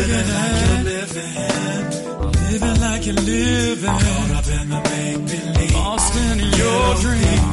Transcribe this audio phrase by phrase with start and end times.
[0.00, 1.34] living like you're living.
[2.50, 3.90] Living like you're living.
[3.90, 5.74] Caught up in the make believe.
[5.74, 7.44] Lost in your dream.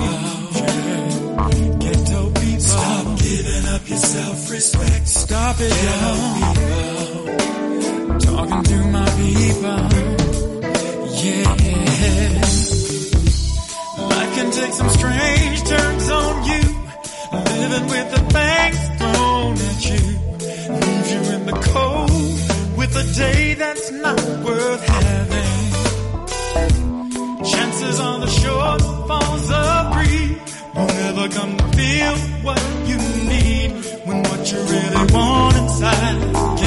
[1.80, 2.60] Ghetto people.
[2.60, 5.08] Stop giving up your self respect.
[5.08, 6.56] Stop it, y'all.
[8.20, 9.80] Talking to my people.
[11.24, 11.50] Yeah.
[14.10, 16.64] Life can take some strange turns on you.
[17.62, 20.04] Living with the bangs thrown at you.
[20.82, 22.07] Leave you in the cold
[22.98, 25.54] a day that's not worth having.
[27.44, 30.38] Chances on the shortfalls a breeze.
[30.76, 32.16] You're never gonna feel
[32.46, 32.98] what you
[33.32, 33.72] need
[34.06, 36.67] when what you really want inside.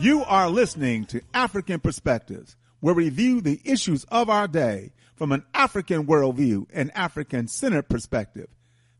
[0.00, 5.44] You are listening to African Perspectives, we view the issues of our day from an
[5.52, 8.48] African worldview and African centered perspective.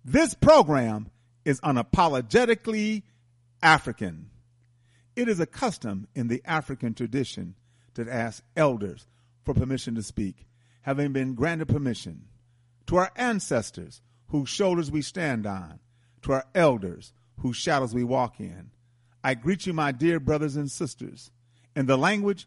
[0.04, 1.10] This program
[1.44, 3.02] is unapologetically
[3.62, 4.30] African.
[5.16, 7.54] It is a custom in the African tradition
[7.94, 9.06] to ask elders
[9.44, 10.46] for permission to speak,
[10.82, 12.26] having been granted permission.
[12.86, 15.80] To our ancestors, whose shoulders we stand on,
[16.22, 18.70] to our elders, whose shadows we walk in,
[19.22, 21.30] I greet you, my dear brothers and sisters,
[21.76, 22.46] in the language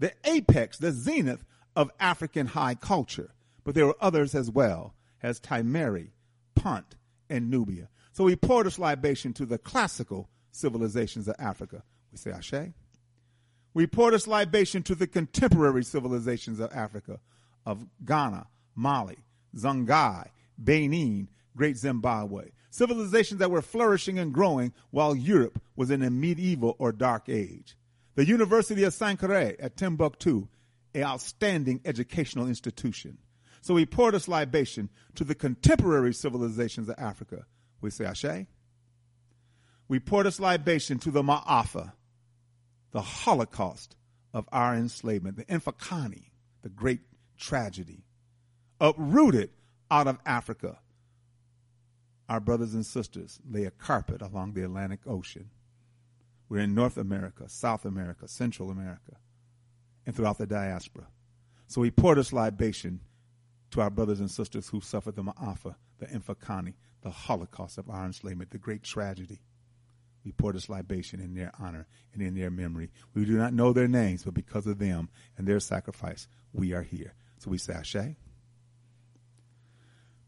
[0.00, 1.44] the apex, the zenith
[1.76, 3.30] of African high culture,
[3.62, 6.08] but there were others as well, as Timeri,
[6.56, 6.96] Punt,
[7.28, 7.88] and Nubia.
[8.12, 11.84] So we pour this libation to the classical civilizations of Africa.
[12.10, 12.72] We say Ashe.
[13.72, 17.20] We pour this libation to the contemporary civilizations of Africa,
[17.64, 19.18] of Ghana, Mali,
[19.54, 22.48] Songhai, Benin, Great Zimbabwe.
[22.70, 27.76] Civilizations that were flourishing and growing while Europe was in a medieval or dark age.
[28.14, 30.48] The University of Sankore at Timbuktu,
[30.94, 33.18] an outstanding educational institution.
[33.62, 37.44] So we pour this libation to the contemporary civilizations of Africa.
[37.80, 38.46] We say Ashe.
[39.88, 41.92] We pour this libation to the Ma'afa,
[42.92, 43.96] the Holocaust
[44.32, 46.30] of our enslavement, the Infakani,
[46.62, 47.00] the great
[47.38, 48.04] tragedy,
[48.80, 49.50] uprooted
[49.90, 50.78] out of Africa.
[52.28, 55.50] Our brothers and sisters lay a carpet along the Atlantic Ocean.
[56.50, 59.16] We're in North America, South America, Central America,
[60.04, 61.06] and throughout the diaspora.
[61.68, 63.00] So we pour this libation
[63.70, 68.04] to our brothers and sisters who suffered the Ma'afa, the Infakani, the Holocaust of our
[68.04, 69.38] enslavement, the great tragedy.
[70.24, 72.90] We pour this libation in their honor and in their memory.
[73.14, 76.82] We do not know their names, but because of them and their sacrifice, we are
[76.82, 77.14] here.
[77.38, 78.16] So we say Ashe.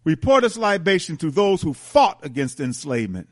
[0.04, 3.28] We pour this libation to those who fought against enslavement.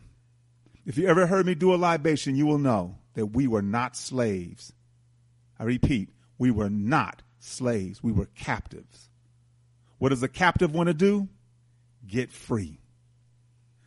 [0.90, 3.94] If you ever heard me do a libation, you will know that we were not
[3.94, 4.72] slaves.
[5.56, 8.02] I repeat, we were not slaves.
[8.02, 9.08] We were captives.
[9.98, 11.28] What does a captive want to do?
[12.04, 12.80] Get free.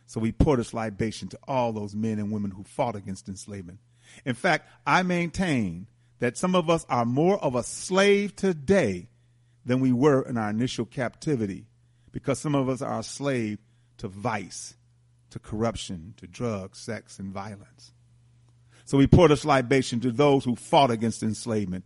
[0.06, 3.80] So we pour this libation to all those men and women who fought against enslavement.
[4.24, 5.88] In fact, I maintain
[6.20, 9.10] that some of us are more of a slave today
[9.66, 11.66] than we were in our initial captivity
[12.12, 13.58] because some of us are a slave
[13.98, 14.74] to vice,
[15.34, 17.92] to corruption, to drugs, sex, and violence.
[18.84, 21.84] So we pour this libation to those who fought against enslavement.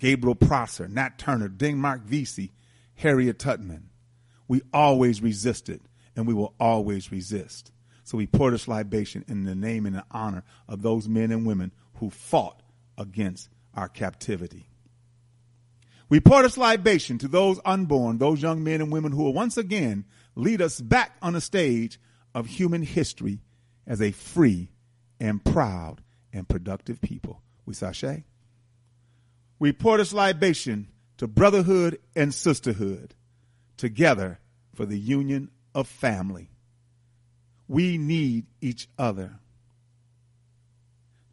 [0.00, 2.50] Gabriel Prosser, Nat Turner, Denmark Vesey,
[2.96, 3.90] Harriet Tubman.
[4.48, 5.82] We always resisted
[6.16, 7.70] and we will always resist.
[8.02, 11.46] So we pour this libation in the name and the honor of those men and
[11.46, 12.60] women who fought
[12.98, 14.66] against our captivity.
[16.08, 19.56] We pour this libation to those unborn, those young men and women who will once
[19.56, 22.00] again lead us back on the stage
[22.34, 23.40] of human history
[23.86, 24.70] as a free
[25.18, 27.42] and proud and productive people.
[27.66, 28.24] We sashay.
[29.58, 33.14] We pour this libation to brotherhood and sisterhood
[33.76, 34.38] together
[34.74, 36.50] for the union of family.
[37.68, 39.38] We need each other.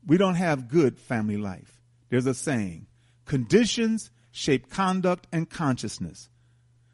[0.05, 1.81] We don't have good family life.
[2.09, 2.87] There's a saying
[3.25, 6.29] conditions shape conduct and consciousness.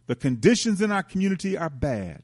[0.07, 2.23] The conditions in our community are bad.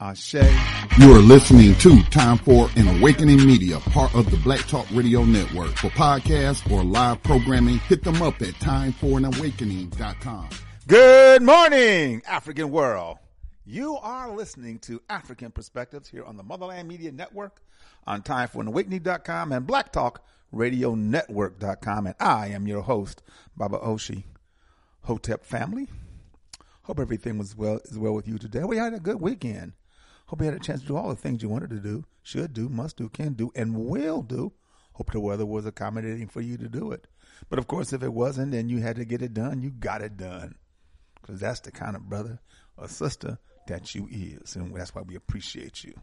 [0.00, 0.34] Ashe.
[0.98, 5.24] You are listening to Time for an Awakening Media, part of the Black Talk Radio
[5.24, 5.76] Network.
[5.76, 10.48] For podcasts or live programming, hit them up at timeforanawakening.com.
[10.86, 13.18] Good morning, African world.
[13.66, 17.60] You are listening to African Perspectives here on the Motherland Media Network,
[18.06, 20.94] on timeforanawakening.com and Black Talk Radio
[22.06, 23.22] And I am your host,
[23.56, 24.24] Baba Oshi.
[25.02, 25.88] Hotep family.
[26.82, 28.64] Hope everything was well is well with you today.
[28.64, 29.74] We had a good weekend.
[30.30, 32.52] Hope you had a chance to do all the things you wanted to do, should
[32.52, 34.52] do, must do, can do, and will do.
[34.92, 37.08] Hope the weather was accommodating for you to do it.
[37.48, 40.02] But of course, if it wasn't and you had to get it done, you got
[40.02, 40.54] it done.
[41.20, 42.38] Because that's the kind of brother
[42.76, 44.54] or sister that you is.
[44.54, 45.94] And that's why we appreciate you.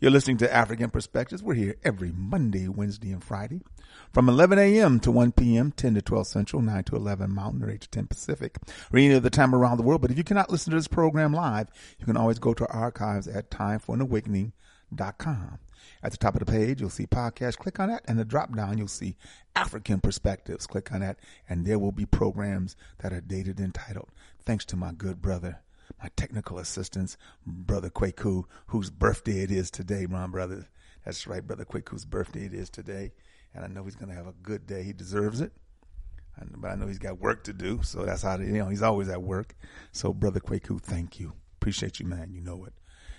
[0.00, 1.42] You're listening to African Perspectives.
[1.42, 3.62] We're here every Monday, Wednesday, and Friday
[4.12, 5.00] from 11 a.m.
[5.00, 8.06] to 1 p.m., 10 to 12 Central, 9 to 11 Mountain, or 8 to 10
[8.06, 8.58] Pacific,
[8.92, 10.00] or any other time around the world.
[10.00, 11.66] But if you cannot listen to this program live,
[11.98, 15.58] you can always go to our archives at timeforanawakening.com.
[16.00, 17.56] At the top of the page, you'll see podcast.
[17.56, 19.16] Click on that, and the drop down, you'll see
[19.56, 20.68] African Perspectives.
[20.68, 24.10] Click on that, and there will be programs that are dated and titled.
[24.44, 25.58] Thanks to my good brother,
[26.02, 30.68] my technical assistants, Brother Kwaku, whose birthday it is today, my brother.
[31.04, 33.12] That's right, Brother Kwaku's birthday it is today.
[33.54, 34.82] And I know he's going to have a good day.
[34.82, 35.52] He deserves it.
[36.56, 37.80] But I know he's got work to do.
[37.82, 39.56] So that's how, you know, he's always at work.
[39.92, 41.32] So, Brother Kwaku, thank you.
[41.56, 42.32] Appreciate you, man.
[42.32, 42.72] You know it.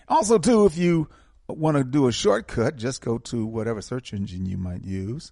[0.08, 1.10] Also, too, if you
[1.48, 5.32] want to do a shortcut, just go to whatever search engine you might use.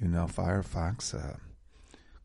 [0.00, 1.36] You know, Firefox, uh,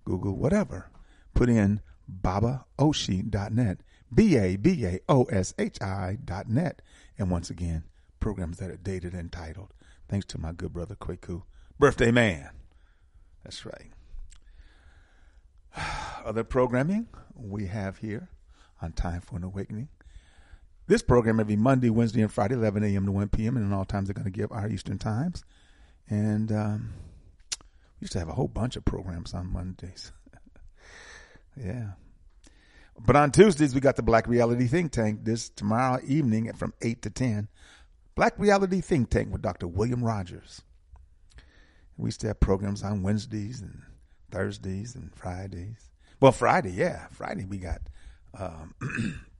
[0.04, 0.90] Google, whatever.
[1.34, 1.82] Put in
[2.22, 3.80] babaoshi.net.
[4.14, 6.82] B A B A O S H I dot net.
[7.18, 7.84] And once again,
[8.20, 9.74] programs that are dated and titled.
[10.10, 11.44] Thanks to my good brother Kwaku,
[11.80, 12.50] birthday man.
[13.44, 13.92] That's right.
[16.26, 18.30] Other programming we have here
[18.82, 19.90] on Time for an Awakening.
[20.88, 23.06] This program every Monday, Wednesday, and Friday, 11 a.m.
[23.06, 23.56] to 1 p.m.
[23.56, 25.44] And in all times they're going to give our Eastern times.
[26.10, 26.94] And um,
[28.00, 30.12] we used to have a whole bunch of programs on Mondays.
[31.56, 31.92] yeah.
[33.00, 37.02] But on Tuesdays, we got the Black Reality Think Tank this tomorrow evening from 8
[37.02, 37.48] to 10.
[38.16, 39.68] Black Reality Think Tank with Dr.
[39.68, 40.62] William Rogers.
[41.98, 43.82] We to have programs on Wednesdays and
[44.32, 45.90] Thursdays and Fridays.
[46.20, 47.08] Well, Friday, yeah.
[47.12, 47.82] Friday, we got
[48.38, 48.76] um,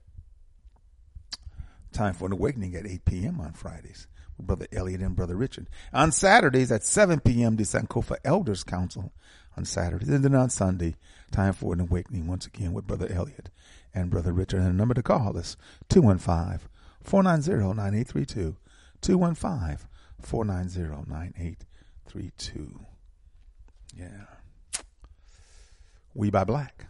[1.92, 3.40] Time for an Awakening at 8 p.m.
[3.40, 4.06] on Fridays
[4.36, 5.68] with Brother Elliot and Brother Richard.
[5.92, 9.12] On Saturdays at 7 p.m., the Sankofa Elders Council
[9.56, 10.08] on Saturdays.
[10.08, 10.96] And then on Sunday,
[11.32, 13.48] Time for an Awakening once again with Brother Elliot
[13.94, 14.58] and Brother Richard.
[14.58, 15.56] And the number to call is
[15.88, 16.68] 215
[17.02, 18.56] 490 9832.
[19.00, 19.88] 215
[20.20, 22.80] 490 9832.
[23.96, 24.82] Yeah.
[26.12, 26.86] We buy black.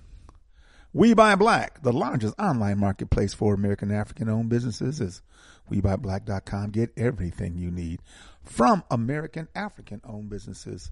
[0.94, 5.22] We Buy Black, the largest online marketplace for American African owned businesses, is
[5.70, 6.68] WeBuyBlack.com.
[6.68, 8.02] Get everything you need
[8.44, 10.90] from American African owned businesses.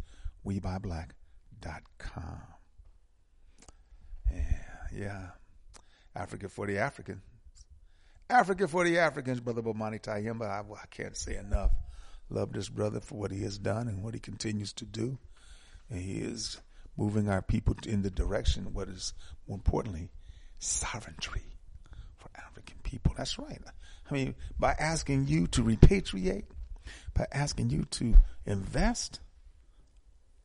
[1.61, 2.43] WeBuyBlack.com.
[4.33, 4.43] Yeah,
[4.95, 5.27] yeah.
[6.15, 7.23] Africa for the Africans.
[8.29, 10.49] Africa for the Africans, Brother Bomani Tyehimba.
[10.49, 11.73] I, I can't say enough.
[12.29, 15.19] Love this brother for what he has done and what he continues to do.
[15.89, 16.61] And he is
[16.97, 19.15] moving our people in the direction, what is
[19.49, 20.11] more importantly,
[20.61, 21.59] sovereignty
[22.19, 23.15] for African people.
[23.17, 23.61] That's right.
[24.09, 26.45] I mean, by asking you to repatriate,
[27.15, 28.15] by asking you to
[28.47, 29.21] invest,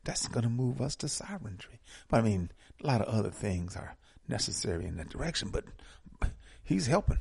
[0.06, 1.80] that's going to move us to sovereignty.
[2.08, 2.52] But I mean,
[2.84, 3.96] a lot of other things are
[4.28, 5.66] necessary in that direction, but
[6.64, 7.20] he's helping.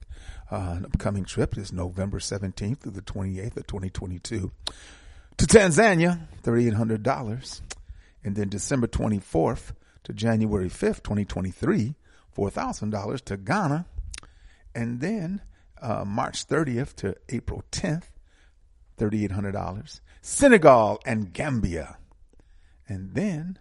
[0.52, 4.52] Uh, an upcoming trip is November 17th through the 28th of 2022
[5.38, 7.62] to Tanzania, $3,800.
[8.24, 9.72] And then December 24th
[10.04, 11.96] to January 5th, 2023,
[12.36, 13.86] $4,000 to Ghana.
[14.76, 15.42] And then
[15.82, 18.06] uh, March 30th to April 10th,
[18.98, 20.02] $3,800.
[20.22, 21.98] Senegal and Gambia.
[22.88, 23.60] And then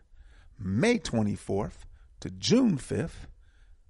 [0.59, 1.85] May 24th
[2.21, 3.27] to June 5th,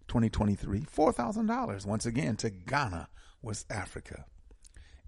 [0.08, 3.08] 2023, $4,000 once again to Ghana,
[3.42, 4.25] West Africa.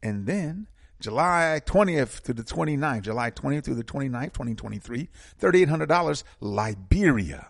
[0.02, 0.68] And then
[1.00, 5.09] July 20th to the 29th, July 20th through the 29th, 2023,
[5.40, 7.49] $3,800, Liberia.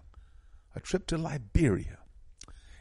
[0.75, 1.99] A trip to Liberia.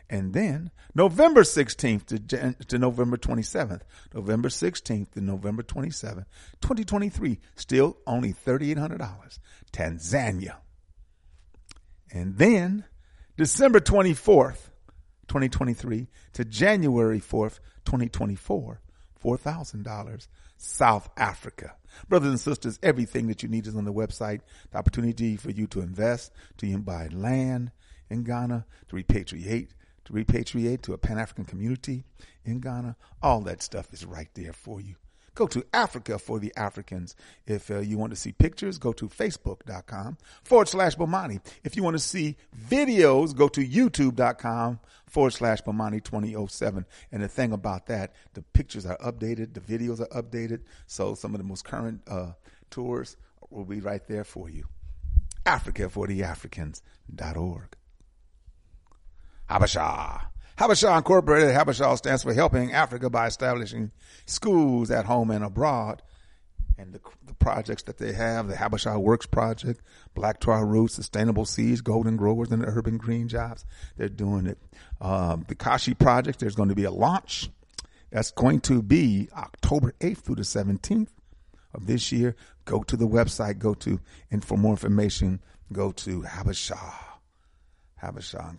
[0.09, 3.81] And then November 16th to, Jan- to November 27th,
[4.13, 6.25] November 16th to November 27th,
[6.61, 9.39] 2023, still only $3,800,
[9.71, 10.57] Tanzania.
[12.11, 12.85] And then
[13.37, 14.69] December 24th,
[15.27, 18.81] 2023 to January 4th, 2024,
[19.23, 20.27] $4,000,
[20.61, 21.73] South Africa.
[22.09, 24.41] Brothers and sisters, everything that you need is on the website.
[24.71, 27.71] The opportunity for you to invest, to buy land
[28.09, 29.69] in Ghana, to repatriate,
[30.05, 32.03] to repatriate to a Pan African community
[32.43, 32.97] in Ghana.
[33.23, 34.95] All that stuff is right there for you.
[35.35, 37.15] Go to Africa for the Africans.
[37.45, 41.39] If uh, you want to see pictures, go to facebook.com forward slash Bomani.
[41.63, 42.37] If you want to see
[42.69, 46.85] videos, go to youtube.com forward slash Bomani 2007.
[47.11, 50.61] And the thing about that, the pictures are updated, the videos are updated.
[50.87, 52.33] So some of the most current uh,
[52.69, 53.17] tours
[53.49, 54.65] will be right there for you.
[55.45, 57.75] Africa for the Africans.org.
[59.49, 60.29] Habasha.
[60.59, 63.91] Habasha Incorporated, Habasha stands for Helping Africa by establishing
[64.25, 66.01] schools at home and abroad.
[66.77, 69.81] And the, the projects that they have, the Habasha Works Project,
[70.15, 73.63] Black Tar Roots, Sustainable Seeds, Golden Growers, and the Urban Green Jobs,
[73.95, 74.57] they're doing it.
[74.99, 77.49] Um, the Kashi Project, there's going to be a launch.
[78.11, 81.07] That's going to be October 8th through the 17th
[81.73, 82.35] of this year.
[82.65, 85.39] Go to the website, go to, and for more information,
[85.71, 86.77] go to Habasha,
[88.03, 88.57] Habasha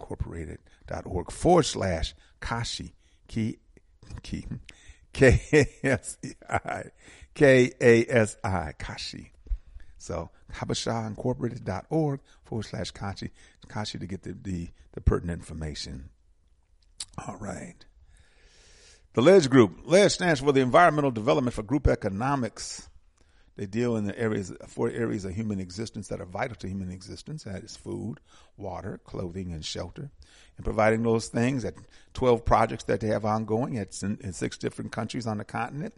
[0.91, 2.95] Incorporated.org forward slash Kashi,
[3.29, 3.57] K,
[4.23, 4.45] K,
[5.13, 6.85] K-A-S-I,
[7.35, 9.33] K-A-S-I, Kashi.
[9.99, 13.31] So Habasha Incorporated.org forward slash Kashi,
[13.69, 16.11] Kashi to get the, the, the pertinent information.
[17.27, 17.77] All right.
[19.15, 19.81] The LEDGE Group.
[19.85, 22.89] LEDGE stands for the Environmental Development for Group Economics.
[23.57, 26.91] They deal in the areas, four areas of human existence that are vital to human
[26.91, 27.45] existence.
[27.45, 28.21] That is food,
[28.57, 30.11] water, clothing, and shelter.
[30.57, 31.75] And providing those things at
[32.15, 35.95] 12 projects that they have ongoing at in, six different countries on the continent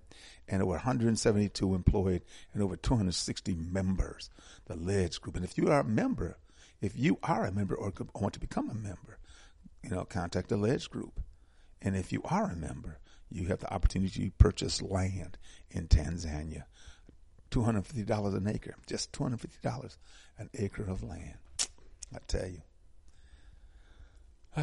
[0.48, 4.30] and over 172 employed and over 260 members.
[4.66, 5.36] The LEDGE Group.
[5.36, 6.38] And if you are a member,
[6.80, 9.18] if you are a member or want to become a member,
[9.82, 11.20] you know, contact the LEDGE Group.
[11.80, 12.98] And if you are a member,
[13.30, 15.38] you have the opportunity to purchase land
[15.70, 16.64] in Tanzania.
[17.52, 18.74] $250 an acre.
[18.86, 19.96] Just $250
[20.38, 21.34] an acre of land.
[22.14, 22.62] I tell you.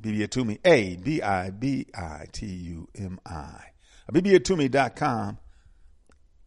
[0.00, 3.64] Abibitumi, A B I B I T U M I.
[4.10, 5.38] Abibitumi.com,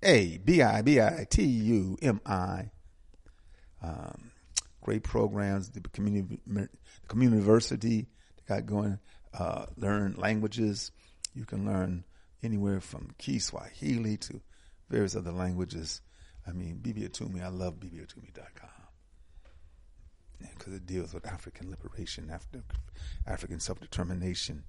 [0.02, 2.72] A B I B I T U M I.
[3.82, 4.32] Um,
[4.82, 6.40] great programs, the community,
[7.08, 9.00] community university they got going.
[9.34, 10.92] Uh, learn languages.
[11.34, 12.04] You can learn
[12.44, 14.42] anywhere from Kiswahili to
[14.90, 16.02] various other languages.
[16.48, 18.70] I mean, Abibitumi, I love Abibitumi.com
[20.52, 22.64] because it deals with African liberation, African,
[23.26, 24.64] African self-determination,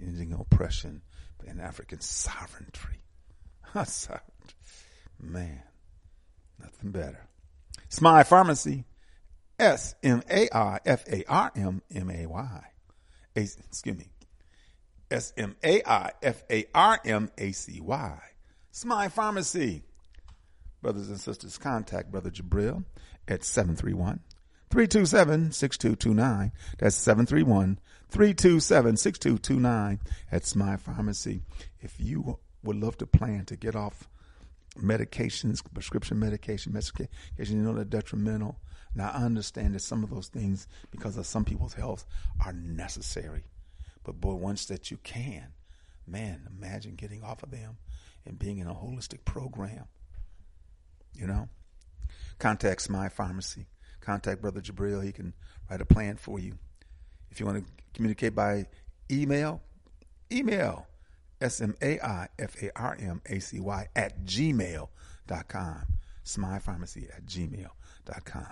[0.00, 1.02] ending oppression,
[1.46, 3.00] and African sovereignty.
[5.20, 5.62] Man,
[6.58, 7.28] nothing better.
[7.88, 8.84] Smile Pharmacy,
[9.58, 12.64] S M A I F A R M M A Y.
[13.34, 14.10] Excuse me.
[15.10, 18.20] S M A I F A R M A C Y.
[18.72, 19.82] Smile Pharmacy.
[20.80, 22.84] Brothers and sisters, contact Brother Jabril
[23.26, 24.20] at 731
[24.70, 26.52] 327 6229.
[26.78, 27.80] That's 731
[28.10, 31.42] 327 6229 at Smile Pharmacy.
[31.80, 34.08] If you would love to plan to get off
[34.78, 38.60] medications, prescription medication, medication, you know they're detrimental.
[38.94, 42.06] Now, I understand that some of those things, because of some people's health,
[42.44, 43.44] are necessary.
[44.04, 45.48] But boy, once that you can,
[46.06, 47.78] man, imagine getting off of them
[48.26, 49.84] and being in a holistic program.
[51.14, 51.48] You know?
[52.38, 53.66] Contact Smile Pharmacy.
[54.00, 55.04] Contact Brother Jabril.
[55.04, 55.34] He can
[55.70, 56.58] write a plan for you.
[57.30, 58.66] If you want to communicate by
[59.10, 59.62] email,
[60.32, 60.86] email
[61.40, 61.88] S-M-A-I-F-A-R-M-A-C-Y
[63.96, 65.82] at gmail.com.
[66.22, 68.46] Smile Pharmacy at gmail.com.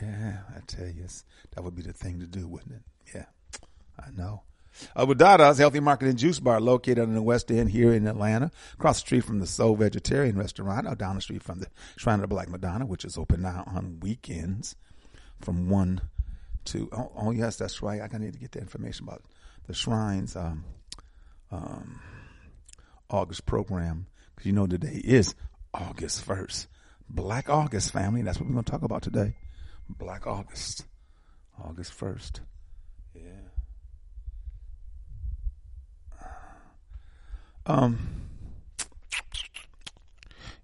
[0.00, 1.06] Yeah, I tell you,
[1.50, 2.82] that would be the thing to do, wouldn't it?
[3.14, 3.26] Yeah,
[3.98, 4.44] I know.
[4.96, 8.50] Uh, Wadada's Healthy Market and Juice Bar located in the West End here in Atlanta,
[8.74, 12.16] across the street from the Soul Vegetarian Restaurant, or down the street from the Shrine
[12.16, 14.76] of the Black Madonna, which is open now on weekends
[15.40, 16.00] from 1
[16.66, 18.00] to, oh, oh yes, that's right.
[18.02, 19.22] I need to get the information about
[19.66, 20.64] the Shrine's um,
[21.50, 22.00] um,
[23.08, 25.34] August program, because you know today is
[25.74, 26.66] August 1st.
[27.08, 28.22] Black August, family.
[28.22, 29.36] That's what we're going to talk about today.
[29.88, 30.84] Black August.
[31.62, 32.40] August 1st.
[37.70, 37.98] Um,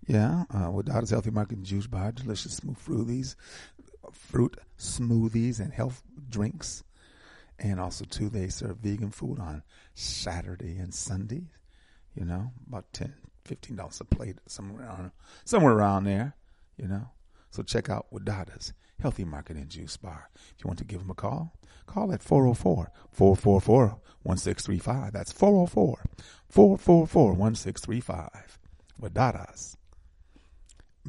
[0.08, 3.36] yeah, uh, Wadada's Healthy Market and Juice Bar, delicious smooth fruities,
[4.10, 6.82] fruit smoothies and health drinks.
[7.60, 9.62] And also, too, they serve vegan food on
[9.94, 11.52] Saturday and Sunday.
[12.16, 13.14] You know, about 10
[13.48, 15.12] $15 a plate, somewhere around,
[15.44, 16.34] somewhere around there,
[16.76, 17.08] you know.
[17.50, 20.28] So check out Wadada's Healthy Market and Juice Bar.
[20.34, 21.52] If you want to give them a call,
[21.86, 25.12] call at 404 444 1635.
[25.12, 26.04] That's 404
[26.48, 28.58] 444 1635.
[29.00, 29.76] Wadada's.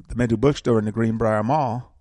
[0.10, 1.94] The Medu Bookstore in the Greenbrier Mall.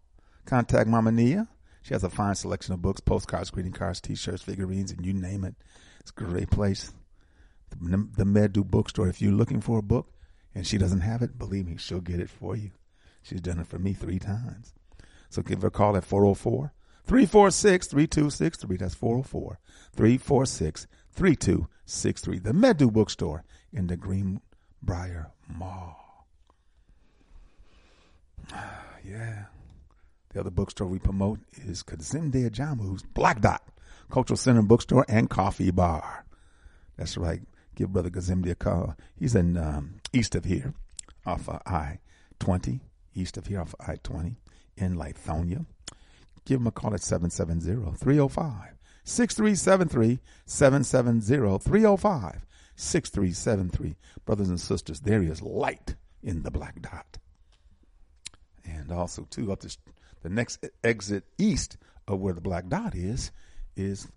[0.45, 1.49] Contact Mama Nia.
[1.83, 5.45] She has a fine selection of books, postcards, greeting cards, t-shirts, figurines, and you name
[5.45, 5.55] it.
[6.01, 6.93] It's a great place.
[7.71, 9.09] The, the Medu Bookstore.
[9.09, 10.13] If you're looking for a book
[10.55, 12.73] and she doesn't have it, believe me, she'll get it for you.
[13.23, 14.75] She's done it for me three times.
[15.31, 16.73] So give her a call at 404
[17.07, 18.77] 346 3263.
[18.77, 19.59] That's 404
[19.95, 22.39] 346 3263.
[22.39, 26.27] The Medu Bookstore in the Greenbrier Mall.
[29.05, 29.45] Yeah.
[30.31, 33.63] The other bookstore we promote is Kazinde Ajamu's Black Dot
[34.11, 36.27] Cultural Center Bookstore and Coffee Bar.
[36.97, 37.41] That's right.
[37.75, 38.97] Give Brother Kazimdi a call.
[39.15, 40.75] He's in um, east of here,
[41.25, 42.01] off of I
[42.41, 42.81] 20,
[43.15, 44.37] east of here, off of I 20,
[44.77, 45.67] in Lithonia.
[46.47, 53.97] Give him a call at 770 305 6373 770 305 6373.
[54.25, 57.19] Brothers and sisters, there is light in the black dot.
[58.65, 59.77] And also, too, up the,
[60.23, 61.77] the next exit east
[62.09, 63.33] of where the black dot is,
[63.77, 64.09] is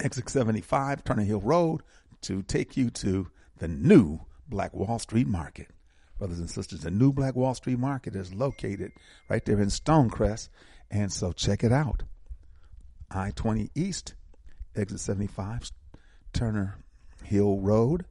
[0.00, 1.82] exit 75, Turner Hill Road,
[2.22, 5.68] to take you to the new Black Wall Street Market.
[6.18, 8.92] Brothers and sisters, the new Black Wall Street Market is located
[9.28, 10.48] right there in Stonecrest.
[10.92, 12.02] And so check it out.
[13.10, 14.14] I 20 East,
[14.76, 15.72] exit 75,
[16.32, 16.78] Turner
[17.24, 18.04] Hill Road,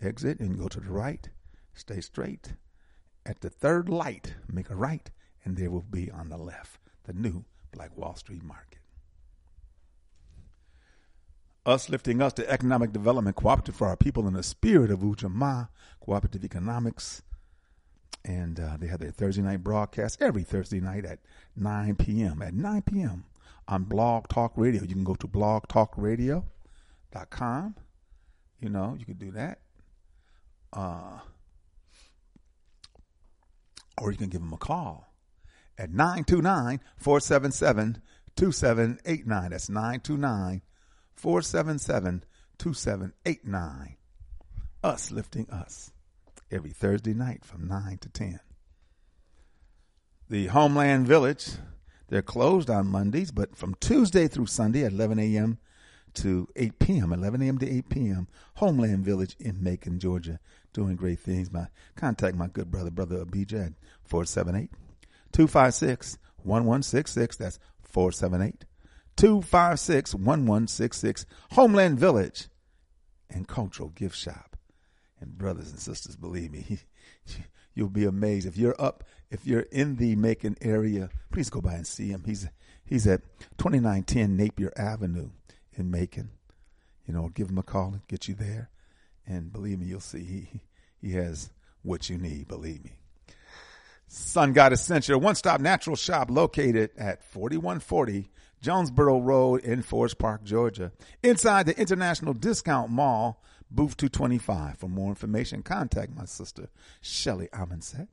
[0.00, 1.28] exit, and go to the right.
[1.74, 2.52] Stay straight.
[3.24, 5.10] At the third light, make a right,
[5.44, 8.80] and there will be on the left the new Black Wall Street Market.
[11.64, 15.68] Us lifting us to economic development cooperative for our people in the spirit of Ujamaa
[16.00, 17.22] cooperative economics.
[18.24, 21.18] And uh, they have their Thursday night broadcast every Thursday night at
[21.56, 22.42] 9 p.m.
[22.42, 23.24] At 9 p.m.
[23.66, 24.82] on Blog Talk Radio.
[24.82, 27.74] You can go to blogtalkradio.com.
[28.60, 29.60] You know, you can do that.
[30.72, 31.20] Uh,
[34.00, 35.06] or you can give them a call
[35.78, 38.02] at 929 477
[38.36, 39.50] 2789.
[39.50, 40.62] That's 929
[41.14, 42.24] 477
[42.58, 43.96] 2789.
[44.84, 45.90] Us lifting us
[46.50, 48.40] every Thursday night from 9 to 10.
[50.28, 51.52] The Homeland Village,
[52.08, 55.58] they're closed on Mondays, but from Tuesday through Sunday at 11 a.m.
[56.14, 57.58] to 8 p.m., 11 a.m.
[57.58, 60.38] to 8 p.m., Homeland Village in Macon, Georgia,
[60.72, 61.50] doing great things.
[61.50, 64.70] My Contact my good brother, Brother at 478
[65.32, 67.36] 256 1166.
[67.36, 68.64] That's 478
[69.16, 71.26] 256 1166.
[71.52, 72.48] Homeland Village
[73.30, 74.57] and Cultural Gift Shop.
[75.20, 76.78] And brothers and sisters, believe me,
[77.74, 78.46] you'll be amazed.
[78.46, 82.22] If you're up, if you're in the Macon area, please go by and see him.
[82.24, 82.48] He's
[82.84, 83.22] he's at
[83.58, 85.30] 2910 Napier Avenue
[85.74, 86.30] in Macon.
[87.06, 88.70] You know, give him a call and get you there.
[89.26, 90.60] And believe me, you'll see he,
[91.00, 91.50] he has
[91.82, 92.92] what you need, believe me.
[94.06, 100.42] Sun God Essential, one stop natural shop located at 4140 Jonesboro Road in Forest Park,
[100.44, 104.78] Georgia, inside the International Discount Mall, booth 225.
[104.78, 106.68] For more information, contact my sister,
[107.00, 108.08] Shelly Amonset,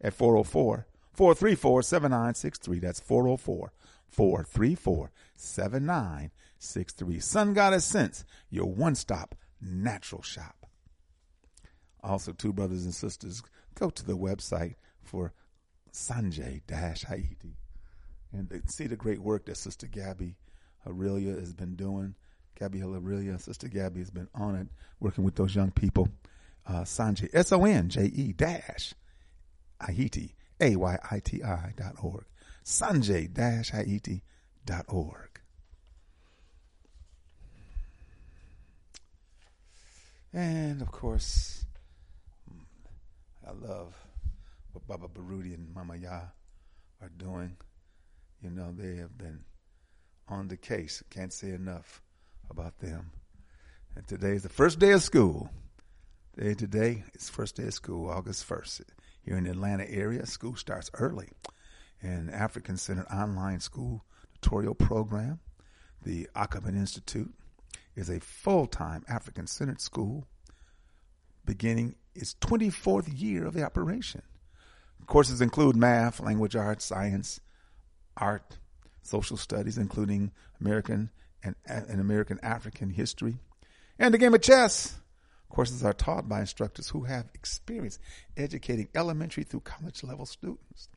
[0.00, 2.78] at 404 434 7963.
[2.78, 3.72] That's 404
[4.08, 7.20] 434 7963.
[7.20, 10.66] Sun Goddess Sense, your one stop natural shop.
[12.02, 13.42] Also, two brothers and sisters,
[13.74, 15.32] go to the website for
[15.92, 17.56] Sonje Haiti
[18.32, 20.36] and see the great work that Sister Gabby
[20.86, 22.14] Aurelia has been doing.
[22.60, 24.68] Gabby Aurelia, and Sister Gabby has been on it,
[25.00, 26.08] working with those young people.
[26.66, 28.92] Uh, Sonje, S O N J E dash
[29.84, 32.26] Haiti, A Y I T I dot org.
[32.62, 34.22] Sonje dash Haiti
[34.66, 35.40] dot org.
[40.34, 41.64] And of course,
[43.48, 43.96] I love
[44.72, 46.20] what Baba Baruti and Mama Ya
[47.00, 47.56] are doing.
[48.42, 49.44] You know, they have been
[50.28, 51.02] on the case.
[51.08, 52.02] Can't say enough
[52.50, 53.12] about them.
[53.96, 55.50] And today is the first day of school.
[56.36, 58.82] Today, today is first day of school, August 1st.
[59.22, 61.28] Here in the Atlanta area, school starts early.
[62.02, 65.40] And African Centered Online School Tutorial Program,
[66.02, 67.32] the Akoben Institute,
[67.94, 70.26] is a full-time African Centered school
[71.44, 74.22] beginning its 24th year of the operation.
[75.06, 77.40] Courses include math, language arts, science,
[78.16, 78.58] art,
[79.02, 81.10] social studies, including American
[81.42, 83.38] and, American African history,
[83.98, 84.96] and the game of chess.
[85.48, 87.98] Courses are taught by instructors who have experience
[88.36, 90.88] educating elementary through college level students.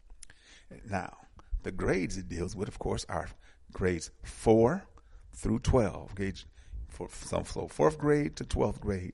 [0.87, 1.17] Now,
[1.63, 3.29] the grades it deals with, of course, are
[3.71, 4.83] grades 4
[5.33, 6.15] through 12.
[6.15, 6.45] Gauge
[6.87, 9.13] for, so, so fourth grade to 12th grade.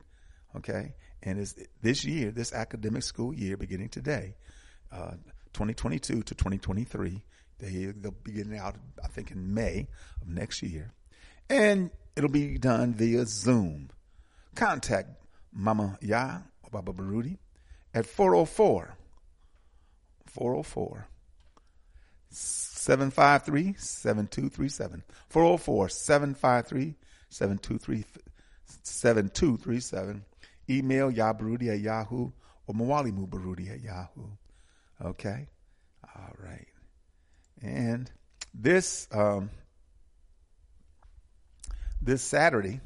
[0.55, 0.93] Okay.
[1.23, 4.35] And is this year, this academic school year, beginning today,
[4.91, 5.11] uh,
[5.53, 7.23] 2022 to 2023,
[7.59, 9.87] they, they'll be getting out, I think, in May
[10.21, 10.93] of next year.
[11.49, 13.89] And it'll be done via Zoom.
[14.55, 15.09] Contact
[15.53, 17.37] Mama Ya or Baba Baruti
[17.93, 18.95] at 404
[20.25, 21.07] 404
[22.29, 25.03] 753 7237.
[25.29, 26.95] 404 753
[27.29, 30.25] 7237.
[30.69, 32.31] Email yabaruti at yahoo
[32.67, 34.27] or Mwalimu Baruti at yahoo.
[35.03, 35.47] Okay?
[36.15, 36.67] All right.
[37.61, 38.09] And
[38.53, 39.49] this um,
[42.01, 42.81] this Saturday,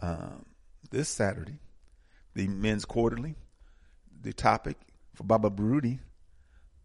[0.00, 0.44] um,
[0.90, 1.58] this Saturday,
[2.34, 3.34] the men's quarterly,
[4.20, 4.76] the topic
[5.14, 5.98] for Baba Baruti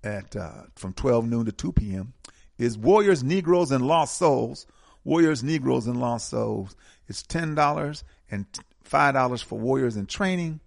[0.04, 2.14] at uh, from 12 noon to 2 p.m.
[2.58, 4.66] is Warriors, Negroes, and Lost Souls.
[5.04, 6.76] Warriors, Negroes, and Lost Souls.
[7.08, 8.46] It's ten dollars and
[8.84, 10.60] five dollars for Warriors in training,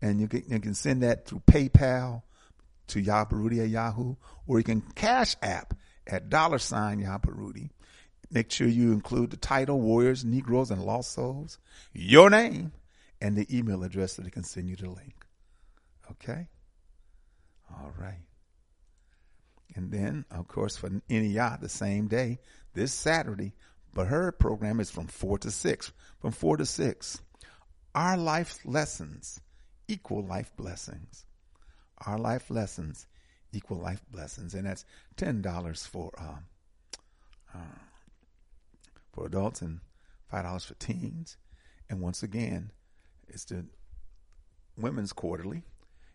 [0.00, 2.22] and you can, you can send that through PayPal
[2.88, 5.74] to Yabaruti at Yahoo, or you can Cash App
[6.06, 7.70] at dollar sign Yabaruti.
[8.30, 11.58] Make sure you include the title Warriors, Negroes, and Lost Souls,
[11.92, 12.72] your name,
[13.20, 15.24] and the email address so they can send you the link.
[16.10, 16.48] Okay?
[17.70, 18.24] All right.
[19.74, 22.38] And then, of course, for NEI, the same day,
[22.74, 23.54] this Saturday,
[23.92, 25.92] but her program is from 4 to 6.
[26.18, 27.22] From 4 to 6.
[27.94, 29.40] Our life lessons
[29.86, 31.24] equal life blessings.
[32.06, 33.06] Our life lessons
[33.52, 34.54] equal life blessings.
[34.54, 34.84] And that's
[35.16, 36.46] $10 for, um,
[39.14, 39.80] for adults and
[40.32, 41.36] $5 for teens.
[41.88, 42.72] And once again,
[43.28, 43.66] it's the
[44.76, 45.62] women's quarterly.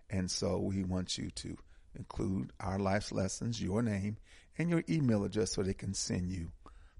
[0.10, 1.58] And so we want you to
[1.96, 4.18] include our life's lessons, your name,
[4.58, 6.52] and your email address so they can send you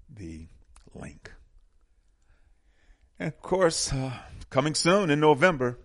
[0.08, 0.46] the
[0.94, 1.32] link.
[3.18, 4.12] And of course, uh,
[4.48, 5.78] coming soon in November,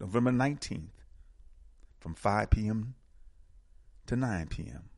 [0.00, 0.88] November 19th,
[2.00, 2.94] from 5 p.m.
[4.06, 4.88] to 9 p.m.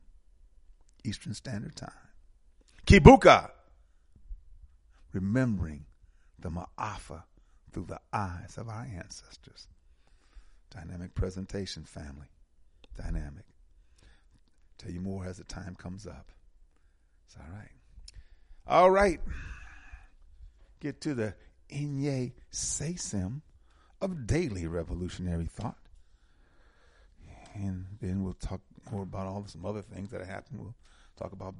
[1.03, 2.04] Eastern Standard Time.
[2.85, 3.49] Kibuka,
[5.11, 5.85] remembering
[6.39, 7.23] the Ma'afa
[7.71, 9.67] through the eyes of our ancestors.
[10.69, 12.27] Dynamic presentation, family.
[12.97, 13.45] Dynamic.
[14.77, 16.31] Tell you more as the time comes up.
[17.25, 17.71] It's all right.
[18.67, 19.19] All right.
[20.79, 21.33] Get to the
[21.71, 23.41] Inye Sesim
[24.01, 25.77] of daily revolutionary thought.
[27.55, 30.59] And then we'll talk more about all some other things that happened.
[30.59, 30.75] We'll
[31.17, 31.55] talk about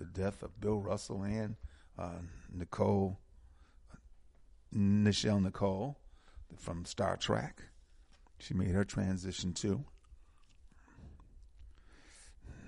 [0.00, 1.56] the death of Bill Russell and
[1.98, 2.18] uh,
[2.50, 3.20] Nicole,
[4.74, 5.98] Nichelle Nicole
[6.56, 7.62] from Star Trek.
[8.38, 9.84] She made her transition too.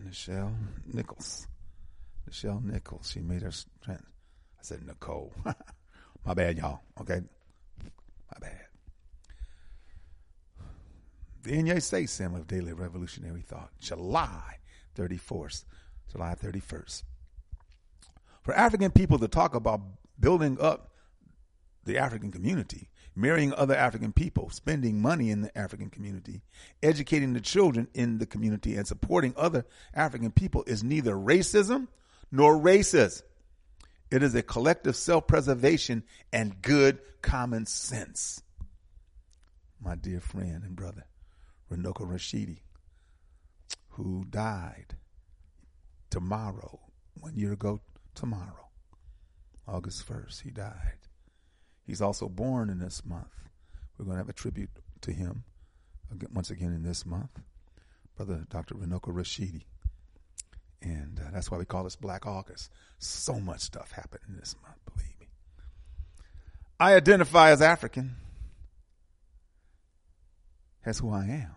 [0.07, 0.55] Nichelle
[0.93, 1.49] Nichols.
[2.29, 3.11] Nichelle Nichols.
[3.11, 3.53] She made her.
[3.83, 5.33] Trans- I said Nicole.
[6.27, 6.81] My bad, y'all.
[7.01, 7.23] Okay.
[7.83, 8.61] My bad.
[11.45, 14.59] The Inye Say Sim of Daily Revolutionary Thought, July
[14.97, 15.65] 31st.
[16.13, 17.03] July 31st.
[18.43, 19.81] For African people to talk about
[20.19, 20.91] building up
[21.85, 26.43] the African community, marrying other African people, spending money in the African community,
[26.83, 31.89] educating the children in the community, and supporting other African people is neither racism
[32.31, 33.23] nor racist.
[34.11, 36.03] It is a collective self preservation
[36.33, 38.43] and good common sense.
[39.81, 41.05] My dear friend and brother,
[41.71, 42.59] Runoko Rashidi,
[43.91, 44.97] who died
[46.11, 46.81] tomorrow,
[47.15, 47.81] one year ago
[48.15, 48.69] tomorrow,
[49.67, 50.99] August 1st, he died.
[51.87, 53.33] He's also born in this month.
[53.99, 54.71] We're going to have a tribute
[55.03, 55.45] to him
[56.33, 57.31] once again in this month.
[58.17, 58.75] Brother Dr.
[58.75, 59.65] Runoko Rashidi.
[60.83, 62.71] And uh, that's why we call this Black August.
[62.99, 65.29] So much stuff happened in this month, believe me.
[66.79, 68.17] I identify as African.
[70.85, 71.55] That's who I am.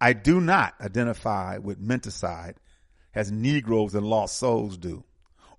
[0.00, 2.54] I do not identify with menticide
[3.14, 5.04] as Negroes and lost souls do,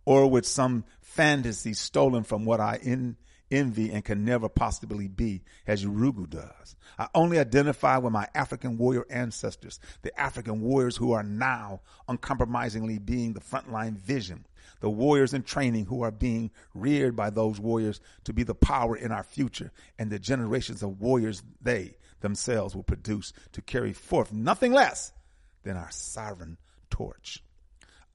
[0.09, 3.15] or with some fantasy stolen from what I in,
[3.51, 6.75] envy and can never possibly be as Yurugu does.
[6.97, 12.97] I only identify with my African warrior ancestors, the African warriors who are now uncompromisingly
[12.97, 14.47] being the frontline vision,
[14.79, 18.95] the warriors in training who are being reared by those warriors to be the power
[18.95, 24.33] in our future, and the generations of warriors they themselves will produce to carry forth
[24.33, 25.13] nothing less
[25.61, 26.57] than our sovereign
[26.89, 27.43] torch.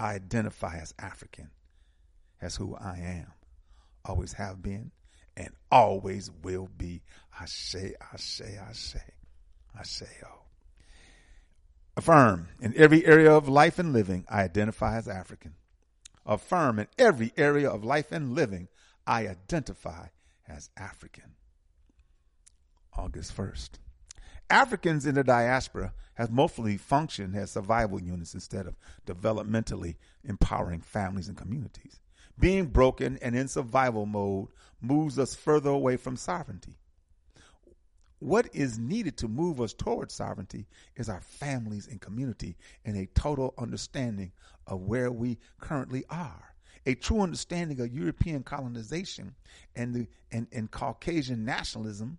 [0.00, 1.50] I identify as African,
[2.44, 3.32] as who I am,
[4.04, 4.90] always have been,
[5.36, 7.02] and always will be.
[7.38, 9.02] I say, I say, I say,
[9.78, 10.42] I say, oh.
[11.96, 15.54] Affirm in every area of life and living, I identify as African.
[16.26, 18.68] Affirm in every area of life and living,
[19.06, 20.08] I identify
[20.46, 21.34] as African.
[22.96, 23.70] August 1st.
[24.50, 28.76] Africans in the diaspora have mostly functioned as survival units instead of
[29.06, 32.00] developmentally empowering families and communities.
[32.38, 34.48] Being broken and in survival mode
[34.80, 36.76] moves us further away from sovereignty.
[38.18, 40.66] What is needed to move us towards sovereignty
[40.96, 44.32] is our families and community and a total understanding
[44.66, 46.54] of where we currently are.
[46.86, 49.34] A true understanding of European colonization
[49.76, 52.18] and the and, and Caucasian nationalism.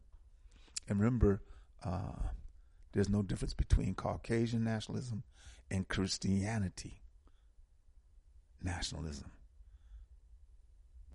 [0.88, 1.42] And remember,
[1.84, 2.30] uh,
[2.92, 5.24] there's no difference between Caucasian nationalism
[5.70, 7.02] and Christianity
[8.62, 9.32] nationalism,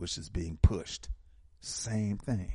[0.01, 1.09] which is being pushed.
[1.61, 2.53] Same thing.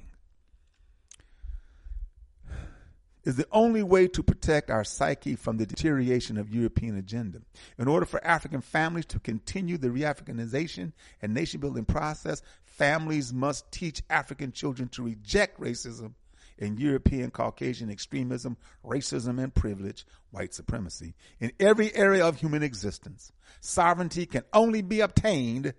[3.24, 7.42] Is the only way to protect our psyche from the deterioration of European agenda.
[7.80, 10.92] In order for African families to continue the re-Africanization
[11.24, 16.14] and nation building process, families must teach African children to reject racism
[16.58, 23.32] in European Caucasian extremism, racism, and privilege, white supremacy, in every area of human existence.
[23.60, 25.74] Sovereignty can only be obtained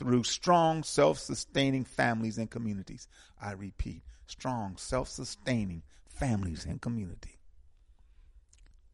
[0.00, 3.06] through strong, self sustaining families and communities.
[3.40, 7.38] I repeat, strong, self sustaining families and community.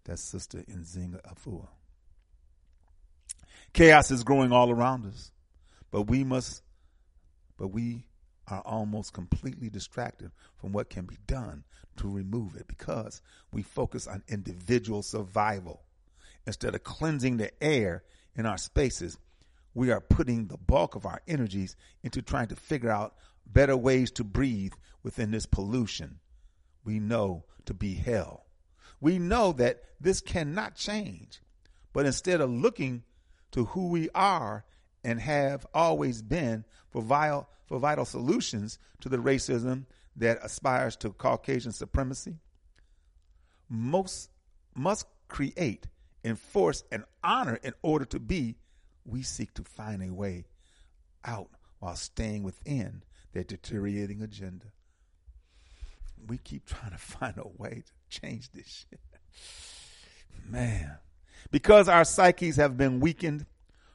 [0.05, 1.69] That's Sister Nzinga Afua.
[3.73, 5.31] Chaos is growing all around us,
[5.92, 6.64] but we must,
[7.57, 8.07] but we
[8.49, 11.62] are almost completely distracted from what can be done
[11.99, 15.83] to remove it because we focus on individual survival.
[16.49, 18.03] Instead of cleansing the air
[18.35, 19.19] in our spaces,
[19.77, 24.11] we are putting the bulk of our energies into trying to figure out better ways
[24.11, 26.19] to breathe within this pollution
[26.87, 28.47] we know to be hell.
[29.01, 31.43] We know that this cannot change,
[31.93, 33.03] but instead of looking
[33.51, 34.65] to who we are
[35.05, 39.85] and have always been for vital, for vital solutions to the racism
[40.15, 42.39] that aspires to Caucasian supremacy,
[43.69, 44.31] most
[44.75, 45.89] must create,
[46.25, 48.57] enforce, and honor in order to be,
[49.07, 50.45] we seek to find a way
[51.25, 54.66] out while staying within their deteriorating agenda.
[56.27, 59.01] We keep trying to find a way to change this shit.
[60.49, 60.97] Man.
[61.51, 63.47] Because our psyches have been weakened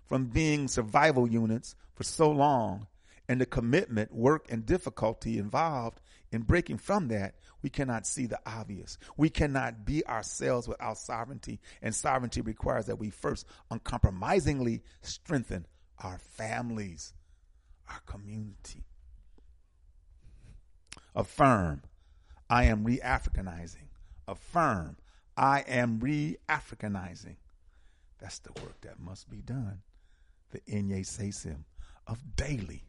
[0.06, 2.88] from being survival units for so long
[3.28, 8.40] and the commitment, work, and difficulty involved in breaking from that, we cannot see the
[8.46, 8.98] obvious.
[9.18, 15.66] We cannot be ourselves without sovereignty, and sovereignty requires that we first uncompromisingly strengthen
[16.00, 17.14] our families,
[17.90, 18.86] our community.
[21.16, 21.84] Affirm,
[22.50, 23.90] I am re Africanizing.
[24.28, 24.98] Affirm,
[25.38, 27.36] I am re Africanizing.
[28.20, 29.82] That's the work that must be done
[30.52, 31.64] the Inye Sesim
[32.08, 32.84] of daily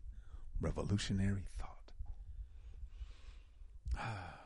[0.60, 1.92] revolutionary thought.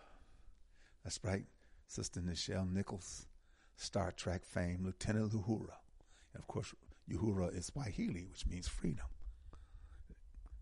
[1.07, 1.45] That's right,
[1.87, 3.27] Sister Nichelle Nichols,
[3.77, 5.77] Star Trek fame, Lieutenant Uhura.
[6.35, 6.75] And of course,
[7.09, 9.07] Uhura is Swahili, which means freedom.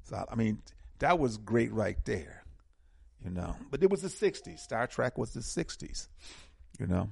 [0.02, 0.60] So, I mean,
[0.98, 2.44] that was great right there,
[3.24, 3.56] you know.
[3.70, 4.58] But it was the 60s.
[4.58, 6.08] Star Trek was the 60s,
[6.78, 7.08] you know.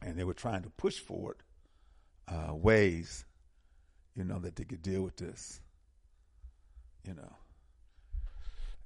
[0.00, 1.38] And they were trying to push forward
[2.28, 3.24] uh, ways
[4.14, 5.60] you know, that they could deal with this,
[7.04, 7.36] you know.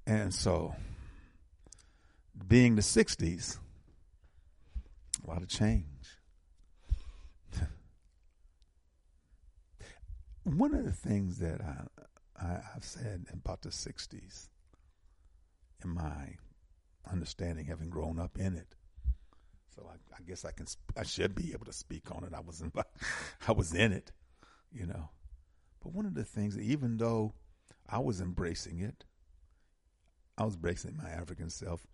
[0.07, 0.75] And so,
[2.49, 3.59] being the 60s,
[5.24, 5.84] a lot of change.
[10.45, 11.84] One of the things that I,
[12.41, 14.49] I, have said about the 60s,
[15.84, 16.37] in my
[17.11, 18.76] understanding, having grown up in it,
[19.74, 20.66] so I, I guess I can,
[20.97, 22.32] I should be able to speak on it.
[22.34, 22.72] I was in,
[23.49, 24.12] I was in it,
[24.72, 25.11] you know.
[25.82, 27.34] But one of the things, even though
[27.89, 29.05] I was embracing it,
[30.39, 31.87] I was embracing my African self.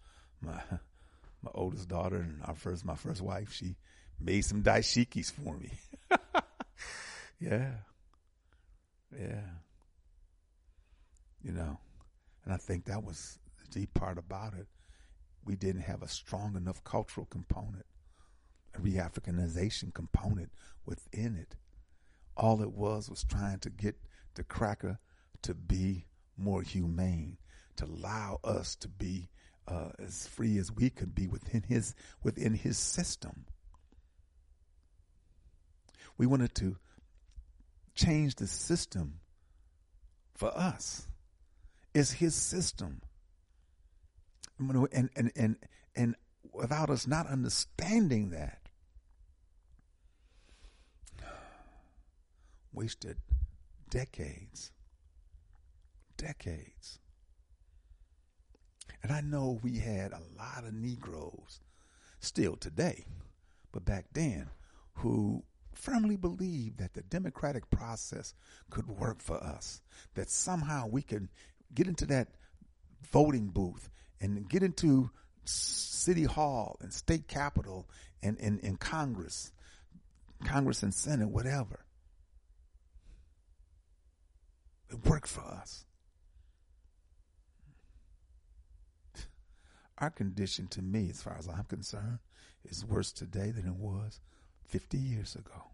[0.42, 0.60] My
[1.42, 3.76] my oldest daughter and our first my first wife, she
[4.20, 5.70] made some dashikis for me.
[7.40, 7.72] yeah.
[9.18, 9.40] Yeah.
[11.42, 11.78] You know,
[12.44, 14.66] and I think that was the deep part about it.
[15.44, 17.84] We didn't have a strong enough cultural component,
[18.76, 20.52] a re-Africanization component
[20.86, 21.56] within it.
[22.36, 23.96] All it was was trying to get
[24.34, 25.00] the cracker
[25.42, 27.38] to be more humane,
[27.76, 29.28] to allow us to be
[29.66, 33.46] uh, as free as we could be within his within his system.
[36.18, 36.76] We wanted to
[37.94, 39.20] change the system
[40.34, 41.06] for us.
[41.94, 43.02] It's his system.
[44.58, 45.56] And and and
[45.96, 46.16] and
[46.52, 48.62] without us not understanding that,
[52.72, 53.16] wasted
[53.90, 54.72] decades.
[56.16, 56.98] Decades.
[59.02, 61.60] And I know we had a lot of Negroes
[62.20, 63.04] still today,
[63.72, 64.48] but back then,
[64.94, 65.42] who
[65.74, 68.34] firmly believed that the democratic process
[68.70, 69.80] could work for us,
[70.14, 71.28] that somehow we could
[71.74, 72.28] get into that
[73.10, 73.90] voting booth
[74.20, 75.10] and get into
[75.44, 77.88] city hall and state capitol
[78.22, 79.52] and, and Congress,
[80.44, 81.80] Congress and Senate, whatever.
[84.90, 85.84] It worked for us.
[89.98, 92.18] Our condition, to me, as far as I'm concerned,
[92.64, 94.20] is worse today than it was
[94.66, 95.70] 50 years ago,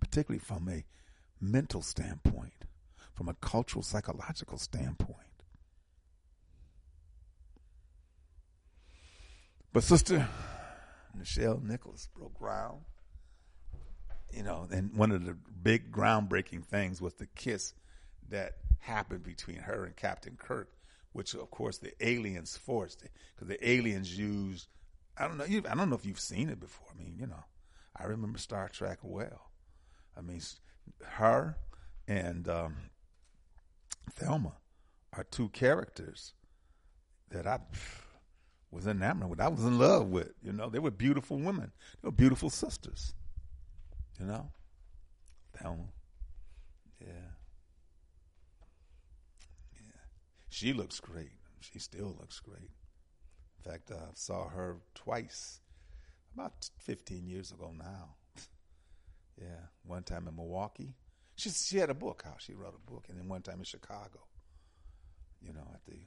[0.00, 0.84] particularly from a
[1.40, 2.64] mental standpoint,
[3.14, 5.16] from a cultural, psychological standpoint.
[9.72, 10.28] But Sister
[11.18, 12.80] Nichelle Nichols broke ground.
[14.32, 17.74] You know, and one of the big groundbreaking things was the kiss
[18.28, 20.68] that happened between her and Captain Kirk,
[21.12, 23.02] which of course the aliens forced
[23.34, 24.68] because the aliens used.
[25.16, 25.44] I don't know.
[25.44, 26.86] I don't know if you've seen it before.
[26.94, 27.44] I mean, you know,
[27.96, 29.50] I remember Star Trek well.
[30.16, 30.40] I mean,
[31.04, 31.56] her
[32.06, 32.76] and um,
[34.12, 34.52] Thelma
[35.12, 36.34] are two characters
[37.30, 37.58] that I
[38.70, 39.40] was enamored with.
[39.40, 40.32] I was in love with.
[40.42, 41.72] You know, they were beautiful women.
[42.00, 43.14] They were beautiful sisters.
[44.20, 44.50] You know,
[45.56, 45.88] Thelma.
[50.58, 51.30] She looks great.
[51.60, 52.72] She still looks great.
[53.64, 55.60] In fact, I saw her twice
[56.34, 58.16] about 15 years ago now.
[59.40, 60.96] yeah, one time in Milwaukee.
[61.36, 62.42] She she had a book house.
[62.42, 64.18] She wrote a book, and then one time in Chicago.
[65.40, 66.00] You know, at the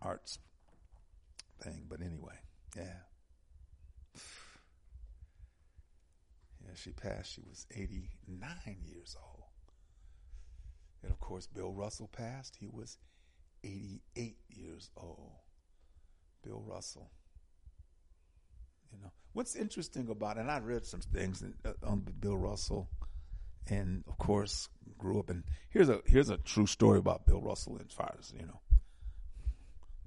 [0.00, 0.38] arts
[1.60, 1.86] thing.
[1.88, 2.38] But anyway,
[2.76, 3.00] yeah.
[6.64, 7.32] Yeah, she passed.
[7.32, 9.37] She was 89 years old.
[11.02, 12.56] And of course, Bill Russell passed.
[12.58, 12.98] He was
[13.64, 15.32] 88 years old.
[16.42, 17.10] Bill Russell.
[18.92, 22.88] You know, what's interesting about, and I read some things uh, on Bill Russell,
[23.68, 25.28] and of course, grew up.
[25.28, 28.60] And here's a here's a true story about Bill Russell, as far as you know.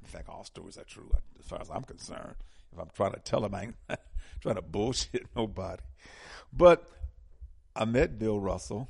[0.01, 2.35] In fact, all stories are true, as far as I'm concerned.
[2.73, 3.75] If I'm trying to tell them, I ain't
[4.41, 5.83] trying to bullshit nobody.
[6.51, 6.87] But
[7.75, 8.87] I met Bill Russell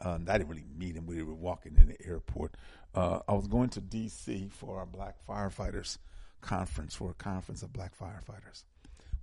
[0.00, 1.06] uh, I didn't really meet him.
[1.06, 2.54] We were walking in the airport.
[2.94, 4.48] Uh, I was going to D.C.
[4.50, 5.98] for our Black Firefighters
[6.40, 8.64] conference, for a conference of Black firefighters.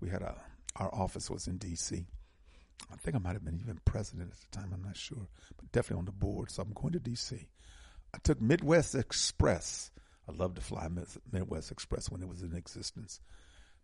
[0.02, 0.36] We had a
[0.78, 2.06] our office was in D.C.
[2.92, 4.72] I think I might have been even president at the time.
[4.74, 6.52] I'm not sure, but definitely on the board.
[6.52, 7.48] So I'm going to D.C.
[8.14, 9.92] I took Midwest Express.
[10.28, 10.90] I loved to fly
[11.32, 13.22] Midwest Express when it was in existence.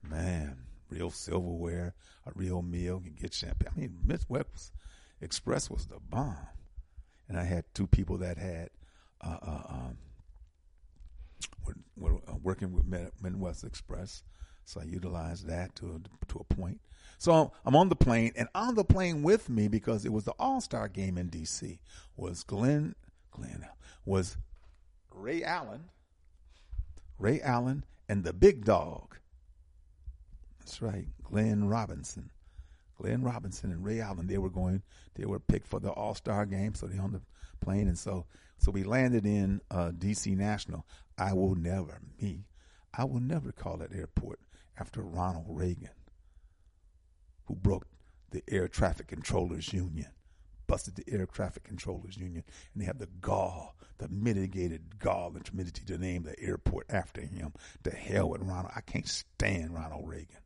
[0.04, 0.58] Man,
[0.89, 1.94] real silverware,
[2.26, 3.72] a real meal, you get champagne.
[3.74, 4.74] I mean, Midwest
[5.22, 6.36] Express was the bomb
[7.32, 8.69] and I had two people that had
[9.21, 9.97] uh, uh, um,
[11.65, 12.86] were, were uh, working with
[13.21, 14.23] Midwest Express,
[14.65, 16.82] so I utilized that to a, to a point.
[17.19, 20.34] So I'm on the plane, and on the plane with me because it was the
[20.39, 21.79] All Star game in D.C.
[22.17, 22.95] was Glenn
[23.32, 23.65] Glenn
[24.05, 24.36] was
[25.09, 25.86] Ray Allen,
[27.17, 29.15] Ray Allen, and the big dog.
[30.59, 32.29] That's right, Glenn Robinson.
[33.02, 34.84] Glenn Robinson and Ray Allen, they were going,
[35.16, 37.22] they were picked for the All Star game, so they on the
[37.60, 38.26] plane, and so
[38.60, 40.36] so we landed in uh, D.C.
[40.36, 40.86] National.
[41.18, 42.45] I will never, me,
[42.93, 44.39] I will never call that airport
[44.78, 45.89] after Ronald Reagan,
[47.45, 47.88] who broke
[48.30, 50.12] the Air Traffic Controllers Union,
[50.68, 52.43] busted the Air Traffic Controllers Union,
[52.74, 57.22] and they have the gall, the mitigated gall and timidity to name the airport after
[57.22, 57.54] him.
[57.84, 58.74] To hell with Ronald.
[58.76, 60.38] I can't stand Ronald Reagan.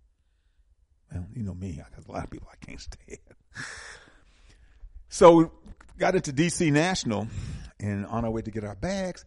[1.12, 3.20] Well, you know me, I got a lot of people I can't stand.
[5.08, 5.48] So we
[5.98, 7.28] got into DC National
[7.80, 9.26] and on our way to get our bags,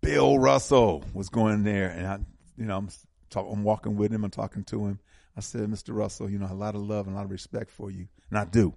[0.00, 2.18] Bill Russell was going there, and I,
[2.56, 2.88] you know, I'm
[3.30, 5.00] talk, I'm walking with him, I'm talking to him.
[5.38, 5.94] I said, Mr.
[5.94, 8.08] Russell, you know, a lot of love and a lot of respect for you.
[8.28, 8.74] And I do.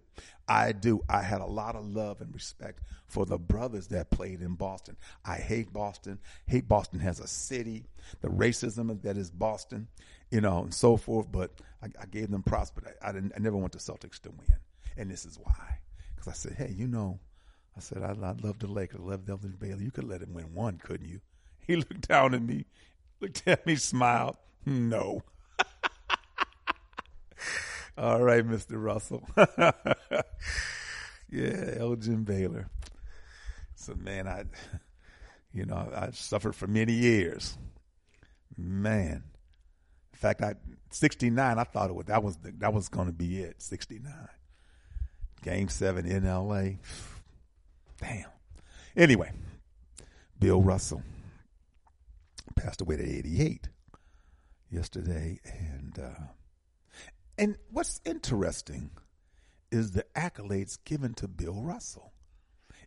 [0.47, 1.01] I do.
[1.09, 4.95] I had a lot of love and respect for the brothers that played in Boston.
[5.25, 6.19] I hate Boston.
[6.45, 7.87] Hate Boston as a city,
[8.21, 9.87] the racism that is Boston,
[10.29, 11.31] you know, and so forth.
[11.31, 11.49] But
[11.81, 14.29] I, I gave them props, but I, I, didn't, I never want the Celtics to
[14.29, 14.59] win.
[14.97, 15.79] And this is why.
[16.15, 17.19] Because I said, hey, you know,
[17.75, 18.99] I said, I, I love the Lakers.
[19.03, 19.81] I love Elgin Baylor.
[19.81, 21.21] You could let him win one, couldn't you?
[21.65, 22.65] He looked down at me,
[23.19, 24.35] looked at me, smiled.
[24.65, 25.21] No.
[27.97, 28.81] All right, Mr.
[28.81, 29.27] Russell.
[31.29, 32.69] yeah, Elgin Baylor.
[33.75, 34.43] So, man, I,
[35.53, 37.57] you know, I suffered for many years.
[38.57, 39.23] Man,
[40.13, 40.55] in fact, I
[40.91, 41.57] 69.
[41.57, 43.61] I thought it was that was the, that was going to be it.
[43.61, 44.13] 69.
[45.41, 46.79] Game seven in L.A.
[47.99, 48.25] Damn.
[48.95, 49.31] Anyway,
[50.39, 51.01] Bill Russell
[52.55, 53.69] passed away at 88
[54.69, 56.25] yesterday, and uh,
[57.41, 58.91] and what's interesting
[59.71, 62.13] is the accolades given to Bill Russell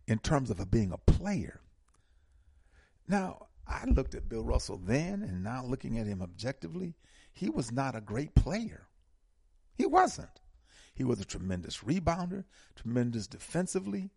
[0.07, 1.61] in terms of being a player.
[3.09, 6.95] Now, I looked at Bill Russell then, and now looking at him objectively,
[7.33, 8.87] he was not a great player.
[9.75, 10.41] He wasn't.
[10.95, 12.45] He was a tremendous rebounder,
[12.77, 14.11] tremendous defensively.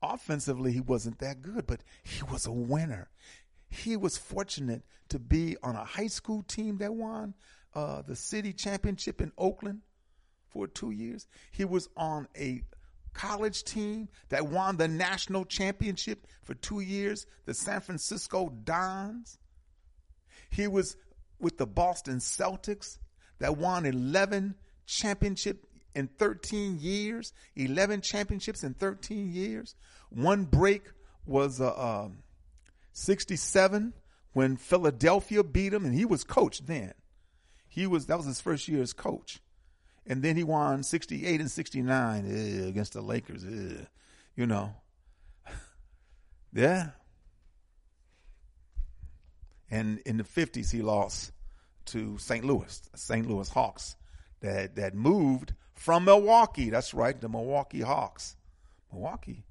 [0.00, 3.10] Offensively, he wasn't that good, but he was a winner.
[3.68, 7.34] He was fortunate to be on a high school team that won
[7.74, 9.80] uh, the city championship in Oakland
[10.48, 11.26] for two years.
[11.50, 12.62] He was on a
[13.12, 19.38] college team that won the national championship for two years, the San Francisco Dons.
[20.50, 20.96] He was
[21.38, 22.98] with the Boston Celtics
[23.38, 24.54] that won 11
[24.86, 29.74] championship in 13 years, 11 championships in 13 years.
[30.10, 30.84] One break
[31.26, 32.18] was uh, um,
[32.92, 33.92] 67
[34.32, 36.94] when Philadelphia beat him, and he was coached then.
[37.68, 39.40] He was that was his first year as coach,
[40.06, 43.44] and then he won 68 and 69 against the Lakers.
[43.44, 43.86] Ugh,
[44.34, 44.74] you know,
[46.52, 46.90] yeah.
[49.70, 51.32] And in the 50s, he lost
[51.86, 52.44] to St.
[52.44, 53.28] Louis, St.
[53.28, 53.96] Louis Hawks,
[54.40, 56.70] that that moved from Milwaukee.
[56.70, 58.36] That's right, the Milwaukee Hawks.
[58.92, 59.44] Milwaukee,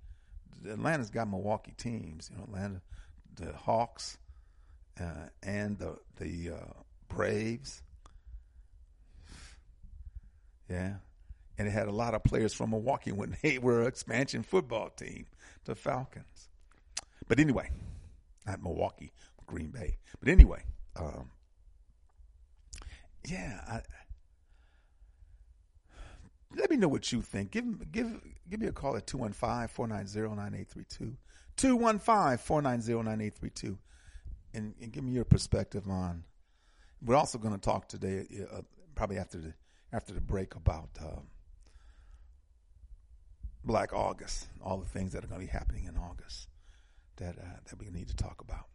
[0.68, 2.30] Atlanta's got Milwaukee teams.
[2.32, 2.82] You know, Atlanta,
[3.36, 4.18] the Hawks,
[5.00, 6.74] uh, and the the uh,
[7.10, 7.84] Braves.
[10.70, 10.96] Yeah,
[11.58, 14.90] and it had a lot of players from Milwaukee when they were an expansion football
[14.90, 15.26] team,
[15.66, 16.50] the Falcons.
[17.28, 17.70] But anyway,
[18.46, 19.12] not Milwaukee,
[19.46, 19.98] Green Bay.
[20.20, 20.64] But anyway,
[20.96, 21.32] um,
[23.28, 23.82] yeah, I,
[26.56, 27.52] let me know what you think.
[27.52, 31.16] Give give give me a call at 215-490-9832.
[31.58, 33.78] 215-490-9832.
[34.54, 36.24] And, and give me your perspective on.
[37.04, 38.62] We're also going to talk today, uh,
[38.96, 39.54] probably after the
[39.92, 41.22] after the break, about uh,
[43.64, 46.48] Black August, all the things that are going to be happening in August
[47.18, 48.68] that uh, that we need to talk about.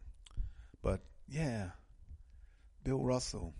[0.82, 1.70] But yeah,
[2.84, 3.54] Bill Russell.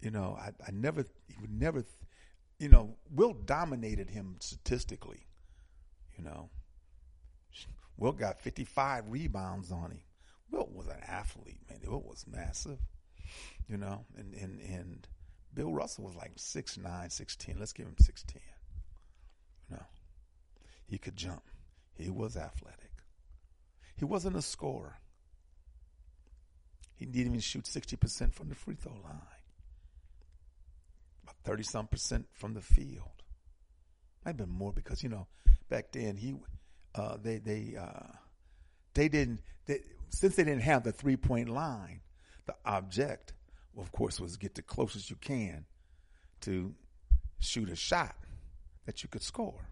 [0.00, 1.84] You know, I, I never he would never
[2.60, 5.26] you know, Wilt dominated him statistically.
[6.16, 6.50] You know,
[7.96, 10.02] Wilt got 55 rebounds on him.
[10.50, 11.80] Wilt was an athlete, man.
[11.86, 12.78] Wilt was massive,
[13.66, 15.08] you know, and and and
[15.52, 17.58] Bill Russell was like 6'9", 6'10".
[17.58, 18.36] Let's give him 6'10".
[19.70, 19.78] No.
[20.86, 21.42] he could jump.
[21.94, 22.90] He was athletic.
[23.96, 24.98] He wasn't a scorer.
[26.96, 29.42] He didn't even shoot 60% from the free throw line.
[31.22, 33.22] About 30 some percent from the field.
[34.24, 35.26] Might have been more because, you know,
[35.68, 36.34] back then he,
[36.94, 38.12] uh, they, they, uh,
[38.94, 39.80] they didn't, they,
[40.10, 42.00] since they didn't have the three point line,
[42.46, 43.32] the object,
[43.80, 45.64] of course, was get the closest you can
[46.42, 46.74] to
[47.38, 48.14] shoot a shot
[48.86, 49.68] that you could score.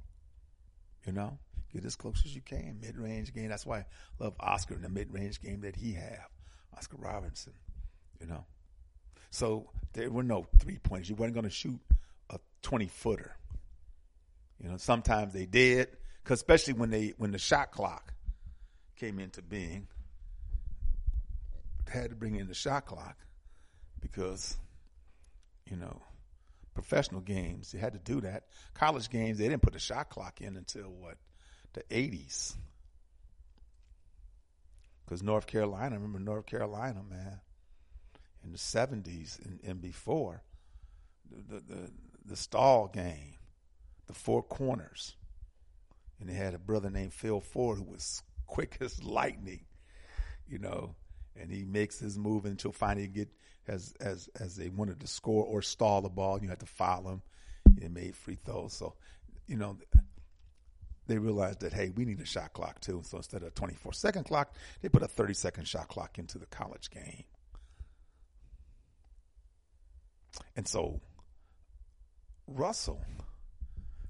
[1.07, 1.39] You know,
[1.73, 3.49] get as close as you can, mid range game.
[3.49, 3.85] That's why I
[4.19, 6.29] love Oscar in the mid range game that he have,
[6.77, 7.55] Oscar Robertson.
[8.21, 8.45] You know,
[9.31, 11.09] so there were no three pointers.
[11.09, 11.81] You weren't going to shoot
[12.31, 13.37] a 20 footer.
[14.63, 15.89] You know, sometimes they did,
[16.25, 18.13] cause especially when they when the shot clock
[18.97, 19.87] came into being,
[21.89, 23.17] had to bring in the shot clock
[24.01, 24.57] because
[25.71, 26.03] you know
[26.75, 28.45] professional games they had to do that.
[28.75, 31.17] College games they didn't put the shot clock in until what
[31.73, 32.55] the 80s.
[35.05, 37.41] Because North Carolina, remember North Carolina, man
[38.45, 40.43] in the 70s and, and before,
[41.31, 41.91] the, the,
[42.25, 43.35] the stall game,
[44.07, 45.17] the four corners.
[46.21, 49.67] And they had a brother named Phil Ford who was quick as lightning.
[50.47, 50.95] you know,
[51.37, 53.29] and he makes his move until finally get
[53.69, 56.41] as as as they wanted to score or stall the ball.
[56.43, 57.23] You had to foul them.
[57.81, 58.95] He made free throws, so
[59.47, 59.77] you know
[61.07, 63.03] they realized that hey, we need a shot clock too.
[63.05, 66.39] So instead of a 24 second clock, they put a 30 second shot clock into
[66.39, 67.25] the college game.
[70.55, 71.01] And so
[72.47, 73.03] Russell,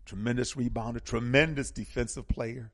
[0.05, 2.73] tremendous rebounder, tremendous defensive player,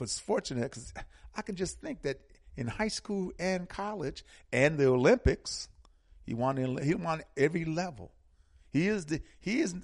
[0.00, 0.92] was fortunate because
[1.36, 2.20] I can just think that
[2.56, 5.68] in high school and college and the Olympics,
[6.28, 6.78] he won.
[6.82, 8.12] He won every level.
[8.70, 9.22] He is the.
[9.40, 9.74] He is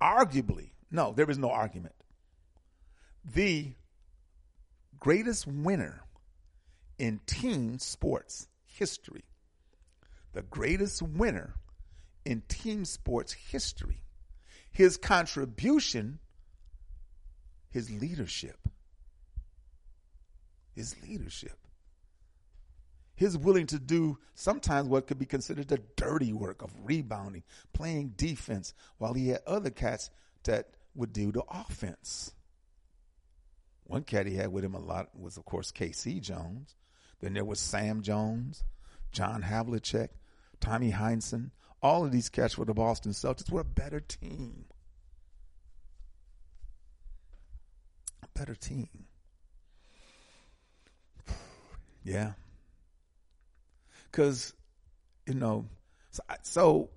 [0.00, 1.12] arguably no.
[1.12, 1.96] There is no argument.
[3.24, 3.72] The
[5.00, 6.02] greatest winner
[7.00, 9.24] in team sports history.
[10.34, 11.54] The greatest winner
[12.24, 14.04] in team sports history.
[14.70, 16.20] His contribution,
[17.70, 18.68] his leadership.
[20.76, 21.58] His leadership.
[23.16, 28.14] His willing to do sometimes what could be considered the dirty work of rebounding, playing
[28.16, 30.10] defense, while he had other cats
[30.44, 32.32] that would do the offense.
[33.84, 36.20] One cat he had with him a lot was, of course, K.C.
[36.20, 36.74] Jones.
[37.20, 38.64] Then there was Sam Jones,
[39.12, 40.08] John Havlicek,
[40.60, 41.50] Tommy Heinsohn,
[41.84, 44.64] all of these cats for the Boston Celtics were a better team.
[48.22, 48.88] A better team.
[52.06, 52.32] Yeah.
[54.14, 54.54] Because,
[55.26, 55.66] you know,
[56.12, 56.90] so, so,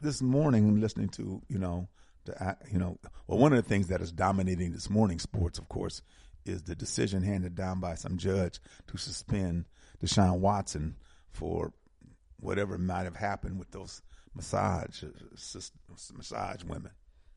[0.00, 1.86] this morning, listening to, you know,
[2.24, 2.98] the, you know,
[3.28, 6.02] well, one of the things that is dominating this morning sports, of course,
[6.44, 8.58] is the decision handed down by some judge
[8.88, 9.66] to suspend
[10.04, 10.96] Deshaun Watson
[11.30, 11.72] for
[12.40, 14.02] whatever might have happened with those
[14.34, 15.04] massage
[16.16, 16.90] massage women.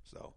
[0.05, 0.33] So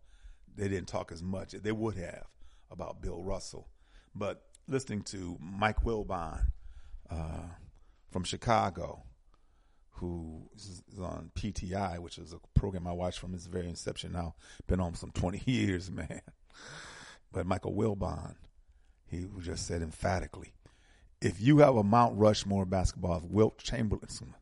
[0.54, 1.54] they didn't talk as much.
[1.54, 2.26] As they would have
[2.70, 3.68] about Bill Russell,
[4.14, 6.44] but listening to Mike Wilbon
[7.08, 7.46] uh,
[8.12, 9.02] from Chicago,
[9.92, 14.12] who is on PTI, which is a program I watched from its very inception.
[14.12, 14.34] Now
[14.66, 16.20] been on some twenty years, man.
[17.32, 18.34] But Michael Wilbon,
[19.06, 20.52] he just said emphatically,
[21.20, 24.34] if you have a Mount Rushmore basketball of Wilt Chamberlain,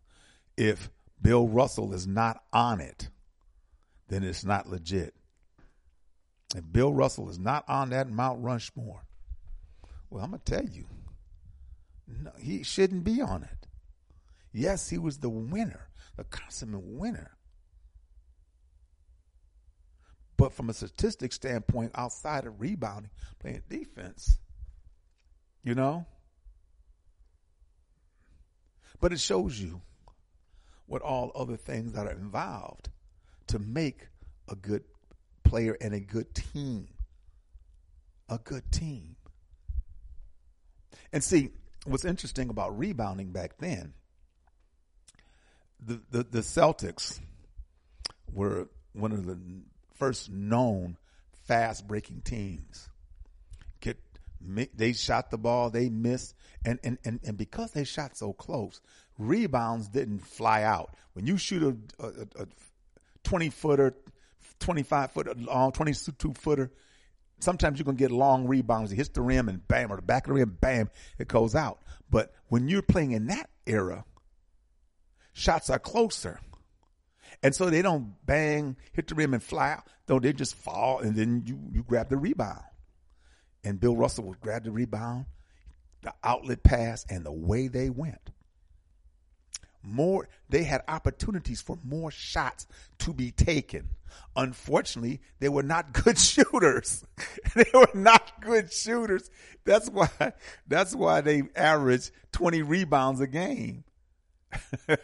[0.57, 0.91] if
[1.23, 3.11] Bill Russell is not on it,
[4.09, 5.15] then it's not legit.
[6.57, 9.05] If Bill Russell is not on that Mount Rushmore,
[10.09, 10.87] well, I'm to tell you,
[12.09, 13.60] no, he shouldn't be on it.
[14.53, 17.37] Yes, he was the winner, the consummate winner.
[20.37, 24.39] But from a statistic standpoint, outside of rebounding, playing defense,
[25.63, 26.07] you know?
[29.01, 29.83] But it shows you
[30.87, 32.89] what all other things that are involved
[33.49, 34.09] to make
[34.49, 34.85] a good
[35.45, 36.89] player and a good team.
[38.29, 39.17] A good team.
[41.13, 41.51] And see,
[41.85, 43.95] what's interesting about rebounding back then,
[45.85, 47.21] the, the, the Celtics
[48.33, 49.39] were one of the
[49.95, 50.97] first known
[51.47, 52.89] fast breaking teams.
[53.81, 53.99] Get
[54.75, 58.81] they shot the ball, they missed, and, and, and, and because they shot so close,
[59.19, 60.95] rebounds didn't fly out.
[61.13, 62.47] When you shoot a, a, a
[63.25, 63.95] 20 footer,
[64.61, 66.71] 25 footer long, 22 footer,
[67.41, 68.93] sometimes going to get long rebounds.
[68.93, 71.55] It hits the rim and bam, or the back of the rim, bam, it goes
[71.55, 71.81] out.
[72.09, 74.05] But when you're playing in that era,
[75.33, 76.41] shots are closer.
[77.43, 79.87] And so they don't bang, hit the rim and fly out.
[80.07, 82.63] Though they just fall and then you, you grab the rebound.
[83.65, 85.27] And Bill Russell would grab the rebound,
[86.03, 88.31] the outlet pass, and the way they went
[89.83, 92.67] more they had opportunities for more shots
[92.99, 93.89] to be taken
[94.37, 97.05] unfortunately they were not good shooters
[97.55, 99.31] they were not good shooters
[99.65, 100.09] that's why
[100.67, 103.85] that's why they averaged 20 rebounds a game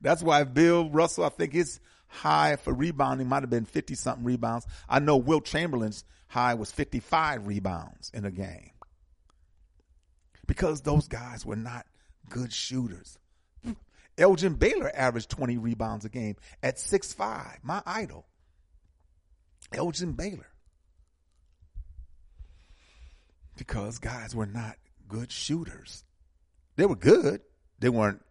[0.00, 4.24] that's why bill russell i think his high for rebounding might have been 50 something
[4.24, 8.70] rebounds i know Wilt chamberlain's high was 55 rebounds in a game
[10.46, 11.86] because those guys were not
[12.28, 13.18] good shooters
[14.18, 18.26] Elgin Baylor averaged 20 rebounds a game at 6'5, my idol.
[19.72, 20.48] Elgin Baylor.
[23.56, 24.76] Because guys were not
[25.08, 26.04] good shooters.
[26.76, 27.40] They were good.
[27.78, 28.22] They weren't.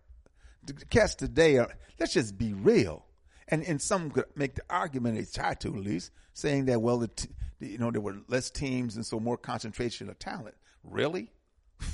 [0.64, 1.70] The cats today are,
[2.00, 3.06] let's just be real.
[3.48, 6.98] And, and some could make the argument, they try to at least, saying that, well,
[6.98, 7.30] the t-
[7.60, 10.56] you know, there were less teams and so more concentration of talent.
[10.84, 11.32] Really?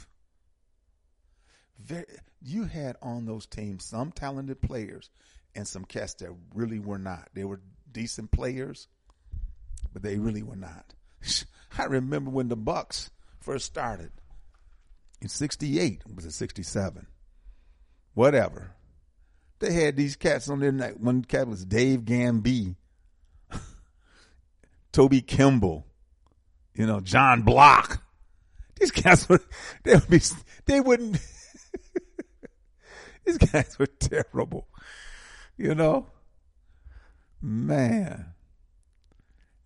[1.80, 2.06] Very,
[2.42, 5.10] you had on those teams some talented players
[5.56, 7.30] and some cats that really were not.
[7.34, 8.88] They were decent players,
[9.94, 10.94] but they really were not.
[11.78, 14.12] I remember when the Bucks first started.
[15.22, 17.08] in 68, was it 67?
[18.14, 18.76] Whatever.
[19.60, 20.94] They had these cats on their there.
[20.94, 22.76] One cat was Dave Gambee,
[24.92, 25.86] Toby Kimball,
[26.74, 28.04] you know, John Block.
[28.80, 29.42] These cats would,
[29.84, 30.20] they would be,
[30.66, 31.20] they wouldn't,
[33.26, 34.68] these guys were terrible,
[35.58, 36.08] you know?
[37.40, 38.34] Man.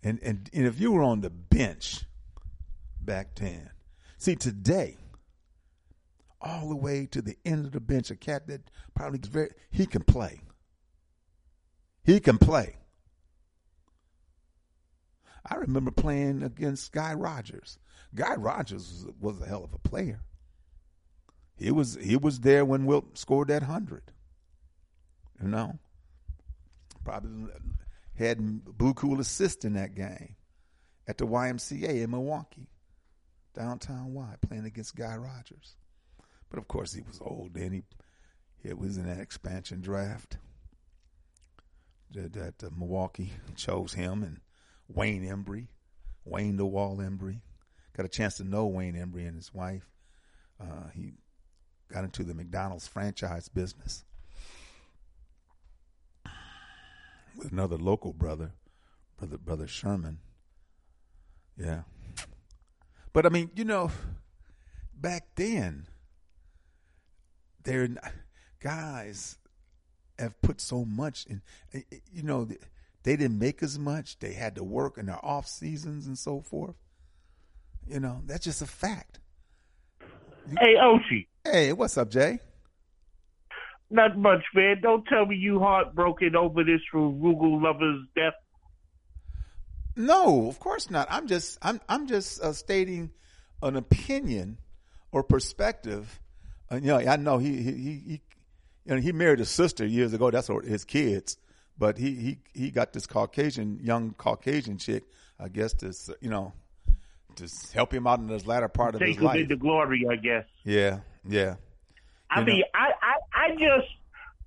[0.03, 2.03] And, and, and if you were on the bench
[2.99, 3.69] back then,
[4.17, 4.97] see today,
[6.41, 9.49] all the way to the end of the bench, a cat that probably is very,
[9.71, 10.41] he can play.
[12.03, 12.77] He can play.
[15.45, 17.77] I remember playing against Guy Rodgers.
[18.13, 20.21] Guy Rodgers was, a hell of a player.
[21.57, 24.03] He was he was there when Wilt scored that hundred.
[25.41, 25.79] You know,
[27.03, 27.51] probably
[28.15, 30.35] had Blue Cool assist in that game
[31.07, 32.67] at the YMCA in Milwaukee,
[33.53, 35.75] downtown Y, playing against Guy Rodgers.
[36.55, 37.73] But of course, he was old then.
[37.73, 37.83] He
[38.63, 40.37] it was in that expansion draft
[42.11, 44.39] that, that uh, Milwaukee chose him and
[44.87, 45.67] Wayne Embry,
[46.23, 47.41] Wayne the Wall Embry.
[47.91, 49.83] Got a chance to know Wayne Embry and his wife.
[50.57, 51.15] Uh, he
[51.91, 54.05] got into the McDonald's franchise business
[57.35, 58.53] with another local brother,
[59.17, 60.19] brother brother Sherman.
[61.57, 61.81] Yeah.
[63.11, 63.91] But I mean, you know,
[64.95, 65.87] back then,
[67.65, 67.87] there
[68.59, 69.37] guys
[70.17, 71.41] have put so much in.
[72.11, 72.45] You know,
[73.03, 74.19] they didn't make as much.
[74.19, 76.75] They had to work in their off seasons and so forth.
[77.87, 79.19] You know, that's just a fact.
[80.59, 81.27] Hey, Oshi.
[81.43, 82.39] Hey, what's up, Jay?
[83.89, 84.79] Not much, man.
[84.81, 88.33] Don't tell me you heartbroken over this Rugal lover's death.
[89.95, 91.07] No, of course not.
[91.09, 93.11] I'm just I'm I'm just uh, stating
[93.61, 94.57] an opinion
[95.11, 96.19] or perspective.
[96.71, 98.21] Uh, you know, I know he he he,
[98.85, 100.31] you know, he married a sister years ago.
[100.31, 101.37] That's his kids,
[101.77, 105.03] but he he he got this Caucasian young Caucasian chick,
[105.39, 106.53] I guess, to you know,
[107.35, 109.37] to help him out in this latter part of Take his life.
[109.39, 110.45] into glory, I guess.
[110.63, 111.55] Yeah, yeah.
[112.29, 112.65] I You mean, know.
[112.73, 113.91] I, I, I just,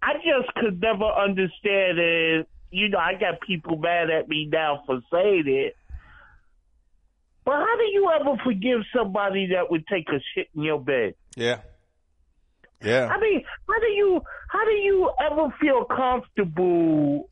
[0.03, 2.49] I just could never understand it.
[2.71, 5.77] You know, I got people mad at me now for saying it.
[7.45, 11.15] But how do you ever forgive somebody that would take a shit in your bed?
[11.37, 11.61] Yeah.
[12.83, 13.07] Yeah.
[13.07, 17.29] I mean, how do you, how do you ever feel comfortable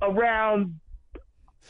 [0.00, 0.80] around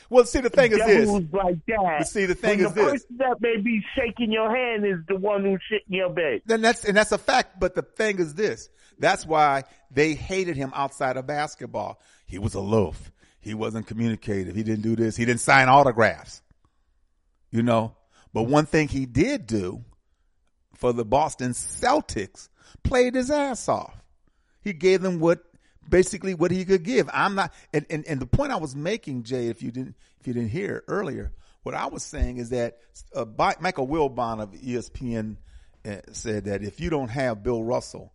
[0.08, 1.08] Well, see, the thing is this.
[1.32, 2.08] like that?
[2.08, 2.92] See, the thing is the this.
[2.92, 6.42] person that may be shaking your hand is the one who's shit in your bed.
[6.46, 7.58] Then that's and that's a fact.
[7.60, 8.68] But the thing is this.
[8.98, 12.00] That's why they hated him outside of basketball.
[12.26, 13.10] He was aloof.
[13.40, 14.54] He wasn't communicative.
[14.54, 15.16] He didn't do this.
[15.16, 16.42] He didn't sign autographs.
[17.50, 17.96] You know.
[18.32, 19.84] But one thing he did do
[20.82, 22.48] for the Boston Celtics,
[22.82, 23.94] played his ass off.
[24.62, 25.44] He gave them what
[25.88, 27.08] basically what he could give.
[27.12, 30.26] I'm not and, and, and the point I was making, Jay, if you didn't if
[30.26, 31.30] you didn't hear earlier,
[31.62, 32.78] what I was saying is that
[33.14, 33.24] uh,
[33.60, 35.36] Michael Wilbon of ESPN
[35.86, 38.12] uh, said that if you don't have Bill Russell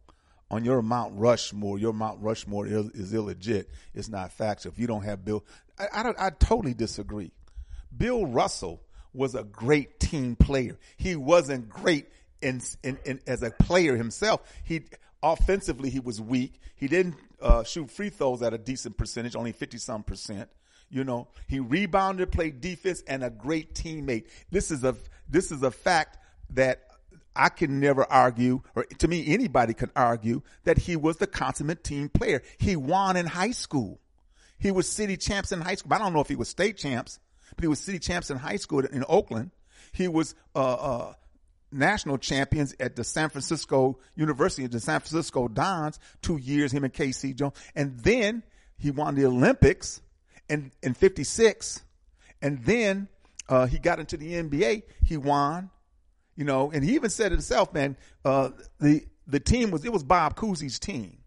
[0.52, 3.68] on your Mount Rushmore, your Mount Rushmore is, is illegit.
[3.94, 4.74] It's not factual.
[4.74, 5.46] If you don't have Bill,
[5.80, 7.32] I, I, I totally disagree.
[7.96, 8.82] Bill Russell
[9.14, 10.78] was a great team player.
[10.98, 12.08] He wasn't great
[12.42, 14.42] in, in, in as a player himself.
[14.64, 14.84] He
[15.24, 16.62] offensively he was weak.
[16.76, 20.50] He didn't uh, shoot free throws at a decent percentage, only fifty some percent.
[20.90, 24.28] You know, he rebounded, played defense, and a great teammate.
[24.52, 24.96] This is a
[25.28, 26.18] this is a fact
[26.52, 26.84] that
[27.36, 31.84] I can never argue, or to me anybody can argue that he was the consummate
[31.84, 32.42] team player.
[32.58, 34.00] He won in high school.
[34.60, 35.94] He was city champs in high school.
[35.94, 37.20] I don't know if he was state champs,
[37.56, 39.52] but he was city champs in high school in Oakland.
[39.92, 41.14] He was uh, uh,
[41.72, 46.94] national champions at the San Francisco University, the San Francisco Dons, two years, him and
[46.94, 47.54] KC Jones.
[47.76, 48.44] And then
[48.78, 50.02] he won the Olympics
[50.50, 51.82] in, in 56.
[52.42, 53.08] And then
[53.50, 54.84] uh, he got into the NBA.
[55.04, 55.70] He won,
[56.36, 58.50] you know, and he even said himself, man, uh,
[58.80, 61.18] the, the team was, it was Bob Cousy's team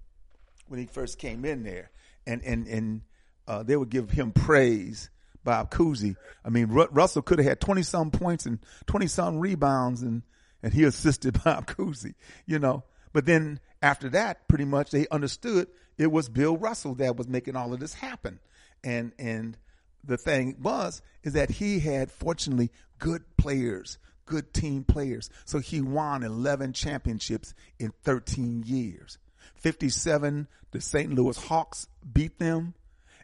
[0.69, 1.91] when he first came in there.
[2.27, 3.01] And, and, and,
[3.49, 5.11] uh, they would give him praise,
[5.45, 6.17] Bob Cousy.
[6.45, 10.23] I mean, Ru- Russell could have had 20 some points and 20 some rebounds and,
[10.63, 12.15] and he assisted Bob Cousy,
[12.47, 12.85] you know.
[13.13, 15.69] But then after that, pretty much they understood
[15.99, 18.41] it was Bill Russell that was making all of this happen.
[18.83, 19.57] And, and
[20.05, 25.29] the thing was, is that he had fortunately good players, good team players.
[25.45, 29.19] So he won 11 championships in 13 years.
[29.57, 31.15] 57, the St.
[31.15, 32.75] Louis Hawks beat them.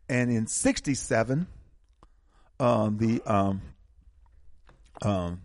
[0.09, 1.47] And in 67,
[2.61, 3.63] um, the, um,
[5.03, 5.43] um,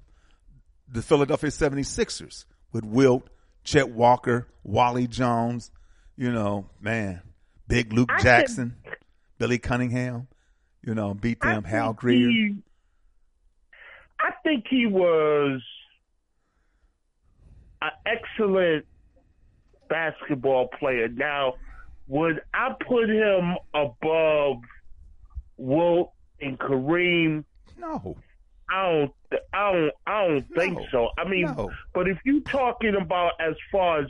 [0.88, 3.30] the Philadelphia 76ers with Wilt,
[3.64, 5.72] Chet Walker, Wally Jones,
[6.18, 7.22] you know, man,
[7.68, 8.76] big Luke I Jackson,
[9.38, 10.28] Billy Cunningham,
[10.84, 12.30] you know, beat I them, Hal think Greer.
[12.30, 12.58] he-
[14.20, 15.62] I think he was
[17.82, 18.86] an excellent
[19.90, 21.08] basketball player.
[21.08, 21.56] Now,
[22.08, 24.58] would I put him above
[25.58, 26.12] Wilt
[26.42, 27.44] and Kareem?
[27.78, 28.18] No.
[28.70, 29.12] I don't.
[29.54, 29.92] I don't.
[30.08, 31.10] I don't think so.
[31.18, 31.72] I mean, No.
[31.94, 34.08] but if you're talking about as far as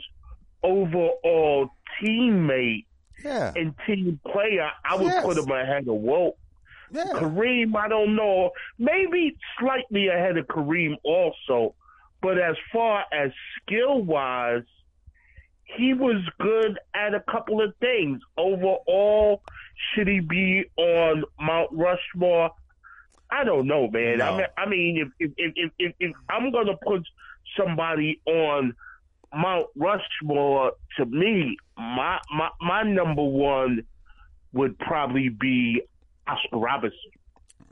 [0.62, 1.68] overall
[2.00, 2.86] teammate
[3.24, 3.52] Yeah.
[3.56, 5.24] and team player, I would Yes.
[5.24, 6.36] put him ahead of Wilt.
[6.90, 7.04] Yeah.
[7.14, 8.50] Kareem, I don't know.
[8.78, 11.74] Maybe slightly ahead of Kareem also.
[12.20, 14.62] But as far as skill wise,
[15.64, 18.20] he was good at a couple of things.
[18.36, 19.42] Overall,
[19.94, 22.50] should he be on Mount Rushmore?
[23.30, 24.18] I don't know, man.
[24.18, 24.26] No.
[24.26, 27.06] I mean, I mean, if if, if if if I'm gonna put
[27.56, 28.74] somebody on
[29.34, 33.84] Mount Rushmore, to me, my my my number one
[34.52, 35.82] would probably be
[36.26, 36.98] Oscar Robertson.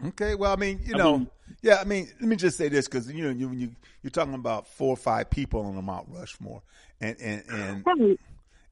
[0.09, 1.31] Okay, well, I mean, you I know, mean-
[1.63, 3.71] yeah, I mean, let me just say this because you know, you, you
[4.03, 6.63] you're talking about four or five people on the Mount Rushmore,
[7.01, 8.19] and and and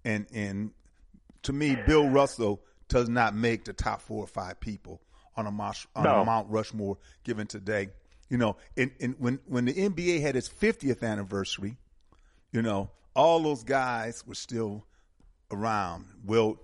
[0.04, 0.70] and and
[1.42, 5.00] to me, Bill Russell does not make the top four or five people
[5.36, 7.88] on a Mount, on a Mount Rushmore given today.
[8.30, 11.76] You know, and, and when when the NBA had its 50th anniversary,
[12.52, 14.84] you know, all those guys were still
[15.50, 16.06] around.
[16.24, 16.58] Wilt,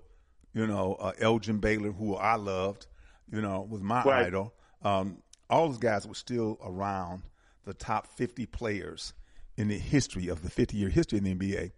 [0.55, 2.87] you know, uh, Elgin Baylor, who I loved,
[3.31, 4.27] you know, was my Right.
[4.27, 4.55] idol.
[4.83, 5.19] Um,
[5.51, 7.23] all those guys were still around
[7.65, 9.13] the top 50 players
[9.57, 11.73] in the history of the 50 year history of the NBA.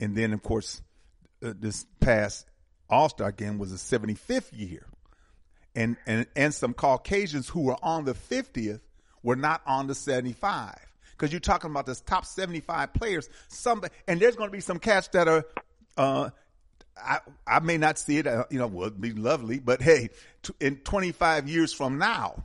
[0.00, 0.82] And then, of course,
[1.42, 2.46] uh, this past
[2.88, 4.86] All Star game was the 75th year.
[5.74, 8.80] And, and, and some Caucasians who were on the 50th
[9.22, 10.74] were not on the 75.
[11.12, 13.28] Because you're talking about this top 75 players.
[13.48, 15.44] Some, and there's going to be some cats that are,
[15.96, 16.30] uh,
[16.96, 20.10] I, I may not see it, uh, you know, it'd be lovely, but hey,
[20.60, 22.42] in 25 years from now,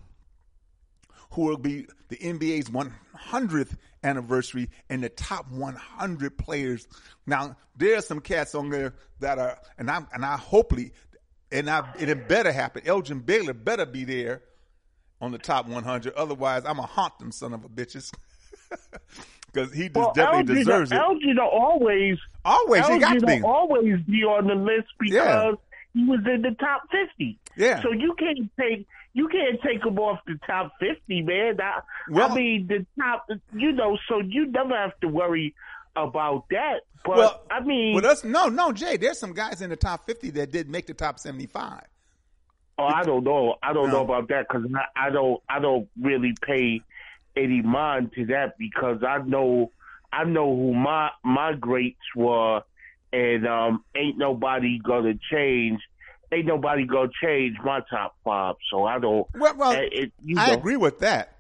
[1.32, 6.88] who will be the NBA's 100th anniversary and the top 100 players.
[7.26, 10.92] Now, there are some cats on there that are, and I and I hopefully,
[11.52, 12.84] and I it better happen.
[12.86, 14.42] Elgin Baylor better be there
[15.22, 16.14] on the top 100.
[16.16, 18.12] Otherwise, I'm gonna haunt them son of a bitches
[19.52, 20.96] because he just Well, definitely deserves it.
[20.98, 23.42] Elgin will always, Always, he got to Elgin be.
[23.42, 25.58] will always be on the list because
[25.94, 27.38] he was in the top fifty.
[27.58, 27.82] Yeah.
[27.82, 31.60] So you can't take you can't take him off the top fifty, man.
[31.62, 33.98] I, Well- I mean the top, you know.
[34.08, 35.54] So you never have to worry
[35.96, 36.82] about that.
[37.04, 38.96] But Well, I mean, But us, no, no, Jay.
[38.96, 41.82] There's some guys in the top 50 that did make the top 75.
[42.78, 43.56] Oh, I don't know.
[43.62, 43.98] I don't No.
[43.98, 45.42] know about that because I, I don't.
[45.50, 46.82] I don't really pay
[47.36, 49.72] any mind to that because I know.
[50.14, 52.64] I know who my my greats were,
[53.14, 55.80] and um, ain't nobody gonna change.
[56.34, 58.56] Ain't nobody gonna change my top five.
[58.70, 59.26] So I don't.
[59.34, 60.54] Well, well eh, it, you I know.
[60.58, 61.38] agree with that.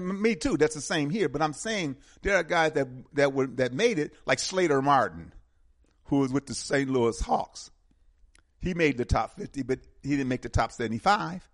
[0.00, 0.56] Me too.
[0.56, 1.28] That's the same here.
[1.28, 5.32] But I'm saying there are guys that that were that made it, like Slater Martin,
[6.06, 6.90] who was with the St.
[6.90, 7.70] Louis Hawks.
[8.60, 11.48] He made the top 50, but he didn't make the top 75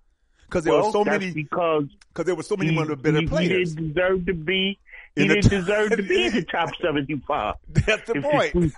[0.51, 1.31] because there well, were so many.
[1.31, 3.71] because Because there were so many he, one of the better he, players.
[3.71, 4.79] He didn't deserve to be.
[5.15, 7.55] He didn't top- deserve to be in the top seventy-five.
[7.69, 8.75] That's the point.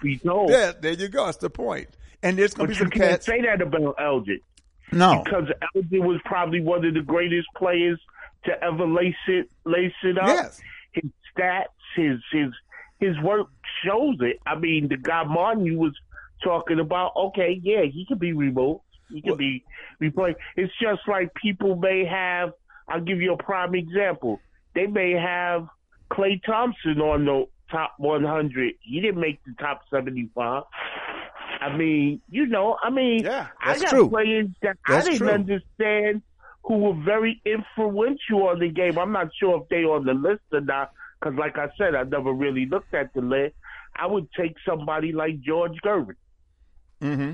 [0.51, 1.25] Yeah, there you go.
[1.27, 1.89] That's the point.
[2.23, 3.27] And there's going to be you some can't cats.
[3.27, 4.41] say that about Elgin.
[4.93, 7.99] No, because Elgin was probably one of the greatest players
[8.45, 10.27] to ever lace it lace it up.
[10.27, 10.61] Yes.
[10.93, 11.65] His stats,
[11.97, 12.53] his his
[13.01, 13.49] his work
[13.85, 14.39] shows it.
[14.47, 15.93] I mean, the guy Martin you was
[16.45, 18.81] talking about, okay, yeah, he could be removed.
[19.13, 19.65] He could Well- be
[20.01, 20.39] replaced.
[20.57, 22.53] It's just like people may have
[22.89, 24.41] I'll give you a prime example.
[24.75, 25.69] They may have
[26.11, 28.75] Klay Thompson on the top one hundred.
[28.81, 30.65] He didn't make the top seventy five.
[31.61, 34.09] I mean, you know, I mean, Yeah, I got true.
[34.09, 35.31] players that That's I didn't true.
[35.31, 36.23] understand
[36.65, 38.99] who were very influential on the game.
[38.99, 40.91] I'm not sure if they on the list or not,
[41.21, 43.55] because like I said, I never really looked at the list.
[43.95, 46.17] I would take somebody like George Gervin.
[47.01, 47.33] hmm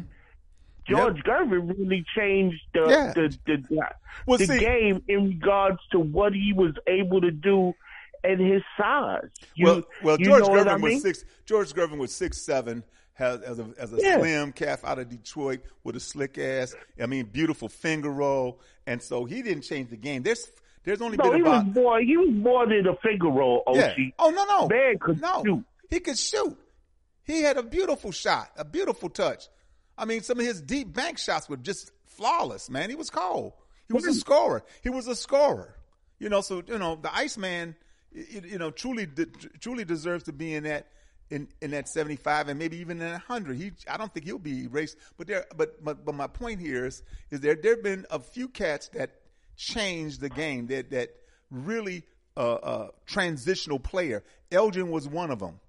[0.89, 3.12] George Gervin really changed the Yeah.
[3.14, 3.78] the the,
[4.26, 7.74] Well, the see- game in regards to what he was able to do
[8.24, 9.28] and his size.
[9.55, 10.95] You, well, well, George Gervin I mean?
[10.95, 11.24] was six.
[11.47, 12.82] George Gervin was six seven.
[13.14, 14.18] Has as a as a Yeah.
[14.18, 16.74] slim calf out of Detroit with a slick ass.
[17.03, 20.22] I mean, beautiful finger roll, and so he didn't change the game.
[20.22, 20.53] There's
[20.84, 22.01] there's only No, been he was about more.
[22.01, 23.64] He was more than a finger roll.
[23.66, 23.76] OC.
[23.76, 23.95] yeah.
[24.20, 25.64] Oh no no Man could no shoot.
[25.91, 26.57] he could shoot.
[27.24, 29.49] He had a beautiful shot, a beautiful touch.
[29.99, 32.70] I mean, some of his deep bank shots were just flawless.
[32.70, 33.53] Man, he was cold.
[33.88, 34.64] He was a scorer.
[34.82, 35.74] He was a scorer.
[36.18, 37.74] You know, so you know the Iceman.
[38.12, 39.26] you you know, truly, de-
[39.61, 40.88] truly deserves to be in that
[41.30, 43.57] in, in that 75 and maybe even in 100.
[43.57, 44.96] He, I don't think he'll be erased.
[45.16, 48.49] But there, but, but, but my point here is, is there, there've been a few
[48.49, 49.11] cats that
[49.57, 51.11] changed the game that, that
[51.51, 52.05] really,
[52.36, 54.22] uh, uh, transitional player.
[54.51, 55.61] Elgin was one of them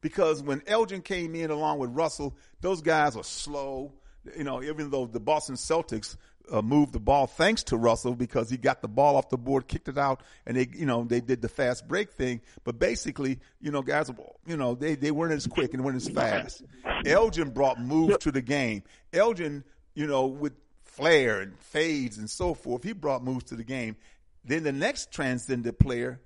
[0.00, 3.92] because when Elgin came in along with Russell, those guys are slow.
[4.36, 6.16] You know, even though the Boston Celtics
[6.50, 9.68] uh, moved the ball thanks to Russell because he got the ball off the board,
[9.68, 12.40] kicked it out, and they, you know, they did the fast break thing.
[12.64, 14.10] But basically, you know, guys,
[14.46, 16.62] you know, they, they weren't as quick and weren't as fast.
[17.06, 18.82] Elgin brought moves to the game.
[19.12, 23.64] Elgin, you know, with flair and fades and so forth, he brought moves to the
[23.64, 23.96] game.
[24.44, 26.20] Then the next transcendent player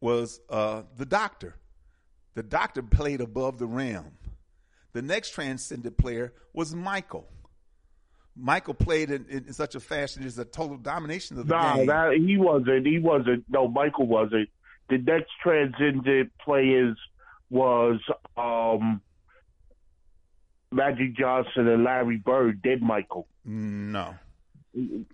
[0.00, 1.54] was uh, the doctor.
[2.34, 4.04] The doctor played above the rim.
[4.92, 7.28] The next transcendent player was Michael.
[8.36, 11.86] Michael played in, in such a fashion as a total domination of the Nah, game.
[11.86, 12.86] that, he wasn't.
[12.86, 13.44] He wasn't.
[13.48, 14.48] No, Michael wasn't.
[14.88, 16.96] The next transcendent players
[17.50, 18.00] was
[18.36, 19.00] um,
[20.72, 22.62] Magic Johnson and Larry Bird.
[22.62, 23.26] Did Michael?
[23.44, 24.14] no.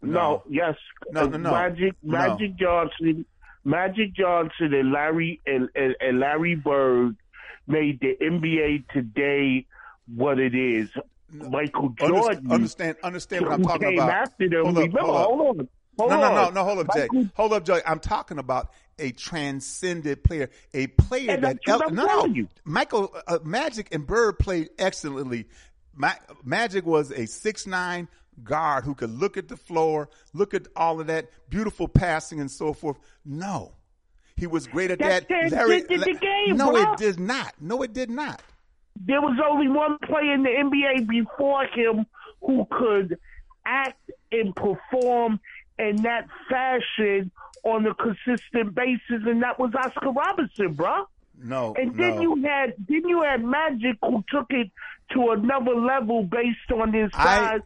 [0.02, 0.42] No.
[0.50, 0.74] yes.
[1.10, 1.50] No, no, no.
[1.50, 2.18] Magic No.
[2.18, 3.24] Magic Johnson,
[3.66, 7.16] Magic Johnson and Larry and, and, and Larry Bird
[7.66, 9.66] made the NBA today
[10.14, 10.88] what it is.
[11.32, 12.50] Michael Jordan.
[12.50, 14.10] Understand, understand, what I'm talking about.
[14.10, 14.64] after them.
[14.66, 15.26] Hold up, Remember, hold up.
[15.26, 15.68] hold on.
[15.98, 16.64] Hold no, no, no, no.
[16.64, 17.00] Hold up, Jay.
[17.10, 17.80] Michael- Hold up, Jay.
[17.84, 22.26] I'm talking about a transcended player, a player that that's no, no.
[22.26, 22.48] you.
[22.64, 25.46] Michael uh, Magic and Bird played excellently.
[25.96, 26.12] Ma-
[26.44, 28.06] Magic was a six nine
[28.44, 32.50] guard who could look at the floor, look at all of that beautiful passing and
[32.50, 32.98] so forth.
[33.24, 33.72] No,
[34.36, 35.50] he was great at That that.
[35.52, 36.92] Larry, the game, no, bro.
[36.92, 37.54] it did not.
[37.60, 38.42] No, it did not.
[39.04, 42.06] there was only one player in the NBA before him
[42.40, 43.18] who could
[43.64, 45.40] act and perform
[45.78, 47.30] in that fashion
[47.64, 51.06] on a consistent basis, and that was Oscar Robertson, bro.
[51.42, 52.22] No, And then no.
[52.22, 54.70] you had then you had Magic who took it
[55.12, 57.62] to another level based on his I- size, his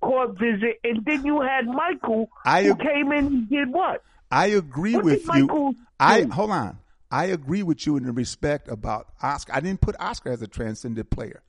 [0.00, 4.02] court visit, and then you had Michael I who came in and did what?
[4.30, 5.26] I agree What with you.
[5.26, 6.78] Michael I hold on.
[7.10, 9.54] I agree with you in the respect about Oscar.
[9.54, 11.42] I didn't put Oscar as a transcendent player.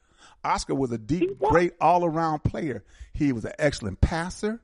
[0.44, 2.84] Oscar was a deep, great all around player.
[3.14, 4.62] He was an excellent passer.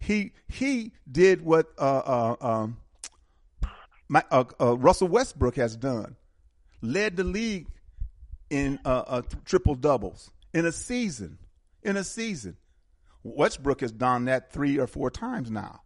[0.00, 2.78] He he did what uh, uh, um,
[4.08, 6.16] my, uh, uh, Russell Westbrook has done,
[6.82, 7.68] led the league
[8.50, 11.38] in uh, uh, triple doubles in a season.
[11.82, 12.56] In a season,
[13.24, 15.80] Westbrook has done that three or four times now.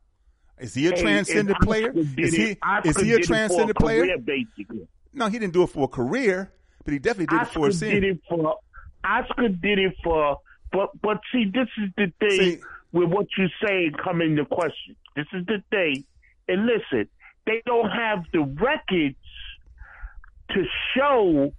[0.61, 1.93] Is he a Hey, transcendent player?
[1.95, 4.05] Is he it- is he a transcendent player?
[4.19, 4.87] career.
[5.15, 6.53] No, he didn't do it for a career,
[6.85, 8.57] but he definitely did it for Oscar a did it for
[9.05, 10.39] Oscar did it for
[10.73, 12.61] but but see this is the thing See-
[12.93, 14.97] with what you say coming to question.
[15.15, 16.05] This is the thing.
[16.49, 17.09] And listen,
[17.47, 19.17] they don't have the records
[20.51, 20.65] to
[20.97, 21.53] show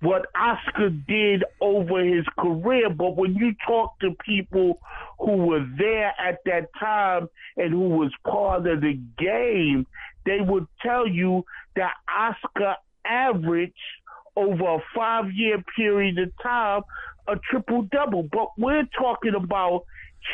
[0.00, 4.80] what Oscar did over his career, but when you talk to people
[5.18, 9.86] who were there at that time and who was part of the game,
[10.24, 11.44] they would tell you
[11.76, 13.74] that Oscar averaged
[14.36, 16.82] over a five year period of time
[17.28, 18.22] a triple double.
[18.22, 19.84] But we're talking about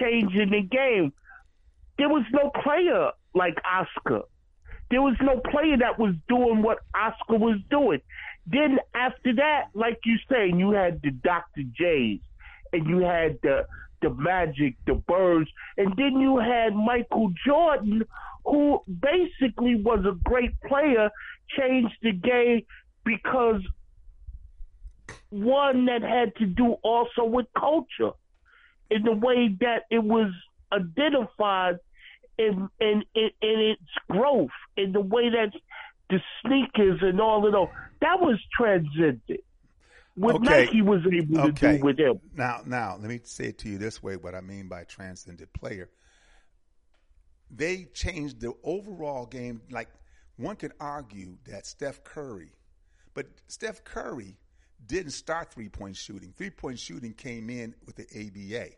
[0.01, 1.13] changing the game.
[1.99, 4.23] There was no player like Oscar.
[4.91, 8.01] There was no player that was doing what Oscar was doing.
[8.47, 11.63] Then after that, like you say, you had the Dr.
[11.77, 12.21] J's
[12.73, 13.67] and you had the
[14.03, 18.05] the Magic, the Birds, and then you had Michael Jordan,
[18.45, 21.11] who basically was a great player,
[21.59, 22.63] changed the game
[23.05, 23.63] because
[25.31, 28.13] one that had to do also with culture
[28.91, 30.31] in the way that it was
[30.73, 31.79] identified
[32.39, 35.53] in in in, in its growth, in the way that
[36.11, 37.69] the sneakers and all of those
[38.01, 39.41] that was transcendent.
[40.15, 40.65] What Okay.
[40.67, 41.79] Nike was able to Okay.
[41.79, 42.21] do with him.
[42.35, 45.53] Now, now, let me say it to you this way: what I mean by transcendent
[45.53, 45.91] player.
[47.51, 49.61] They changed the overall game.
[49.71, 49.89] Like
[50.37, 52.53] one could argue that Steph Curry,
[53.15, 54.37] but Steph Curry
[54.87, 56.33] didn't start three point shooting.
[56.37, 58.71] Three point shooting came in with the ABA.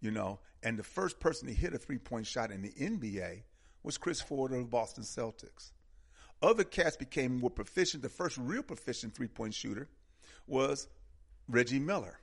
[0.00, 3.42] You know, and the first person to hit a three point shot in the NBA
[3.82, 5.72] was Chris Ford of the Boston Celtics.
[6.42, 8.02] Other cats became more proficient.
[8.02, 9.88] The first real proficient three point shooter
[10.46, 10.88] was
[11.48, 12.18] Reggie Miller.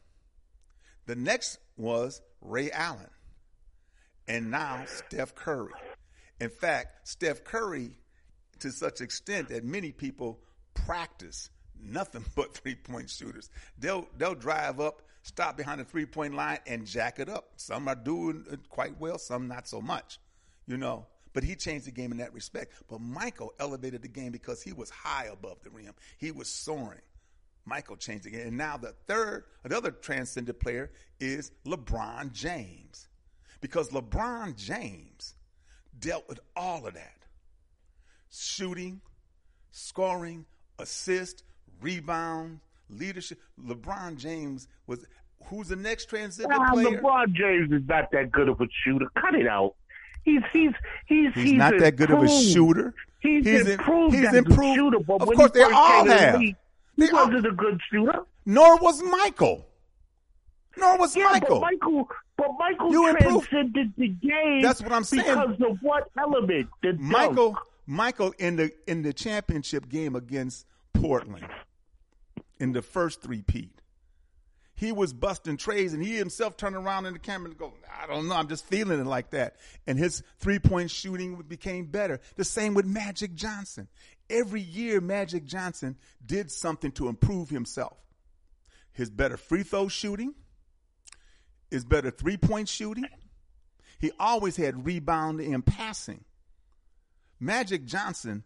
[1.06, 3.10] The next was Ray Allen.
[4.28, 5.74] And now Steph Curry.
[6.40, 7.98] In fact, Steph Curry,
[8.60, 10.40] to such extent that many people
[10.74, 11.50] practice
[11.82, 13.50] nothing but three point shooters.
[13.78, 17.52] They'll they'll drive up, stop behind the three point line, and jack it up.
[17.56, 20.20] Some are doing it quite well, some not so much.
[20.68, 21.08] You know.
[21.34, 22.74] But he changed the game in that respect.
[22.90, 25.94] But Michael elevated the game because he was high above the rim.
[26.18, 27.02] He was soaring.
[27.66, 28.48] Michael changed the game.
[28.48, 33.08] And now the third, another transcendent player is LeBron James.
[33.62, 35.36] Because LeBron James
[36.00, 37.14] dealt with all of that
[38.32, 39.02] shooting,
[39.72, 40.46] scoring,
[40.78, 41.44] assist,
[41.82, 42.60] rebound,
[42.90, 43.40] leadership.
[43.64, 45.06] LeBron James was
[45.46, 47.02] who's the next transcendent Nah, player?
[47.02, 49.08] LeBron James is not that good of a shooter.
[49.20, 49.76] Cut it out.
[50.24, 50.72] He's he's
[51.08, 52.94] he's He's, not that good of a shooter.
[53.20, 54.76] He's, He's in- improved he's improved.
[54.76, 56.40] shooter, but Of course, they all came the have.
[56.40, 56.56] league,
[56.98, 58.20] They he wasn't a good shooter.
[58.46, 59.66] Nor was Michael.
[60.78, 61.60] Nor was Yeah, Michael.
[61.60, 64.62] but Michael, but Michael You improved- transcended the game.
[64.62, 65.24] That's what I'm saying.
[65.24, 66.70] Because of what element?
[66.82, 67.02] The dunk.
[67.02, 67.58] Michael,
[67.88, 71.48] Michael in the in the championship game against Portland
[72.60, 73.79] in the first three peat,
[74.80, 78.08] he was busting trays and he himself turned around in the camera and go, I
[78.08, 79.58] don't know, I'm just feeling it like that.
[79.86, 82.22] And his three point shooting became better.
[82.38, 83.90] The same with Magic Johnson.
[84.30, 87.98] Every year, Magic Johnson did something to improve himself.
[88.94, 90.34] His better free throw shooting,
[91.70, 93.06] his better three point shooting.
[94.00, 96.24] He always had rebound and passing.
[97.38, 98.46] Magic Johnson,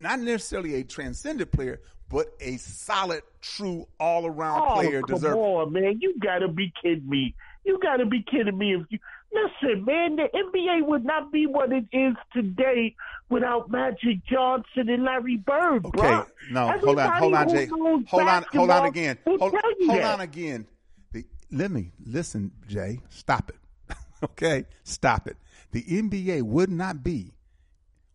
[0.00, 5.00] not necessarily a transcendent player, but a solid, true, all around Oh, player.
[5.02, 5.36] come Deserve.
[5.38, 5.98] on, man!
[6.00, 7.34] You gotta be kidding me.
[7.64, 8.74] You gotta be kidding me.
[8.74, 8.98] If you
[9.32, 12.94] listen, man, the NBA would not be what it is today
[13.30, 16.24] without Magic Johnson and Larry Bird, Okay, bro.
[16.50, 20.66] no, hold on, hold on, Jay, hold on, hold on again, hold, hold on again.
[21.12, 23.00] The, let me listen, Jay.
[23.08, 23.96] Stop it.
[24.24, 25.36] okay, stop it.
[25.70, 27.32] The NBA would not be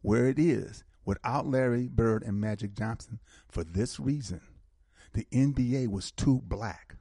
[0.04, 4.42] where it is without Larry Bird and Magic Johnson for this reason.
[5.14, 6.98] The NBA was too black.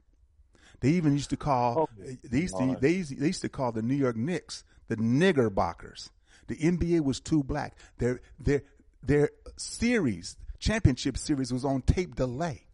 [0.81, 3.73] They even used to call oh, they used to, they used, they used to call
[3.73, 6.11] the New York Knicks the Niggerbockers.
[6.47, 7.77] The NBA was too black.
[7.99, 8.63] Their their
[9.03, 12.67] their series championship series was on tape delay.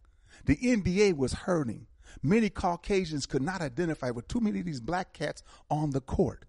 [0.45, 1.87] The NBA was hurting.
[2.21, 6.45] Many Caucasians could not identify with too many of these black cats on the court.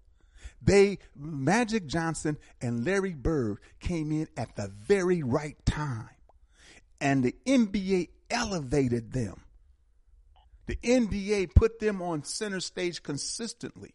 [0.65, 6.09] They Magic Johnson and Larry Bird came in at the very right time.
[7.01, 9.43] And the NBA elevated them.
[10.67, 13.93] The NBA put them on center stage consistently.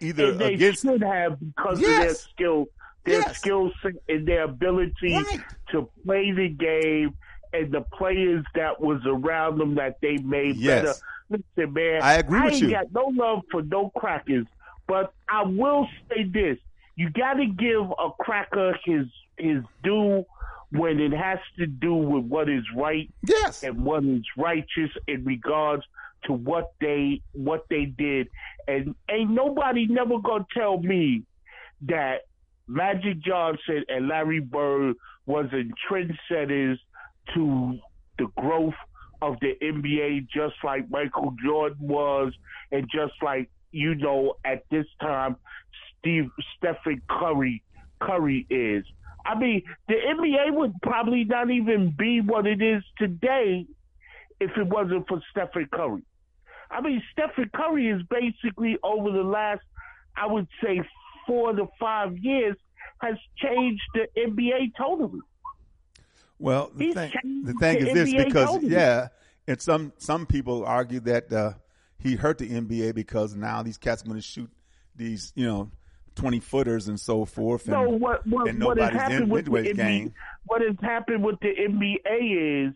[0.00, 2.66] Either and they against should have because of their skill,
[3.04, 3.38] their Yes.
[3.38, 5.40] skill set and their ability Right.
[5.70, 7.14] to play the game
[7.52, 11.00] and the players that was around them that they made Yes.
[11.30, 11.42] better.
[11.56, 12.70] Listen, man, I agree with ain't you.
[12.70, 14.46] got no love for no crackers,
[14.88, 16.58] but I will say this:
[16.96, 20.24] you got to give a cracker his his due
[20.70, 23.62] when it has to do with what is right Yes.
[23.62, 25.82] and what is righteous in regards
[26.24, 28.28] to what they what they did.
[28.66, 31.22] And ain't nobody never gonna tell me
[31.82, 32.22] that
[32.66, 36.78] Magic Johnson and Larry Bird wasn't trendsetters
[37.34, 37.78] to
[38.18, 38.74] the growth
[39.22, 42.32] of the NBA just like Michael Jordan was
[42.72, 45.36] and just like you know at this time
[45.98, 47.62] Steve Stephen Curry
[48.00, 48.84] Curry is.
[49.26, 53.66] I mean, the NBA would probably not even be what it is today
[54.40, 56.02] if it wasn't for Stephen Curry.
[56.70, 59.62] I mean, Stephen Curry is basically over the last,
[60.16, 60.80] I would say,
[61.26, 62.56] four to five years,
[63.00, 65.20] has changed the NBA totally.
[66.38, 67.10] Well, the He's thing,
[67.44, 68.72] the thing the is this because totally.
[68.72, 69.08] yeah,
[69.46, 71.52] and some some people argue that uh,
[72.00, 74.50] he hurt the NBA because now these cats are going to shoot
[74.96, 75.70] these you know
[76.14, 77.64] twenty footers and so forth.
[77.64, 80.14] And, No, what what, and what has nobody's happened in, with the NBA, game.
[80.46, 82.74] what has happened with the NBA is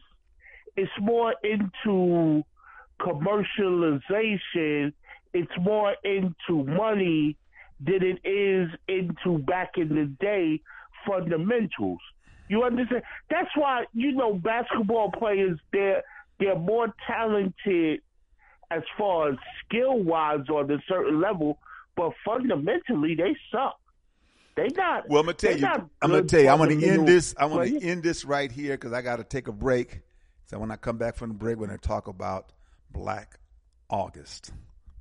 [0.77, 2.45] it's more into
[3.01, 4.93] commercialization.
[5.35, 7.37] It's more into money
[7.81, 10.61] than it is into back in the day
[11.07, 11.99] fundamentals.
[12.49, 13.03] You understand?
[13.31, 16.03] That's why you know basketball players they're
[16.39, 18.03] they're more talented
[18.77, 21.59] as far as skill wise on a certain level,
[21.97, 23.79] but fundamentally they suck.
[24.57, 25.09] They not.
[25.09, 25.67] Well, I'm gonna tell you.
[25.67, 26.49] I'm gonna tell you.
[26.49, 27.35] I'm gonna end this.
[27.39, 30.03] I want to end this right here because I got to take a break.
[30.47, 32.53] So when I come back from the break, we're gonna talk about
[32.91, 33.39] Black
[33.89, 34.53] August.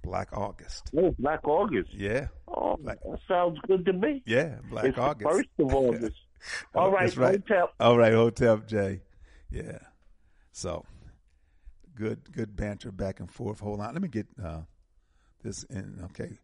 [0.04, 0.92] Black August.
[0.98, 1.94] Oh, Black August.
[1.94, 2.28] Yeah.
[2.48, 4.24] Oh, Black- that sounds good to me.
[4.26, 4.56] Yeah.
[4.70, 5.30] Black it's August.
[5.30, 6.16] first of August.
[6.76, 7.42] All right, right.
[7.48, 7.74] Hotep.
[7.80, 9.02] All right, Hotep J.
[9.52, 9.80] Yeah.
[10.54, 10.86] So
[11.96, 13.60] good good banter back and forth.
[13.60, 13.94] Hold on.
[13.94, 14.62] Let me get uh,
[15.44, 16.00] this in.
[16.06, 16.38] Okay.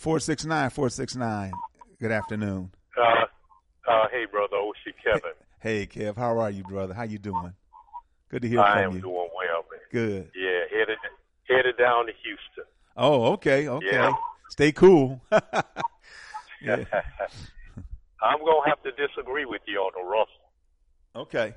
[0.00, 1.52] 469 469.
[2.00, 2.70] Good afternoon.
[2.98, 3.24] Uh,
[3.90, 5.32] uh, hey, brother Oshi Kevin.
[5.60, 6.92] Hey Kev, how are you, brother?
[6.92, 7.54] How you doing?
[8.28, 8.84] Good to hear I from you.
[8.84, 9.80] I am doing well, man.
[9.90, 10.30] Good.
[10.34, 10.98] Yeah, headed
[11.48, 12.64] headed down to Houston.
[12.96, 13.86] Oh, okay, okay.
[13.90, 14.12] Yeah.
[14.50, 15.20] Stay cool.
[16.62, 16.84] yeah.
[18.22, 21.24] I'm gonna have to disagree with you on the Russell.
[21.24, 21.54] Okay.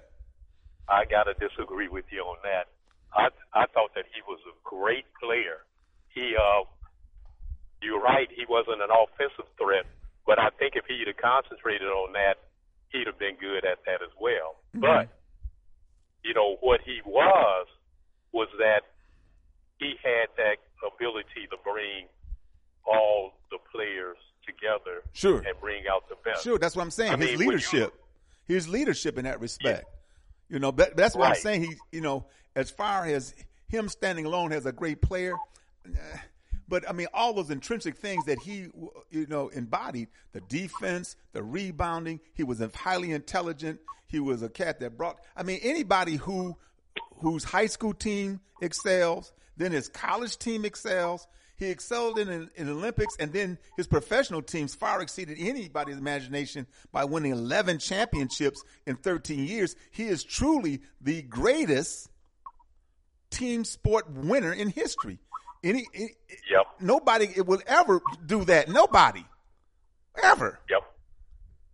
[0.89, 2.67] I gotta disagree with you on that.
[3.13, 5.63] I I thought that he was a great player.
[6.09, 6.63] He uh,
[7.81, 8.27] you're right.
[8.33, 9.85] He wasn't an offensive threat,
[10.25, 12.35] but I think if he'd have concentrated on that,
[12.89, 14.55] he'd have been good at that as well.
[14.73, 15.09] But
[16.23, 17.67] you know what he was
[18.33, 18.81] was that
[19.79, 22.07] he had that ability to bring
[22.85, 25.37] all the players together Sure.
[25.39, 26.43] and bring out the best.
[26.43, 27.13] Sure, that's what I'm saying.
[27.13, 27.93] I His mean, you- leadership,
[28.47, 29.85] his leadership in that respect.
[30.49, 31.63] You know, but that's what I'm saying.
[31.63, 32.25] He, you know,
[32.55, 33.33] as far as
[33.67, 35.33] him standing alone as a great player,
[36.67, 38.67] but I mean, all those intrinsic things that he,
[39.09, 42.19] you know, embodied the defense, the rebounding.
[42.33, 43.79] He was highly intelligent.
[44.07, 45.19] He was a cat that brought.
[45.35, 46.55] I mean, anybody who
[47.19, 51.27] whose high school team excels, then his college team excels.
[51.57, 56.67] He excelled in, in, in Olympics, and then his professional teams far exceeded anybody's imagination
[56.91, 59.75] by winning 11 championships in 13 years.
[59.89, 62.09] He is truly the greatest
[63.31, 65.17] team sport winner in history.
[65.63, 66.15] Any, any
[66.51, 66.65] Yep.
[66.81, 68.69] nobody will ever do that.
[68.69, 69.25] Nobody,
[70.23, 70.59] ever.
[70.69, 70.81] Yep.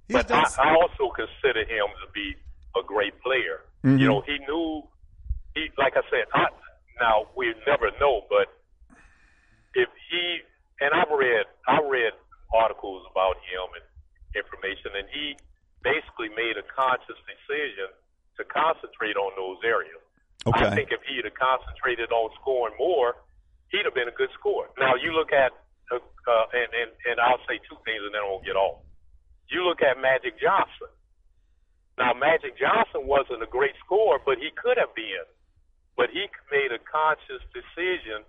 [0.07, 2.35] He's But I, I also consider him to be
[2.75, 3.61] a great player.
[3.83, 3.97] Mm-hmm.
[3.97, 4.83] You know, he knew
[5.53, 6.45] he like I said, I
[6.99, 8.47] now we never know, but
[9.73, 10.41] if he
[10.81, 12.13] and I've read I read
[12.53, 13.85] articles about him and
[14.37, 15.37] information and he
[15.81, 17.91] basically made a conscious decision
[18.37, 20.01] to concentrate on those areas.
[20.45, 20.65] Okay.
[20.65, 23.15] I think if he'd have concentrated on scoring more,
[23.69, 24.69] he'd have been a good scorer.
[24.79, 25.53] Now you look at
[25.91, 28.81] uh, uh, and, and and I'll say two things and then we'll get off.
[29.49, 30.89] You look at Magic Johnson.
[31.97, 35.27] Now Magic Johnson wasn't a great scorer, but he could have been.
[35.93, 38.25] But he made a conscious decision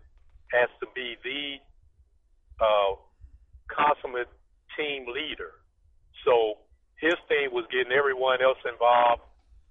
[0.54, 1.58] as to be the
[2.62, 2.94] uh,
[3.66, 4.30] consummate
[4.78, 5.58] team leader.
[6.24, 6.58] So
[6.96, 9.22] his thing was getting everyone else involved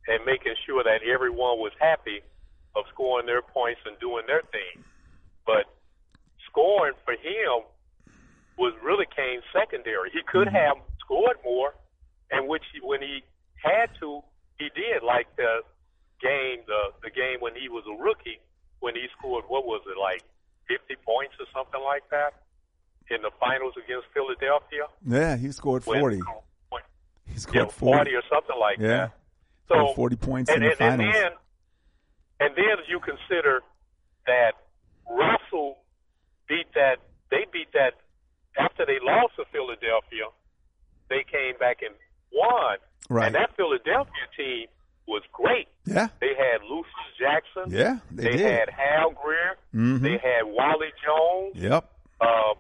[0.07, 2.19] and making sure that everyone was happy
[2.75, 4.83] of scoring their points and doing their thing.
[5.47, 5.65] But
[6.49, 7.63] scoring for him
[8.57, 10.11] was really came secondary.
[10.11, 11.73] He could have scored more,
[12.31, 13.23] and which he, when he
[13.63, 14.21] had to,
[14.59, 15.01] he did.
[15.01, 15.63] Like the
[16.21, 18.39] game, the the game when he was a rookie,
[18.79, 20.21] when he scored what was it like
[20.67, 22.33] fifty points or something like that
[23.09, 24.87] in the finals against Philadelphia.
[25.05, 26.17] Yeah, he scored 40.
[26.69, 26.81] when-
[27.27, 28.15] He yeah, scored 40 40.
[28.15, 28.87] or something like Yeah.
[28.87, 29.11] that.
[29.69, 31.15] So 40 points and, in the and, and finals.
[31.15, 31.31] then,
[32.47, 33.61] and then you consider
[34.25, 34.53] that
[35.09, 35.79] Russell
[36.47, 36.97] beat that.
[37.31, 37.93] They beat that
[38.57, 40.27] after they lost to Philadelphia.
[41.09, 41.95] They came back and
[42.31, 42.77] won,
[43.09, 43.27] Right.
[43.27, 44.67] and that Philadelphia team
[45.07, 45.67] was great.
[45.85, 46.07] Yeah.
[46.21, 47.71] They had Lucious Jackson.
[47.77, 49.55] Yeah, they They, had Hal Greer.
[49.75, 50.01] Mhm.
[50.01, 51.55] They had Wally Jones.
[51.55, 51.89] Yep.
[52.21, 52.53] Uh,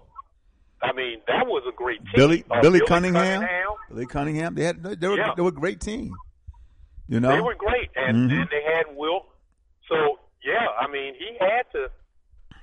[0.81, 2.13] I mean, that was a great team.
[2.15, 3.41] Billy Uh, Billy Cunningham.
[3.41, 3.69] Cunningham.
[3.89, 4.55] Billy Cunningham.
[4.55, 5.33] They had they were Yeah.
[5.35, 6.11] they were a great team.
[7.07, 7.29] You know.
[7.31, 8.41] They were great, and, Mhm.
[8.41, 9.25] and they had Wilt.
[9.87, 11.85] So yeah, I mean, he had to.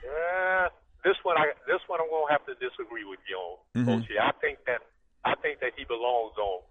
[0.05, 0.69] Uh,
[1.05, 4.05] this one, I this one, I'm gonna have to disagree with you on, Mhm.
[4.05, 4.19] Oshi.
[4.20, 4.82] I think that
[5.24, 6.62] I think that he belongs on, on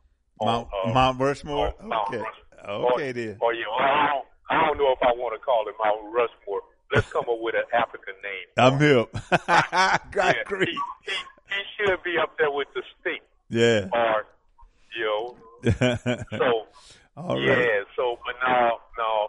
[0.45, 1.74] Mount, uh, Mount Rushmore.
[1.84, 2.24] Mount Okay.
[2.24, 2.95] Rushmore.
[2.95, 3.38] Okay or, then.
[3.41, 6.61] Or you, I don't, I don't know if I want to call it Mount Rushmore.
[6.91, 8.48] Let's come up with an African name.
[8.57, 9.10] I'm hip.
[9.48, 10.34] I Yeah,
[10.66, 13.90] he, he, he should be up there with the Sting Yeah.
[13.94, 14.26] or
[14.98, 15.36] you know.
[16.32, 16.68] So
[17.18, 17.44] All right.
[17.45, 19.28] yeah, so but no, no,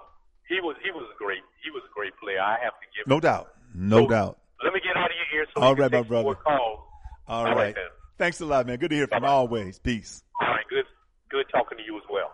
[0.49, 2.41] he was he was a great he was a great player.
[2.41, 3.21] I have to give No him.
[3.23, 3.53] doubt.
[3.75, 4.39] No So, doubt.
[4.65, 6.37] Let me get out of your ear so All right, my brother.
[6.47, 6.87] All
[7.27, 7.77] All right, right.
[8.19, 8.79] Thanks a lot, man.
[8.79, 9.79] Good to hear from you always.
[9.79, 10.23] Peace.
[10.41, 10.85] All right, good
[11.31, 12.33] good talking to you as well.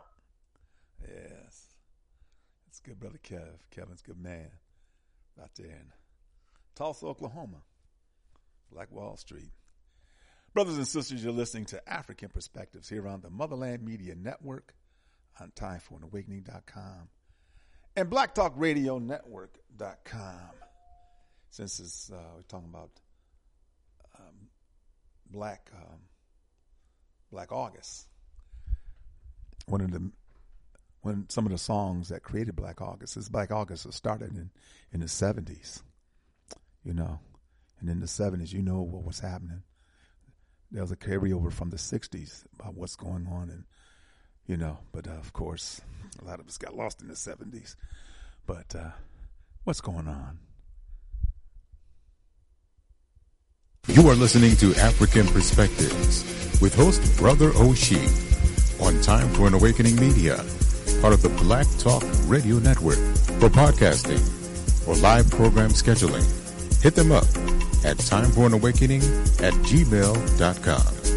[1.02, 1.66] Yes.
[2.68, 3.60] It's good, brother Kev.
[3.70, 4.50] Kevin's good man.
[5.40, 5.92] Out there in
[6.74, 7.58] Tulsa, Oklahoma.
[8.72, 9.52] Black Wall Street.
[10.52, 14.74] Brothers and sisters, you're listening to Afrikan Perspectives here on the Motherland Media Network
[15.40, 17.08] on timeforanawakening.com
[17.94, 20.40] and blacktalkradionetwork.com.
[21.50, 22.90] Since it's, uh, we're talking about
[24.18, 24.48] um,
[25.30, 26.00] Black um,
[27.30, 28.08] Black August,
[29.66, 30.10] one of the
[31.02, 34.50] when some of the songs that created Black August, this Black August started in
[34.92, 35.82] in the seventies,
[36.84, 37.20] you know,
[37.80, 39.62] and in the seventies, you know what was happening.
[40.70, 43.64] There was a carryover from the '60s about what's going on, and
[44.46, 45.80] you know, but uh, of course,
[46.20, 47.76] a lot of us got lost in the '70s.
[48.46, 48.90] But uh,
[49.64, 50.38] what's going on?
[53.88, 56.24] You are listening to Afrikan Perspectives
[56.60, 58.26] with host Brother Oshi
[58.80, 60.36] on Time for an Awakening Media,
[61.00, 62.98] part of the Black Talk Radio Network.
[63.38, 64.22] For podcasting
[64.86, 66.24] or live program scheduling,
[66.82, 67.26] hit them up
[67.84, 69.02] at Time for an Awakening
[69.40, 71.15] at gmail.com.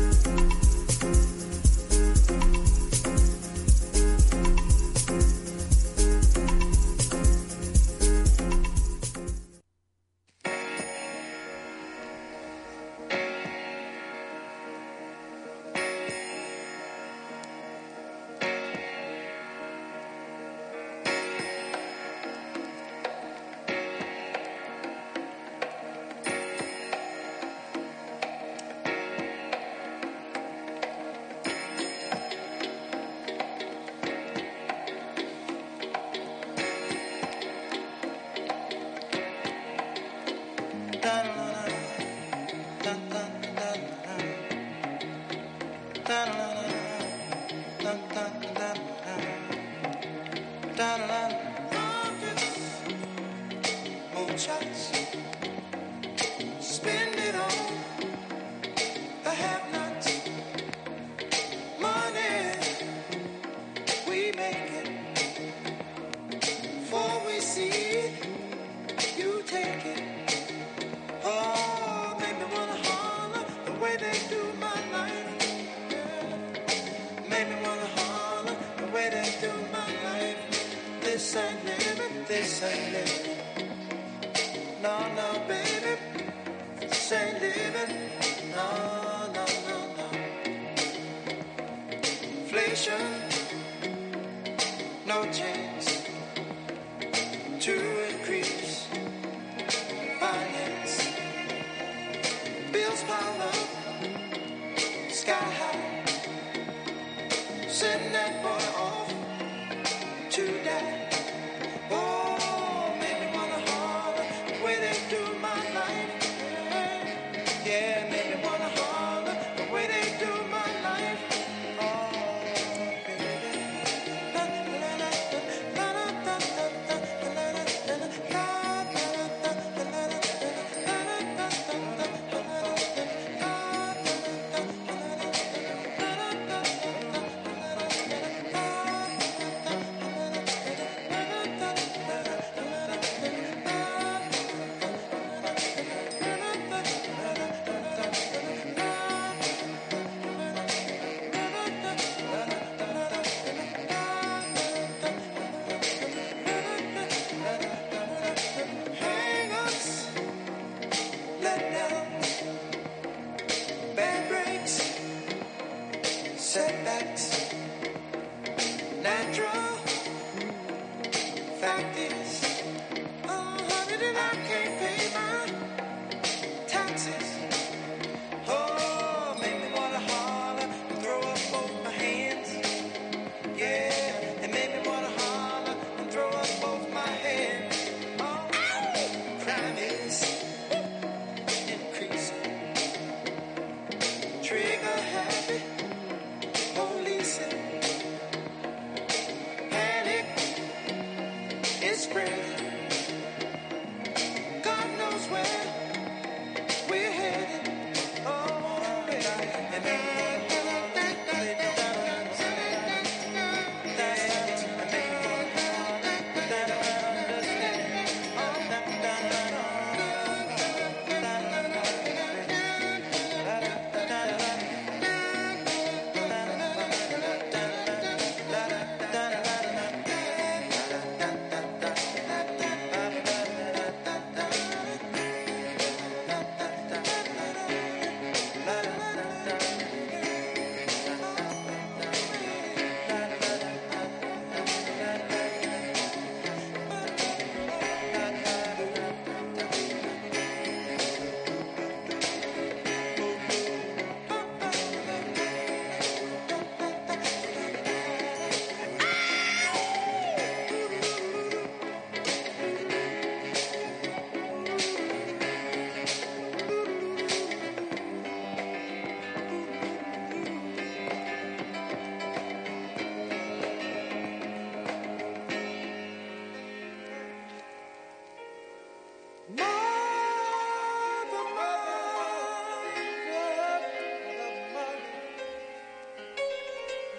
[46.10, 46.26] da
[47.84, 48.26] da da
[48.56, 48.74] da
[50.78, 51.29] da da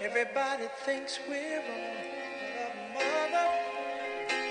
[0.02, 2.00] Everybody thinks we're wrong,
[2.56, 3.50] a mother,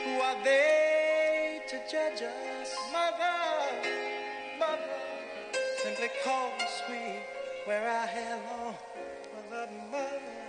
[0.06, 2.76] who are they to judge us?
[2.94, 3.90] Mother,
[4.60, 4.84] mother,
[5.82, 7.24] simply call us sweet,
[7.66, 8.38] where I hair
[9.50, 10.49] mother, mother.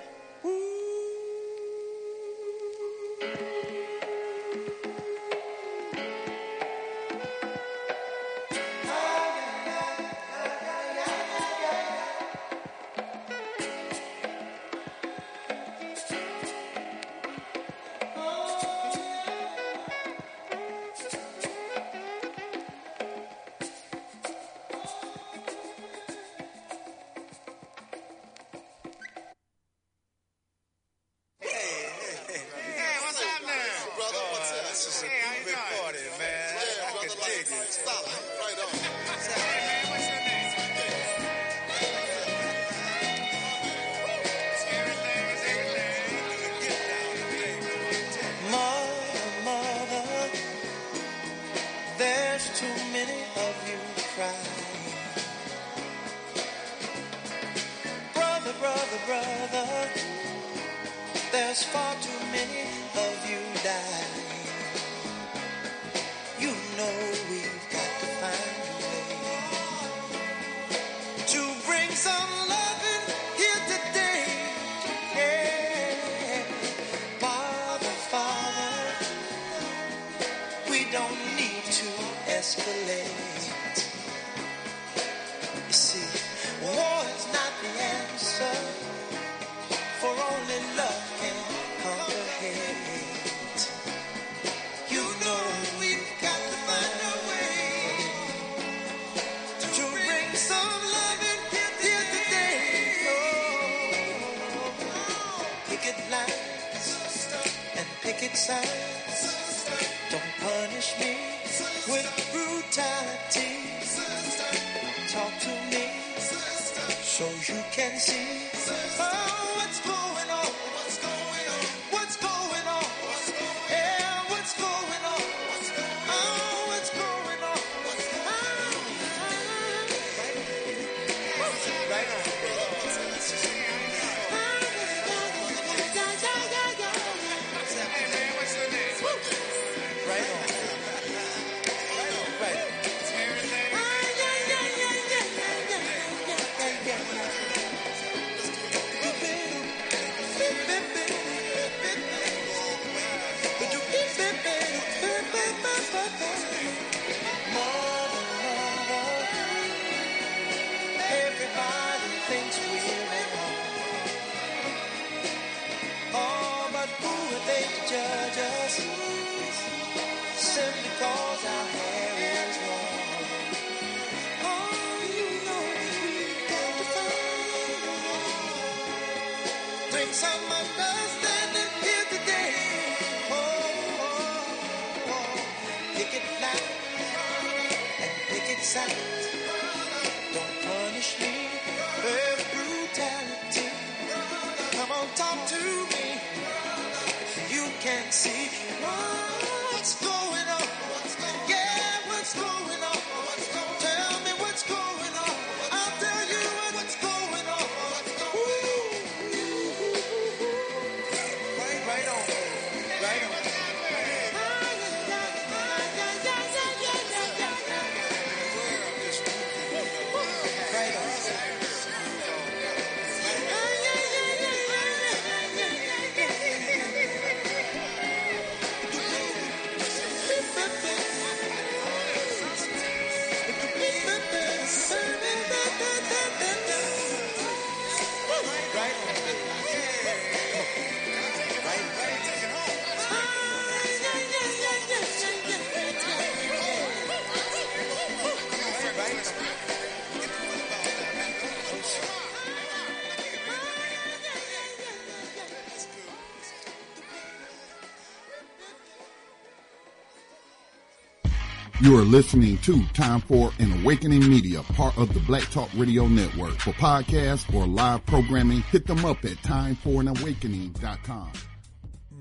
[261.82, 266.06] You are listening to Time for an Awakening Media, part of the Black Talk Radio
[266.08, 266.58] Network.
[266.58, 271.32] For podcasts or live programming, hit them up at timeforanawakening.com.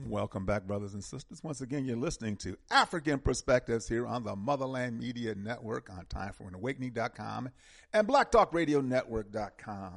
[0.08, 1.44] Welcome back, brothers and sisters.
[1.44, 7.50] Once again, you're listening to Afrikan Perspectives here on the Motherland Media Network on timeforanawakening.com
[7.92, 9.94] and blacktalkradionetwork.com.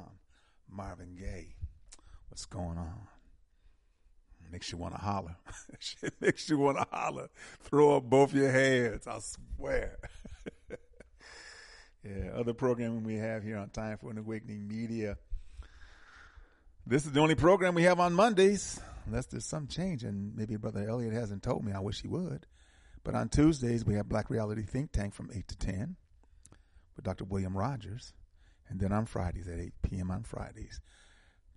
[0.69, 1.55] Marvin Gaye,
[2.27, 3.07] what's going on?
[4.53, 5.35] Makes you want to holler.
[5.79, 7.27] Shit makes you want to holler.
[7.61, 9.97] Throw up both your hands, I swear.
[12.03, 15.17] yeah, other programming we have here on Time for an Awakening Media.
[16.85, 20.03] This is the only program we have on Mondays, unless there's some change.
[20.03, 21.71] And maybe Brother Elliot hasn't told me.
[21.71, 22.45] I wish he would.
[23.03, 25.95] But on Tuesdays, we have Black Reality Think Tank from 8 to 10
[26.95, 27.23] with Dr.
[27.23, 28.13] William Rogers.
[28.69, 30.11] And then on Fridays at 8 p.m.
[30.11, 30.79] on Fridays,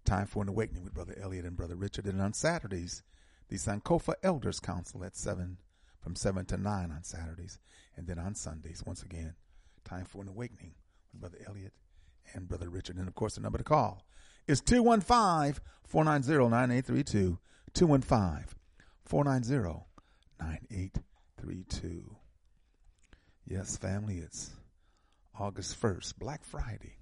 [0.06, 2.06] Time for an Awakening with Brother Elliot and Brother Richard.
[2.06, 3.02] And on Saturdays,
[3.48, 5.58] the Sankofa Elders Council at 7,
[6.00, 7.58] from 7 to 9 on Saturdays.
[7.96, 9.34] And then on Sundays, once again,
[9.84, 10.74] Time for an Awakening
[11.12, 11.72] with Brother Elliot
[12.34, 12.96] and Brother Richard.
[12.96, 14.04] And of course, the number to call
[14.48, 17.38] is 215 490 9832.
[17.72, 18.46] 215
[19.04, 19.84] 490
[20.40, 22.16] 9832.
[23.46, 24.50] Yes, family, it's
[25.38, 26.96] August 1st, Black Friday.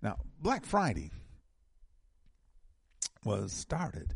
[0.00, 1.10] Now, Black Friday
[3.24, 4.14] was started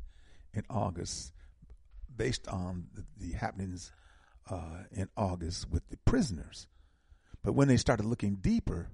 [0.54, 1.32] in August
[2.14, 3.92] based on the, the happenings
[4.50, 6.66] uh, in August with the prisoners.
[7.42, 8.88] But when they started looking deeper,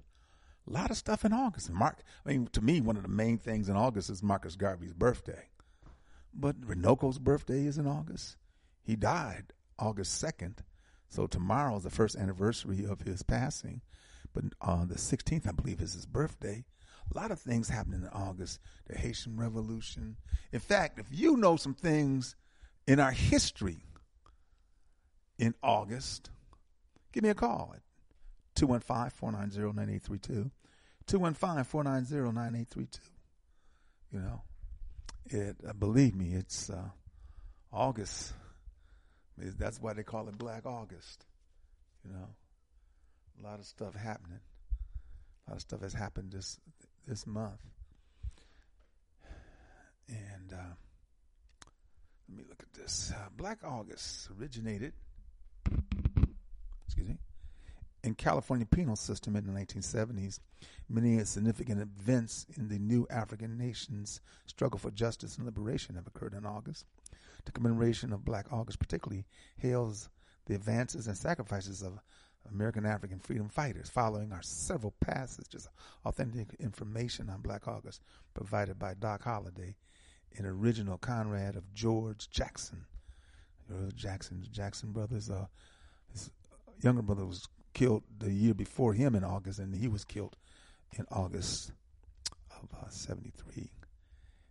[0.67, 1.71] a lot of stuff in August.
[1.71, 4.93] Mark, I mean, to me, one of the main things in August is Marcus Garvey's
[4.93, 5.49] birthday.
[6.33, 8.37] But Renoco's birthday is in August.
[8.83, 10.59] He died August 2nd.
[11.07, 13.81] So tomorrow is the first anniversary of his passing.
[14.33, 16.65] But uh, the 16th, I believe, is his birthday.
[17.13, 18.59] A lot of things happening in August.
[18.87, 20.17] The Haitian Revolution.
[20.51, 22.35] In fact, if you know some things
[22.87, 23.83] in our history
[25.37, 26.29] in August,
[27.11, 27.81] give me a call at
[28.55, 30.51] 215 490 9832.
[31.07, 32.99] 215 490 9832.
[34.11, 34.41] You know,
[35.25, 36.89] it, uh, believe me, it's uh,
[37.71, 38.33] August.
[39.37, 41.25] That's why they call it Black August.
[42.03, 42.27] You know,
[43.39, 44.39] a lot of stuff happening.
[45.47, 46.59] A lot of stuff has happened this
[47.09, 47.59] this month.
[50.07, 50.75] And uh,
[52.29, 53.11] let me look at this.
[53.13, 54.93] Uh, Black August originated,
[56.85, 57.17] excuse me,
[58.03, 60.39] in California penal system in the 1970s.
[60.87, 66.33] Many significant events in the new African nation's struggle for justice and liberation have occurred
[66.33, 66.85] in August.
[67.45, 69.25] The commemoration of Black August particularly
[69.57, 70.09] hails
[70.45, 71.99] the advances and sacrifices of
[72.51, 73.89] American African freedom fighters.
[73.89, 75.71] Following are several passages of
[76.05, 78.01] authentic information on Black August
[78.33, 79.75] provided by Doc Holliday,
[80.37, 82.85] an original Conrad of George Jackson.
[83.95, 85.29] Jackson, Jackson brothers.
[85.29, 85.45] Uh,
[86.11, 86.31] his
[86.81, 90.35] younger brother was killed the year before him in August, and he was killed
[90.97, 91.71] in August
[92.51, 93.69] of uh, 73.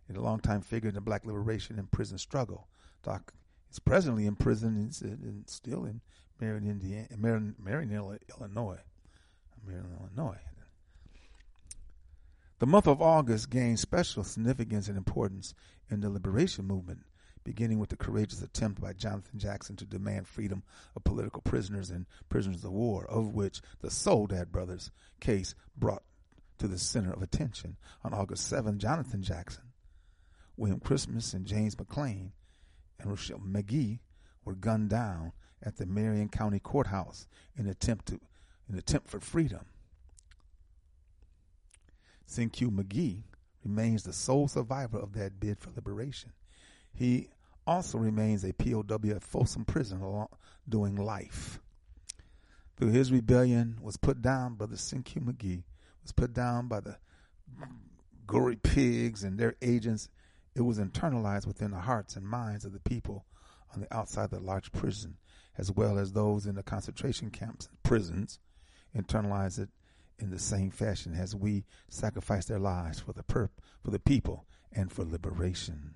[0.07, 2.67] He's a longtime figure in the black liberation and prison struggle.
[3.03, 3.33] Doc
[3.71, 6.01] is presently in prison and still in
[6.39, 7.91] Marion, Indiana, Marion, Marion,
[8.29, 8.79] Illinois.
[9.65, 10.39] Marion, Illinois.
[12.59, 15.53] The month of August gained special significance and importance
[15.89, 17.05] in the liberation movement,
[17.45, 20.63] beginning with the courageous attempt by Jonathan Jackson to demand freedom
[20.95, 24.91] of political prisoners and prisoners of war, of which the Soledad brothers
[25.21, 26.03] case brought
[26.57, 27.77] to the center of attention.
[28.03, 29.63] On August 7, Jonathan Jackson,
[30.57, 32.31] William Christmas, and James McClain
[32.99, 34.01] and Ruchell Magee
[34.43, 35.31] were gunned down
[35.63, 37.27] at the Marion County Courthouse
[37.57, 38.19] in an attempt to
[38.69, 39.65] in attempt for freedom.
[42.27, 43.23] Sekou Magee
[43.65, 46.31] remains the sole survivor of that bid for liberation.
[46.93, 47.29] He
[47.65, 48.83] also remains a POW
[49.15, 50.27] at Folsom Prison
[50.67, 51.59] doing life.
[52.77, 55.63] Through his rebellion was put down, Brother Sekou Magee
[56.03, 56.97] was put down by the
[58.27, 60.09] gory pigs and their agents.
[60.55, 63.25] It was internalized within the hearts and minds of the people
[63.73, 65.17] on the outside of the large prison
[65.57, 68.39] as well as those in the concentration camps and prisons,
[68.95, 69.69] internalize it
[70.17, 73.49] in the same fashion as we sacrifice their lives for the perp,
[73.83, 75.95] for the people and for liberation.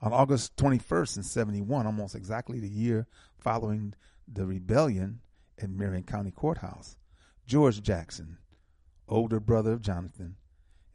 [0.00, 3.06] On August 21st in 71, almost exactly the year
[3.38, 3.94] following
[4.26, 5.20] the rebellion
[5.60, 6.96] at Marion County Courthouse,
[7.46, 8.38] George Jackson,
[9.08, 10.36] older brother of Jonathan,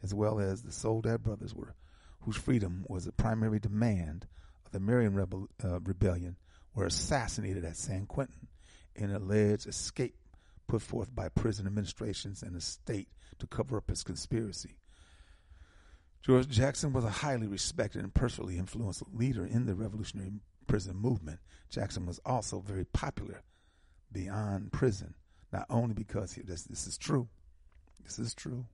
[0.03, 1.75] as well as the Soledad brothers were,
[2.21, 4.27] whose freedom was the primary demand
[4.65, 6.37] of the Marion Rebel, uh, Rebellion,
[6.77, 8.47] were assassinated at San Quentin
[8.95, 10.15] in an alleged escape
[10.67, 13.07] put forth by prison administrations and the state
[13.39, 14.77] to cover up his conspiracy.
[16.21, 20.33] George Jackson was a highly respected and personally influential leader in the revolutionary
[20.67, 21.39] prison movement.
[21.71, 23.41] Jackson was also very popular
[24.11, 25.15] beyond prison,
[25.51, 27.27] not only because he, this, this is true,
[28.03, 28.65] this is true,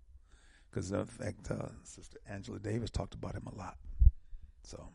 [0.69, 3.77] because in fact, uh, Sister Angela Davis talked about him a lot.
[4.63, 4.89] So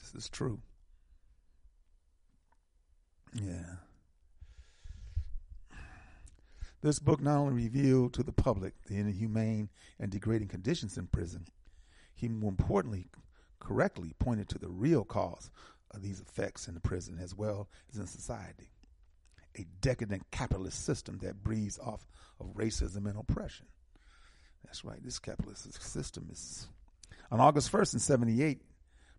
[0.00, 0.60] this is true.
[3.34, 3.76] Yeah.
[6.82, 9.68] This book not only revealed to the public the inhumane
[10.00, 11.46] and degrading conditions in prison,
[12.14, 13.06] he more importantly
[13.60, 15.50] correctly pointed to the real cause
[15.92, 18.70] of these effects in the prison as well as in society.
[19.56, 22.06] A decadent capitalist system that breeds off
[22.40, 23.66] of racism and oppression.
[24.64, 26.66] That's right, this capitalist system is.
[27.30, 28.62] On August 1st in 78,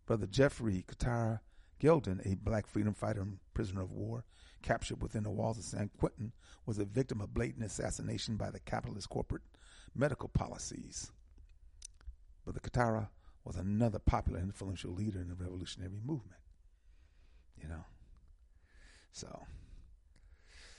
[0.05, 1.39] Brother Jeffrey Khatari
[1.83, 4.23] Gaulden, a black freedom fighter and prisoner of war,
[4.61, 6.31] captured within the walls of San Quentin,
[6.65, 9.41] was a victim of blatant assassination by the capitalist corporate
[9.93, 11.11] medical policies.
[12.45, 13.09] But the Khatari
[13.43, 16.39] was another popular influential leader in the revolutionary movement.
[17.61, 17.83] You know.
[19.11, 19.45] So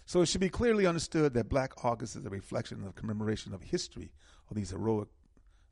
[0.06, 3.55] so it should be clearly understood that Black August is a reflection of the commemoration
[3.55, 4.12] of history
[4.51, 5.09] of these heroic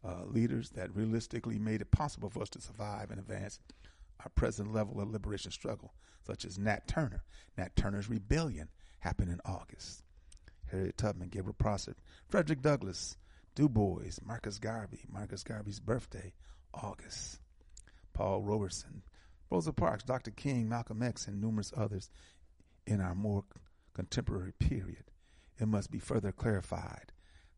[0.05, 3.61] uh, leaders that realistically made it possible for us to survive and advance
[4.23, 5.95] our present level of liberation struggle,
[6.27, 7.25] such as Nat Turner.
[7.57, 8.69] Nat Turner's rebellion
[9.01, 10.03] happened in August.
[10.71, 11.95] Harriet Tubman, Gabriel Prosser,
[12.29, 13.17] Frederick Douglass,
[13.55, 16.33] Du Bois, Marcus Garvey, Marcus Garvey's birthday,
[16.73, 17.41] August.
[18.15, 19.03] Paul Robeson,
[19.51, 20.31] Rosa Parks, Dr.
[20.31, 22.11] King, Malcolm X, and numerous others
[22.87, 23.45] in our more
[23.95, 25.05] contemporary period.
[25.59, 27.13] It must be further clarified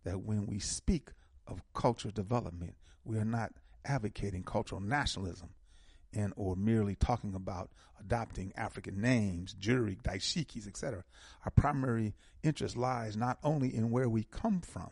[0.04, 1.10] that when we speak
[1.46, 2.74] of cultural development,
[3.04, 3.52] we are not
[3.84, 5.50] advocating cultural nationalism
[6.14, 7.70] and or merely talking about
[8.00, 11.04] adopting African names, juri, dashikis, etc.
[11.44, 14.90] Our primary interest lies not only in where we come from,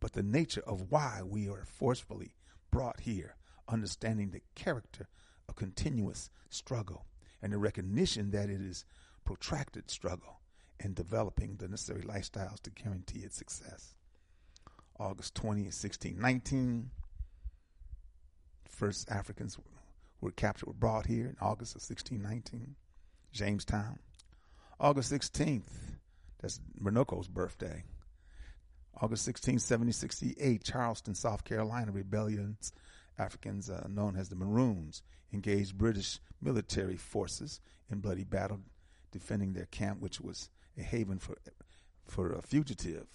[0.00, 2.34] but the nature of why we are forcefully
[2.70, 3.36] brought here,
[3.68, 5.08] understanding the character
[5.48, 7.06] of continuous struggle
[7.40, 8.84] and the recognition that it is
[9.24, 10.40] protracted struggle
[10.80, 13.94] and developing the necessary lifestyles to guarantee its success.
[14.98, 16.90] August 20, 1619,
[18.68, 19.58] first Africans
[20.22, 22.76] were captured were brought here in August of 1619,
[23.32, 23.98] Jamestown.
[24.80, 25.68] August 16th,
[26.40, 27.84] that's Renoco's birthday.
[29.00, 32.72] August 16, 1768, Charleston, South Carolina, rebellions,
[33.18, 38.60] Africans uh, known as the Maroons, engaged British military forces in bloody battle,
[39.10, 41.36] defending their camp, which was a haven for
[42.06, 43.06] for uh, fugitive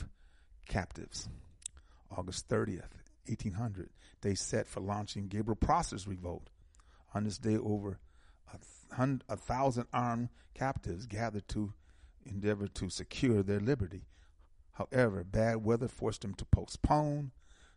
[0.68, 1.30] captives.
[2.16, 2.94] August 30th,
[3.28, 3.90] 1800,
[4.22, 6.50] they set for launching Gabriel Prosser's revolt.
[7.18, 7.98] On this day, over
[8.54, 11.74] a, a thousand armed captives gathered to
[12.24, 14.06] endeavor to secure their liberty.
[14.74, 17.32] However, bad weather forced them to postpone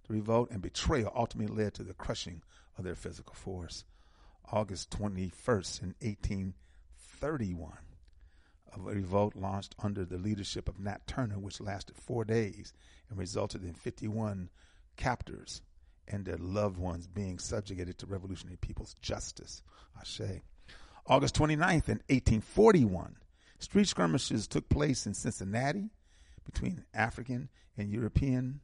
[0.07, 2.43] the revolt, and betrayal ultimately led to the crushing
[2.77, 3.87] of their physical force.
[4.53, 7.79] August 21st, in 1831,
[8.75, 12.75] of a revolt launched under the leadership of Nat Turner, which lasted four days
[13.09, 14.51] and resulted in 51
[14.99, 15.63] captors
[16.09, 19.63] and their loved ones being subjugated to Revolutionary People's Justice.
[19.99, 20.43] Ashe.
[21.07, 23.17] August 29th, in 1841,
[23.59, 25.91] street skirmishes took place in Cincinnati
[26.45, 28.61] between African and European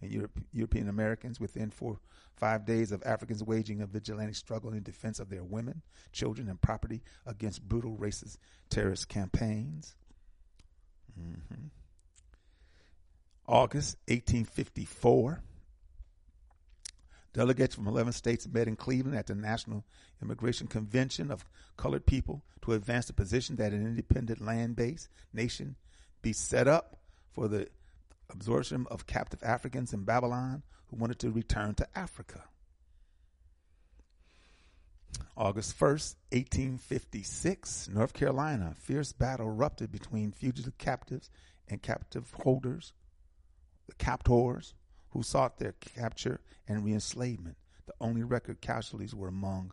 [0.00, 1.98] and Europe, European Americans within four
[2.36, 5.82] five days of Africans waging a vigilante struggle in defense of their women,
[6.12, 8.38] children, and property against brutal racist
[8.70, 9.96] terrorist campaigns.
[11.20, 11.66] Mm-hmm.
[13.46, 15.42] August 1854.
[17.32, 19.84] Delegates from 11 states met in Cleveland at the National
[20.22, 21.44] Emigration Convention of
[21.76, 25.76] Colored People to advance the position that an independent land based nation
[26.22, 26.98] be set up
[27.30, 27.68] for the
[28.30, 32.44] absorption of captive Africans in Babylon who wanted to return to Africa.
[35.36, 41.30] August 1st, 1856, North Carolina, fierce battle erupted between fugitive captives
[41.68, 42.92] and captive holders,
[43.86, 44.74] the captors,
[45.10, 47.56] who sought their capture and reenslavement.
[47.86, 49.72] The only record casualties were among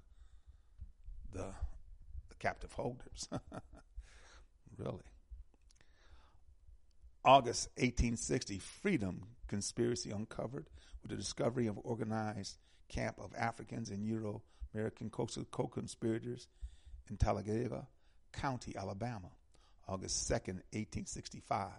[1.31, 1.53] the,
[2.29, 3.27] the captive holders.
[4.77, 5.03] really.
[7.23, 10.65] August 1860, Freedom Conspiracy uncovered
[11.01, 12.57] with the discovery of organized
[12.87, 14.41] camp of Africans and Euro
[14.73, 16.47] American co-conspirators
[17.09, 17.87] in Talladega
[18.31, 19.29] County, Alabama.
[19.87, 21.69] August 2nd, 1865,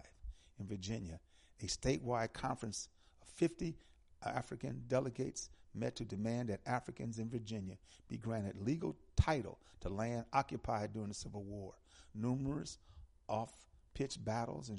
[0.59, 1.19] in Virginia,
[1.61, 2.87] a statewide conference
[3.21, 3.75] of 50
[4.23, 7.77] African delegates met to demand that Africans in Virginia
[8.07, 11.73] be granted legal title to land occupied during the Civil War.
[12.15, 12.77] Numerous
[13.29, 13.53] off
[13.93, 14.71] pitch battles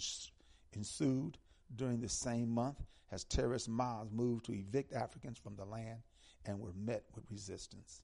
[0.72, 1.38] ensued
[1.74, 5.98] during the same month as terrorist mobs moved to evict Africans from the land
[6.44, 8.02] and were met with resistance.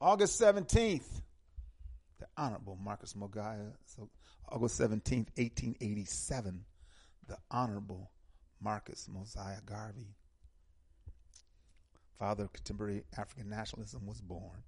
[0.00, 1.22] August 17th,
[2.18, 4.08] the Honorable Marcus Mosiah, so
[4.48, 6.64] August 17th, 1887,
[7.28, 8.10] the Honorable
[8.60, 10.14] Marcus Mosiah Garvey,
[12.18, 14.62] father of contemporary African nationalism, was born.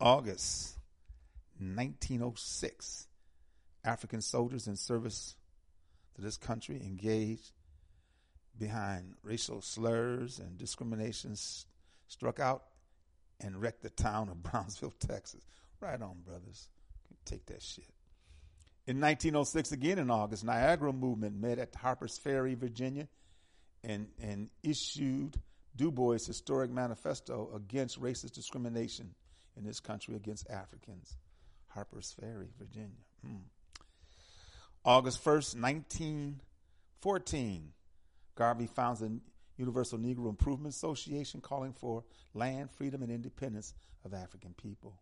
[0.00, 0.78] August
[1.58, 3.08] 1906,
[3.84, 5.36] African soldiers in service
[6.14, 7.52] to this country engaged
[8.58, 11.66] behind racial slurs and discriminations
[12.08, 12.64] struck out
[13.40, 15.44] and wrecked the town of Brownsville, Texas.
[15.80, 16.68] Right on, brothers.
[17.24, 17.84] Take that shit.
[18.86, 23.06] In 1906, again in August, Niagara movement met at Harper's Ferry, Virginia,
[23.84, 25.36] and, and issued
[25.78, 29.14] Du Bois' historic manifesto against racist discrimination
[29.56, 31.16] in this country against Africans.
[31.68, 33.04] Harper's Ferry, Virginia.
[33.24, 33.36] Hmm.
[34.84, 37.72] August 1st, 1914,
[38.34, 39.20] Garvey founds the
[39.56, 42.02] Universal Negro Improvement Association calling for
[42.34, 43.72] land, freedom, and independence
[44.04, 44.98] of African people.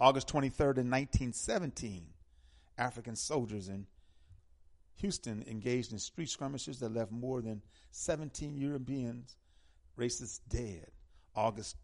[0.00, 2.06] August 23rd, in 1917,
[2.78, 3.86] African soldiers in
[4.96, 7.60] Houston engaged in street skirmishes that left more than
[7.90, 9.36] 17 Europeans
[9.98, 10.86] racists dead.
[11.34, 11.76] August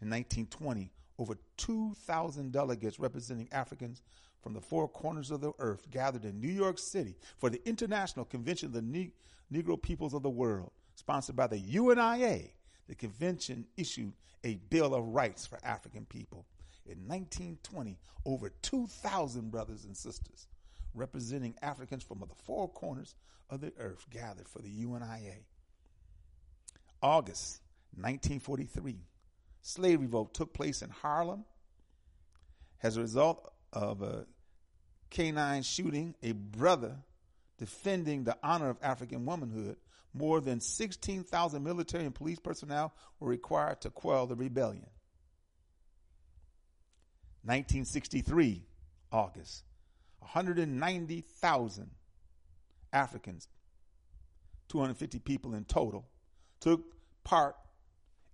[0.00, 4.02] in 1920, over 2,000 delegates representing Africans
[4.42, 8.24] from the four corners of the earth gathered in New York City for the International
[8.24, 9.12] Convention of the ne-
[9.52, 12.50] Negro Peoples of the World, sponsored by the UNIA.
[12.86, 14.12] The convention issued
[14.44, 16.46] a Bill of Rights for African people.
[16.86, 20.46] In 1920, over 2,000 brothers and sisters
[20.94, 23.14] representing Africans from the four corners
[23.50, 25.36] of the earth gathered for the UNIA.
[27.02, 27.60] August
[27.94, 28.96] 1943,
[29.62, 31.44] slave revolt took place in Harlem.
[32.82, 34.26] As a result of a
[35.10, 36.96] canine shooting, a brother
[37.58, 39.76] defending the honor of African womanhood,
[40.14, 44.86] more than 16,000 military and police personnel were required to quell the rebellion.
[47.42, 48.64] 1963,
[49.12, 49.64] August,
[50.20, 51.90] 190,000
[52.92, 53.48] Africans,
[54.68, 56.06] 250 people in total,
[56.60, 56.84] took
[57.24, 57.56] part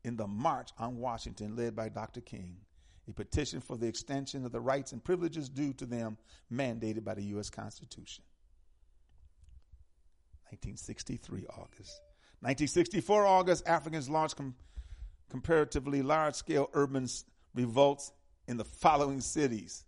[0.05, 2.21] in the March on Washington led by Dr.
[2.21, 2.57] King,
[3.09, 6.17] a petition for the extension of the rights and privileges due to them
[6.53, 7.51] mandated by the U.S.
[7.51, 8.25] Constitution.
[10.51, 12.01] 1963 August.
[12.41, 14.55] 1964 August, Africans launched com-
[15.31, 17.09] comparatively large scale urban
[17.55, 18.13] revolts
[18.47, 19.85] in the following cities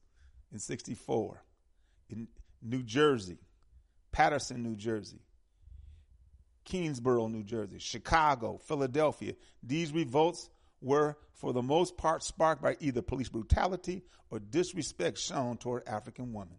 [0.53, 1.43] in 64
[2.09, 2.29] in
[2.63, 3.39] New Jersey,
[4.13, 5.21] Paterson, New Jersey,
[6.67, 9.35] Keensboro, New Jersey, Chicago, Philadelphia.
[9.63, 10.51] These revolts
[10.83, 16.33] were, for the most part, sparked by either police brutality or disrespect shown toward African
[16.33, 16.57] women.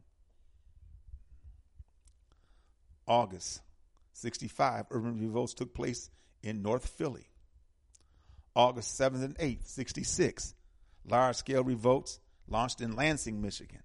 [3.08, 3.62] August
[4.14, 6.10] 65, urban revolts took place
[6.42, 7.28] in North Philly.
[8.56, 10.56] August 7th and 8th, 66,
[11.06, 13.84] large scale revolts launched in Lansing, Michigan.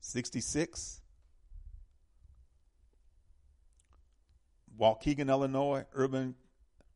[0.00, 1.01] 66,
[4.82, 6.34] Waukegan, Illinois, urban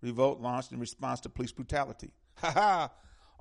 [0.02, 2.10] revolt launched in response to police brutality.
[2.38, 2.90] Ha ha!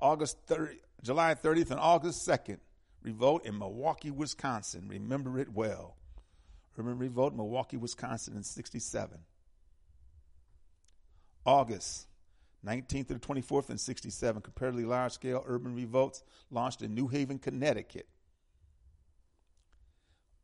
[0.00, 2.58] August 30, July 30th and August 2nd,
[3.02, 4.88] revolt in Milwaukee, Wisconsin.
[4.88, 5.96] Remember it well.
[6.78, 9.18] Urban revolt in Milwaukee, Wisconsin in 67.
[11.44, 12.06] August
[12.64, 17.38] 19th to the 24th in 67, comparatively large scale urban revolts launched in New Haven,
[17.38, 18.08] Connecticut.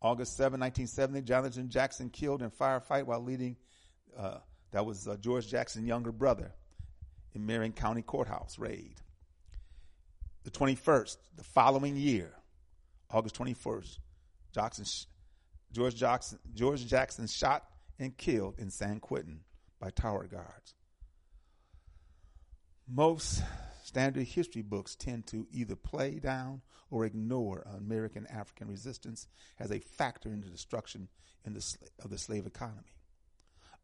[0.03, 3.57] August 7, 1970, Jonathan Jackson killed in firefight while leading,
[4.19, 4.39] uh,
[4.73, 6.53] that was uh, George Jackson's younger brother,
[7.35, 8.97] in Marin County Courthouse raid.
[10.45, 12.33] The 21st, the following year,
[13.11, 13.99] August 21st,
[14.53, 14.85] Jackson,
[15.73, 17.65] George Jackson, George Jackson shot
[17.99, 19.41] and killed in San Quentin
[19.81, 20.75] by tower guards.
[22.89, 23.43] Most
[23.85, 29.27] standard history books tend to either play down or ignore American African resistance
[29.59, 31.09] as a factor in the destruction
[31.45, 32.95] in the, of the slave economy.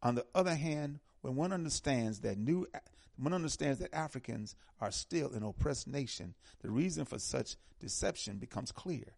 [0.01, 2.67] On the other hand, when one understands that new
[3.17, 8.71] one understands that Africans are still an oppressed nation, the reason for such deception becomes
[8.71, 9.13] clear.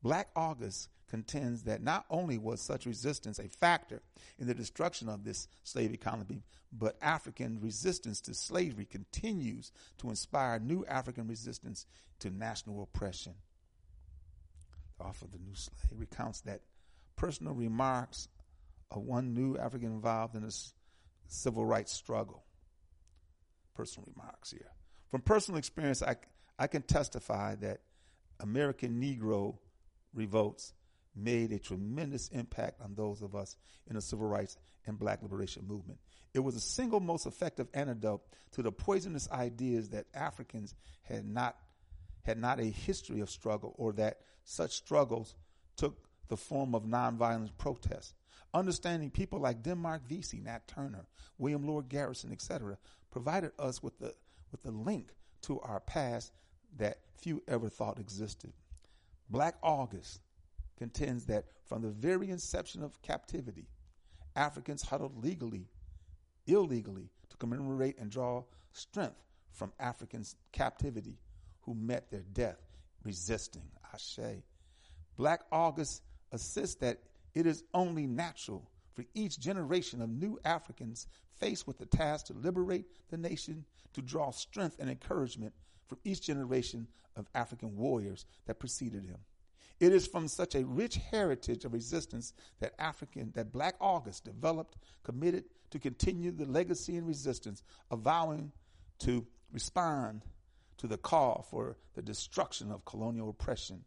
[0.00, 4.00] Black August contends that not only was such resistance a factor
[4.38, 6.42] in the destruction of this slave economy,
[6.72, 11.86] but African resistance to slavery continues to inspire new African resistance
[12.20, 13.34] to national oppression.
[14.98, 16.62] The author of the New Slave recounts that
[17.16, 18.28] personal remarks
[19.00, 20.72] one new African involved in this
[21.26, 22.44] civil rights struggle.
[23.74, 24.70] Personal remarks here.
[25.10, 26.16] From personal experience, I,
[26.58, 27.80] I can testify that
[28.40, 29.56] American Negro
[30.14, 30.74] revolts
[31.14, 33.56] made a tremendous impact on those of us
[33.88, 34.56] in the civil rights
[34.86, 35.98] and black liberation movement.
[36.34, 41.56] It was the single most effective antidote to the poisonous ideas that Africans had not
[42.22, 45.34] had not a history of struggle or that such struggles
[45.76, 48.14] took the form of nonviolent protest.
[48.54, 51.06] Understanding people like Denmark Vesey, Nat Turner,
[51.38, 52.76] William Lloyd Garrison, etc.,
[53.10, 54.14] provided us with the
[54.50, 55.12] with the link
[55.42, 56.32] to our past
[56.76, 58.52] that few ever thought existed.
[59.30, 60.20] Black August
[60.76, 63.66] contends that from the very inception of captivity,
[64.36, 65.68] Africans huddled legally,
[66.46, 71.18] illegally, to commemorate and draw strength from Africans' captivity
[71.62, 72.58] who met their death
[73.04, 73.62] resisting.
[73.94, 74.42] Ashe.
[75.16, 76.02] Black August
[76.32, 76.98] assists that
[77.34, 81.06] it is only natural for each generation of new Africans
[81.38, 83.64] faced with the task to liberate the nation
[83.94, 85.52] to draw strength and encouragement
[85.86, 86.86] from each generation
[87.16, 89.18] of African warriors that preceded him.
[89.80, 94.76] It is from such a rich heritage of resistance that African, that Black August developed,
[95.02, 98.52] committed to continue the legacy and resistance, avowing
[99.00, 100.22] to respond
[100.78, 103.84] to the call for the destruction of colonial oppression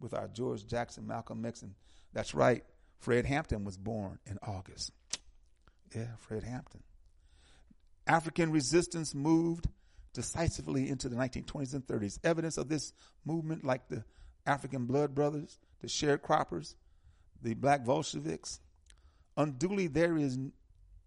[0.00, 1.74] with our George Jackson, Malcolm X, and
[2.12, 2.64] that's right,
[2.98, 4.92] Fred Hampton was born in August.
[5.94, 6.82] Yeah, Fred Hampton.
[8.06, 9.68] African resistance moved
[10.14, 12.18] decisively into the 1920s and 30s.
[12.24, 12.92] Evidence of this
[13.24, 14.04] movement, like the
[14.46, 16.74] African blood brothers, the sharecroppers,
[17.42, 18.60] the black Bolsheviks.
[19.36, 20.38] Unduly, there is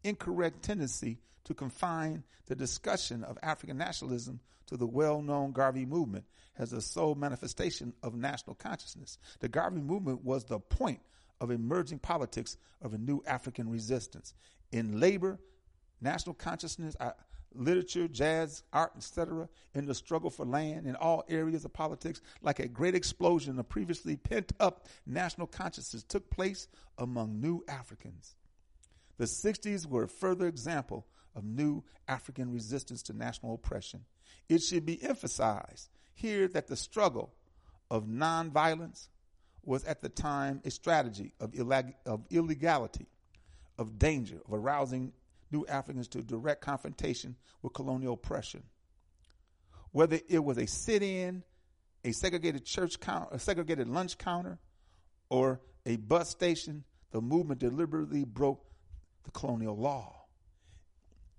[0.04, 6.26] incorrect tendency to confine the discussion of African nationalism to the well-known Garvey movement
[6.58, 9.18] as the sole manifestation of national consciousness.
[9.40, 11.02] The Garvey movement was the point
[11.42, 14.34] of emerging politics of a new African resistance.
[14.72, 15.40] In labor,
[16.00, 17.12] national consciousness, I,
[17.54, 22.60] literature, jazz, art, etc., in the struggle for land in all areas of politics, like
[22.60, 28.36] a great explosion of previously pent up national consciousness took place among new Africans.
[29.18, 34.06] The 60s were a further example of new African resistance to national oppression.
[34.48, 37.34] It should be emphasized here that the struggle
[37.90, 39.08] of nonviolence
[39.64, 43.08] was at the time a strategy of, illeg- of illegality,
[43.78, 45.14] of danger, of arousing
[45.52, 48.64] new Africans to direct confrontation with colonial oppression.
[49.92, 51.44] Whether it was a sit in,
[52.04, 54.58] a segregated church counter, a segregated lunch counter,
[55.30, 58.66] or a bus station, the movement deliberately broke
[59.24, 60.26] the colonial law.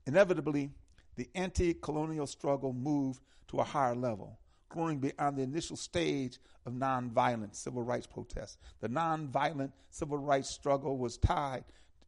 [0.06, 0.70] Inevitably,
[1.16, 4.38] the anti colonial struggle moved to a higher level,
[4.72, 8.56] growing beyond the initial stage of nonviolent civil rights protests.
[8.80, 11.64] The nonviolent civil rights struggle was tied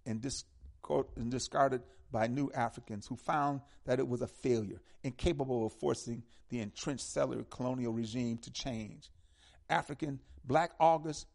[0.06, 0.44] and, dis-
[1.16, 6.22] and discarded by new Africans who found that it was a failure, incapable of forcing
[6.48, 9.10] the entrenched settler colonial regime to change.
[9.68, 11.26] African Black August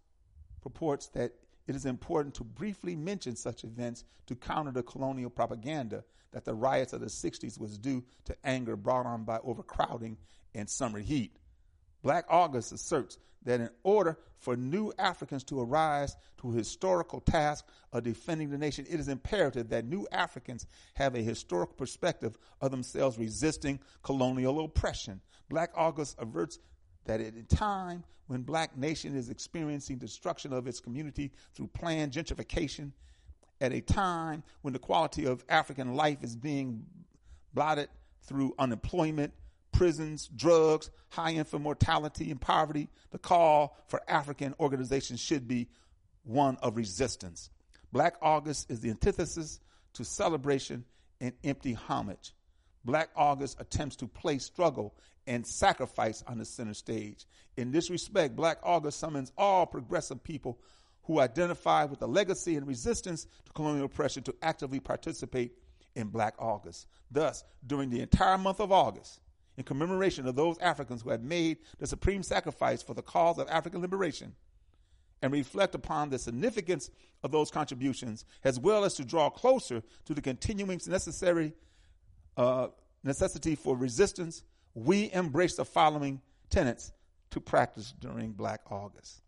[0.62, 1.32] purports that
[1.68, 6.54] it is important to briefly mention such events to counter the colonial propaganda that the
[6.54, 10.18] riots of the 60s was due to anger brought on by overcrowding
[10.54, 11.36] and summer heat.
[12.02, 17.66] Black August asserts that in order for new Africans to arise to a historical task
[17.92, 20.66] of defending the nation, it is imperative that new Africans
[20.96, 25.22] have a historical perspective of themselves resisting colonial oppression.
[25.50, 26.60] Black August averts
[27.06, 32.12] that at a time when black nation is experiencing destruction of its community through planned
[32.12, 32.92] gentrification,
[33.62, 36.86] at a time when the quality of African life is being
[37.54, 37.90] blotted
[38.24, 39.34] through unemployment,
[39.72, 45.68] prisons, drugs, high infant mortality, and poverty, the call for African organizations should be
[46.24, 47.50] one of resistance.
[47.92, 49.60] Black August is the antithesis
[49.94, 50.86] to celebration
[51.20, 52.34] and empty homage.
[52.86, 54.96] Black August attempts to place struggle
[55.28, 57.26] and sacrifice on the center stage.
[57.58, 60.60] In this respect, Black August summons all progressive people
[61.04, 65.54] who identify with the legacy and resistance to colonial oppression to actively participate
[65.96, 66.88] in Black August.
[67.12, 69.20] Thus, during the entire month of August,
[69.60, 73.50] in commemoration of those Africans who had made the supreme sacrifice for the cause of
[73.50, 74.34] African liberation,
[75.22, 76.90] and reflect upon the significance
[77.24, 81.52] of those contributions, as well as to draw closer to the continuing necessary
[82.38, 82.68] uh,
[83.04, 84.44] necessity for resistance,
[84.76, 86.94] we embrace the following tenets
[87.32, 89.22] to practice during Black August.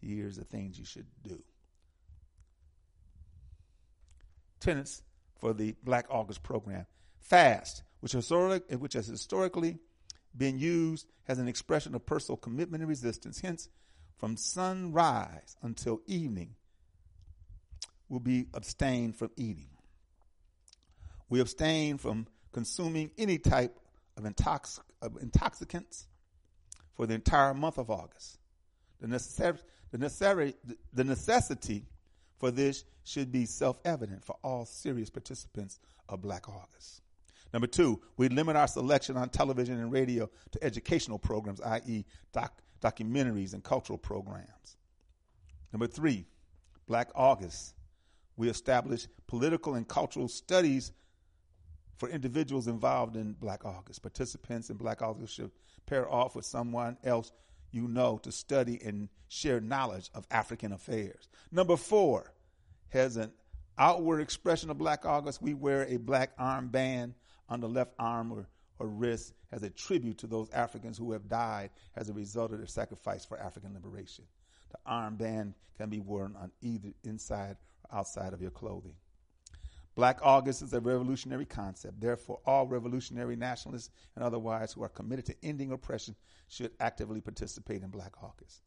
[0.00, 1.42] Here's the things you should do.
[4.60, 5.02] Tenets
[5.40, 6.86] for the Black August program.
[7.18, 9.78] Fast, which, historic, which has historically
[10.36, 13.38] been used as an expression of personal commitment and resistance.
[13.38, 13.68] Hence,
[14.16, 16.56] from sunrise until evening,
[18.08, 19.68] will be abstained from eating.
[21.28, 23.78] We abstain from consuming any type
[24.16, 26.08] of, intox- of intoxicants
[26.94, 28.36] for the entire month of August.
[29.00, 29.06] The,
[29.92, 30.54] the, necessary,
[30.92, 31.84] the necessity
[32.40, 37.01] for this should be self evident for all serious participants of Black August.
[37.52, 42.62] Number two, we limit our selection on television and radio to educational programs, i.e., doc,
[42.80, 44.76] documentaries and cultural programs.
[45.72, 46.26] Number three,
[46.86, 47.74] Black August,
[48.36, 50.92] we establish political and cultural studies
[51.96, 54.02] for individuals involved in Black August.
[54.02, 55.50] Participants in Black August should
[55.86, 57.32] pair off with someone else
[57.70, 61.28] you know to study and share knowledge of African affairs.
[61.50, 62.32] Number four,
[62.92, 63.32] has an
[63.78, 65.40] outward expression of Black August.
[65.40, 67.14] We wear a black armband
[67.48, 68.48] on the left arm or,
[68.78, 72.58] or wrist as a tribute to those Africans who have died as a result of
[72.58, 74.24] their sacrifice for African liberation.
[74.70, 77.56] The armband can be worn on either inside
[77.90, 78.94] or outside of your clothing.
[79.94, 82.00] Black August is a revolutionary concept.
[82.00, 86.16] Therefore, all revolutionary nationalists and otherwise who are committed to ending oppression
[86.48, 88.62] should actively participate in Black August.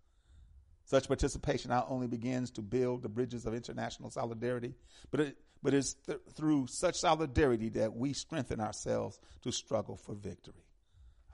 [0.85, 4.75] Such participation not only begins to build the bridges of international solidarity,
[5.09, 10.13] but it, but it's th- through such solidarity that we strengthen ourselves to struggle for
[10.13, 10.63] victory.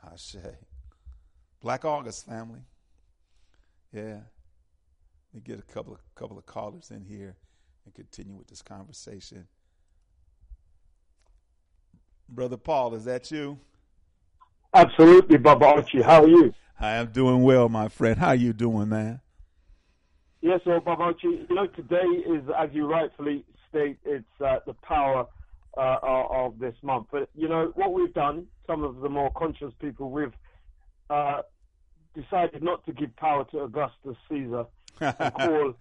[0.09, 0.37] Ashe.
[1.61, 2.61] Black August family.
[3.91, 4.21] Yeah.
[4.23, 7.35] Let me get a couple of couple of callers in here
[7.83, 9.47] and continue with this conversation.
[12.29, 13.59] Brother Paul, is that you?
[14.73, 16.03] Absolutely, Baba Archie.
[16.03, 16.53] How are you?
[16.79, 18.17] I am doing well, my friend.
[18.17, 19.19] How are you doing, man?
[20.39, 24.73] Yes, so Baba Archie, you know, today is, as you rightfully state, it's uh, the
[24.75, 25.25] power
[25.77, 27.07] uh, of this month.
[27.11, 30.33] But, you know, what we've done, some of the more conscious people, we've
[31.09, 31.41] uh,
[32.13, 34.65] decided not to give power to Augustus Caesar
[34.99, 35.73] call.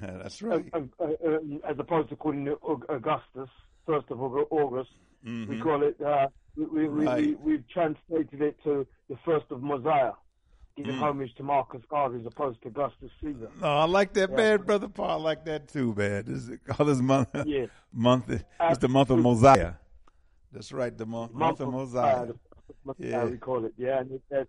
[0.00, 0.64] That's right.
[0.72, 1.38] Uh, uh, uh,
[1.70, 2.58] as opposed to calling it
[2.88, 3.48] Augustus,
[3.86, 4.20] 1st of
[4.50, 4.90] August,
[5.24, 6.00] We call it.
[6.00, 6.26] Uh,
[6.56, 7.38] we, we, we, Right.
[7.40, 10.12] we, we've translated it to the first of Mosiah,
[10.76, 13.50] giving homage to Marcus Garvey as opposed to Augustus Caesar.
[13.60, 15.10] No, I like that, man, brother Paul.
[15.10, 16.24] I like that too, man.
[16.26, 17.28] This is call this month.
[17.46, 17.66] Yeah.
[17.92, 18.30] month.
[18.30, 19.74] It's the month of Mosiah.
[20.52, 22.26] That's right, the month, month, of Mosiah.
[22.84, 23.24] Mosiah, Yeah.
[23.24, 23.72] we call it.
[23.76, 24.44] Yeah, and it, uh,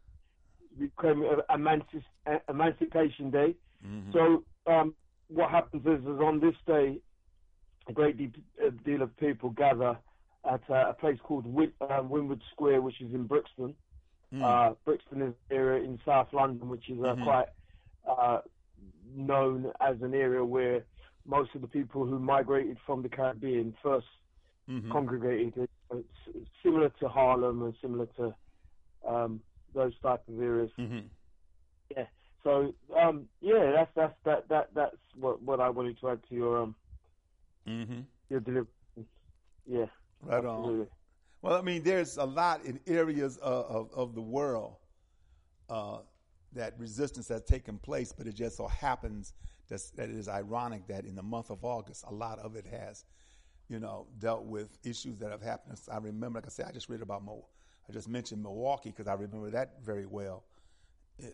[0.79, 3.55] we claim it Emanci- uh, Emancipation Day.
[3.85, 4.11] Mm-hmm.
[4.11, 4.95] So um,
[5.27, 6.99] what happens is, is on this day,
[7.87, 8.17] a great
[8.65, 9.97] uh, deal of people gather
[10.49, 13.73] at uh, a place called Win- um, Winwood Square, which is in Brixton.
[14.33, 14.41] Mm.
[14.43, 17.23] Uh, Brixton is an area in South London, which is uh, Mhm.
[17.23, 17.47] quite
[18.09, 18.41] uh,
[19.15, 20.85] known as an area where
[21.25, 24.07] most of the people who migrated from the Caribbean first
[24.67, 24.91] Mhm.
[24.91, 25.69] congregated.
[25.91, 28.35] It's similar to Harlem and similar to
[29.07, 29.43] um,
[29.73, 30.71] those type of areas.
[30.79, 31.09] Mhm.
[31.95, 32.07] Yeah.
[32.43, 36.35] So um, yeah, that's that's that that that's what what I wanted to add to
[36.35, 36.75] your um
[37.67, 38.05] Mhm.
[38.29, 38.67] your delivery.
[39.65, 39.85] Yeah.
[40.21, 40.87] Right on.
[41.43, 44.77] Well, I mean, there's a lot in areas of, of, of the world
[45.69, 45.97] uh,
[46.53, 49.33] that resistance has taken place, but it just so happens
[49.67, 52.65] that's, that it is ironic that in the month of August, a lot of it
[52.65, 53.03] has,
[53.67, 55.77] you know, dealt with issues that have happened.
[55.91, 57.45] I remember, like I said, I just read about Mo.
[57.89, 60.45] I just mentioned Milwaukee because I remember that very well,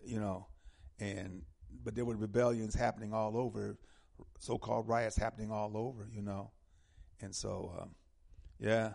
[0.04, 0.48] you know,
[0.98, 1.42] and
[1.84, 3.78] but there were rebellions happening all over,
[4.40, 6.50] so-called riots happening all over, you know,
[7.20, 7.90] and so um,
[8.58, 8.94] yeah.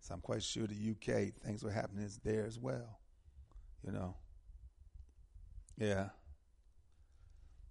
[0.00, 2.98] So I'm quite sure the UK things were happening there as well.
[3.84, 4.16] You know.
[5.76, 6.08] Yeah.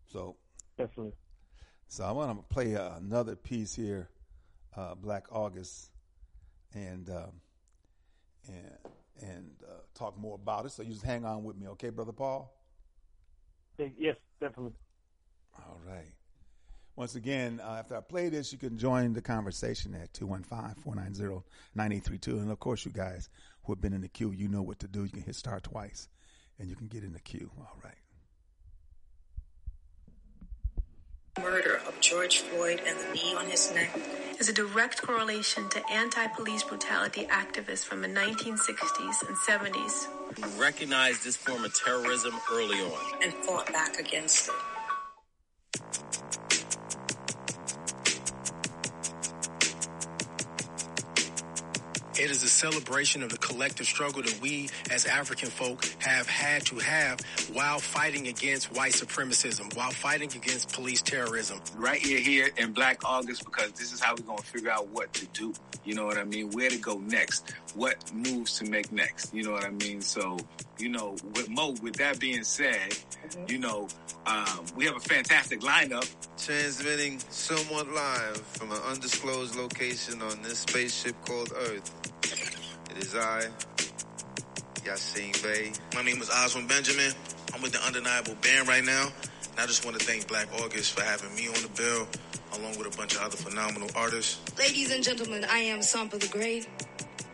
[0.05, 0.37] So
[0.77, 1.13] Definitely.
[1.87, 4.09] so I want to play uh, another piece here,
[4.75, 5.91] uh, Black August,
[6.73, 7.41] and um,
[8.47, 8.77] and
[9.21, 10.71] and uh, talk more about it.
[10.71, 12.53] So you just hang on with me, okay, brother Paul?
[13.77, 14.73] Yes, definitely.
[15.57, 16.13] All right.
[16.97, 22.27] Once again, uh, after I play this, you can join the conversation at 215-490-9832.
[22.27, 23.29] And of course, you guys
[23.63, 25.03] who have been in the queue, you know what to do.
[25.03, 26.09] You can hit star twice
[26.57, 27.51] and you can get in the queue.
[27.59, 27.93] All right.
[31.39, 33.95] murder of George Floyd and the knee on his neck
[34.39, 40.07] is a direct correlation to anti-police brutality activists from the 1960s and 70s.
[40.59, 43.21] recognized this form of terrorism early on.
[43.23, 44.55] and fought back against it.
[52.19, 56.65] It is a celebration of the collective struggle that we as African folk have had
[56.65, 57.19] to have
[57.53, 61.59] while fighting against white supremacism, while fighting against police terrorism.
[61.75, 65.13] right here here in Black August because this is how we're gonna figure out what
[65.13, 65.53] to do.
[65.85, 66.49] You know what I mean?
[66.51, 67.53] Where to go next?
[67.75, 69.31] What moves to make next?
[69.33, 70.01] You know what I mean?
[70.01, 70.37] So,
[70.79, 72.97] you know, with Mo, with that being said,
[73.47, 73.87] you know,
[74.25, 76.09] um, we have a fantastic lineup.
[76.37, 82.06] Transmitting somewhat live from an undisclosed location on this spaceship called Earth.
[82.23, 83.47] It is I,
[84.85, 85.71] Yasiin Bey.
[85.95, 87.11] My name is Oswin Benjamin.
[87.53, 89.07] I'm with the Undeniable Band right now.
[89.51, 92.07] And I just want to thank Black August for having me on the bill,
[92.59, 94.39] along with a bunch of other phenomenal artists.
[94.57, 96.67] Ladies and gentlemen, I am Sampa the Great,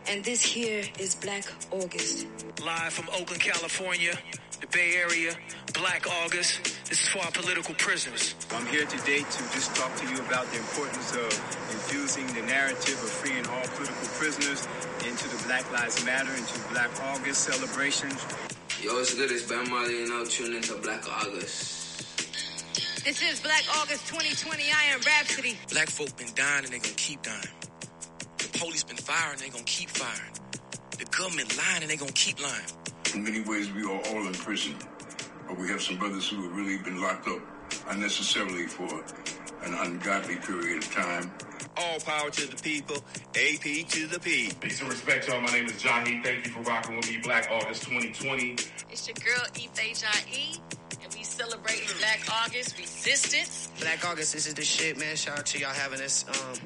[0.08, 2.26] and this here is Black August.
[2.64, 4.18] Live from Oakland, California,
[4.64, 5.32] the Bay Area,
[5.74, 6.88] Black August.
[6.88, 8.34] This is for our political prisoners.
[8.52, 11.28] I'm here today to just talk to you about the importance of
[11.72, 14.66] infusing the narrative of freeing all political prisoners
[15.04, 18.24] into the Black Lives Matter, into Black August celebrations.
[18.80, 19.30] Yo, it's good.
[19.30, 23.04] It's Ben Marley, and now tune into Black August.
[23.04, 24.62] This is Black August 2020.
[24.64, 25.58] I am Rapsody.
[25.72, 27.52] Black folk been dying and they gonna keep dying.
[28.38, 30.32] The police been firing, they gonna keep firing.
[30.96, 32.93] The government lying and they gonna keep lying.
[33.12, 34.74] In many ways, we are all in prison,
[35.46, 37.40] but we have some brothers who have really been locked up
[37.88, 38.88] unnecessarily for
[39.64, 41.30] an ungodly period of time.
[41.76, 42.96] All power to the people,
[43.34, 44.50] AP to the P.
[44.60, 45.40] Peace and respect, y'all.
[45.40, 46.22] My name is Jahi.
[46.24, 48.56] Thank you for rocking with me, Black August 2020.
[48.90, 50.60] It's your girl Ife E,
[51.02, 53.68] and we celebrating Black August resistance.
[53.80, 55.16] Black August, this is the shit, man.
[55.16, 56.24] Shout out to y'all having us.
[56.28, 56.58] Um,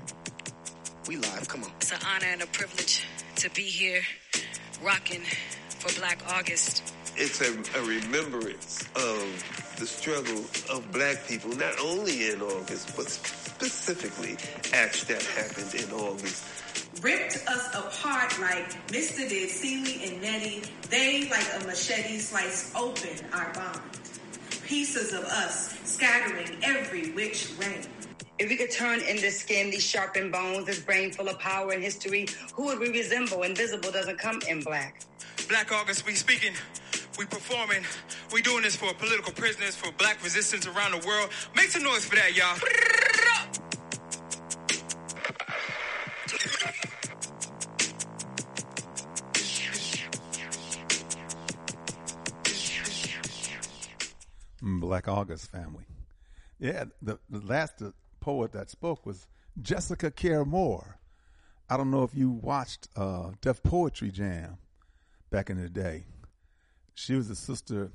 [1.08, 1.48] we live.
[1.48, 1.70] Come on.
[1.80, 3.02] It's an honor and a privilege
[3.36, 4.02] to be here
[4.82, 5.22] rocking
[5.78, 6.94] for Black August.
[7.16, 13.08] It's a, a remembrance of the struggle of black people, not only in August, but
[13.08, 14.36] specifically
[14.72, 16.44] acts that happened in August.
[17.02, 19.28] ripped us apart like Mr.
[19.28, 20.62] did Celie and Nettie.
[20.90, 23.80] They, like a machete, sliced open our bond.
[24.64, 27.82] Pieces of us scattering every which way.
[28.38, 31.72] If we could turn in the skin these sharpened bones, this brain full of power
[31.72, 33.42] and history, who would we resemble?
[33.42, 35.02] Invisible doesn't come in black.
[35.48, 36.52] Black August, we speaking,
[37.18, 37.82] we performing,
[38.34, 41.30] we doing this for political prisoners, for black resistance around the world.
[41.56, 42.54] Make some noise for that, y'all.
[54.62, 55.84] Mm, black August family.
[56.58, 57.82] Yeah, the, the last
[58.20, 59.26] poet that spoke was
[59.62, 60.98] Jessica Care Moore.
[61.70, 64.58] I don't know if you watched uh, Def Poetry Jam
[65.30, 66.04] back in the day.
[66.94, 67.90] She was a sister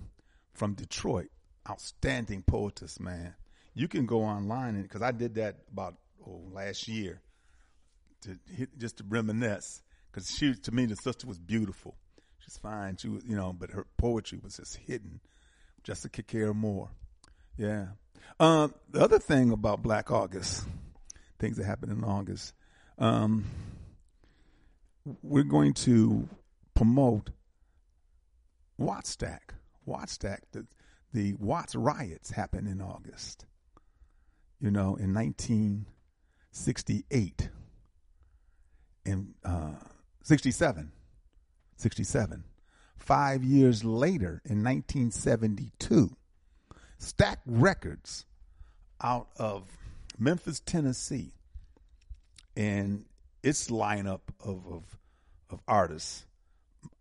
[0.53, 1.29] from Detroit,
[1.69, 3.35] outstanding poetess, man.
[3.73, 5.95] You can go online because I did that about
[6.25, 7.21] oh, last year
[8.21, 8.37] to
[8.77, 9.81] just to reminisce
[10.11, 11.95] because she to me the sister was beautiful.
[12.39, 12.97] She's fine.
[12.97, 15.19] She was you know, but her poetry was just hidden.
[15.83, 16.89] Jessica Care Moore.
[17.57, 17.87] Yeah.
[18.39, 20.65] Um, the other thing about Black August,
[21.39, 22.53] things that happen in August,
[22.97, 23.45] um,
[25.21, 26.27] we're going to
[26.83, 27.29] promote
[28.77, 29.39] Wattstax.
[29.87, 30.67] Wattstax, the,
[31.13, 33.45] the Watts riots happened in August,
[34.59, 37.49] you know, in 1968
[39.05, 39.75] in uh,
[40.23, 40.91] 67.
[41.77, 42.43] 67.
[42.97, 46.17] Five years later, in 1972,
[46.99, 48.25] Stax Records
[49.01, 49.69] out of
[50.19, 51.31] Memphis, Tennessee,
[52.57, 53.05] and
[53.41, 54.97] its lineup of, of,
[55.49, 56.25] of artists,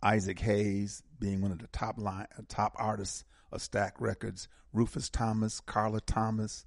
[0.03, 5.09] Isaac Hayes being one of the top line uh, top artists of Stax Records, Rufus
[5.09, 6.65] Thomas, Carla Thomas,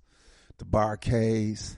[0.58, 1.78] the Bar-Kays,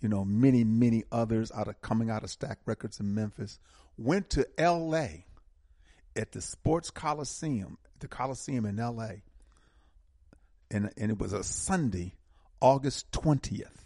[0.00, 3.58] you know, many, many others out of coming out of Stax Records in Memphis,
[3.96, 5.24] went to L.A.
[6.14, 9.22] at the Sports Coliseum, the Coliseum in L.A.
[10.70, 12.14] And, and it was a Sunday,
[12.60, 13.84] August 20th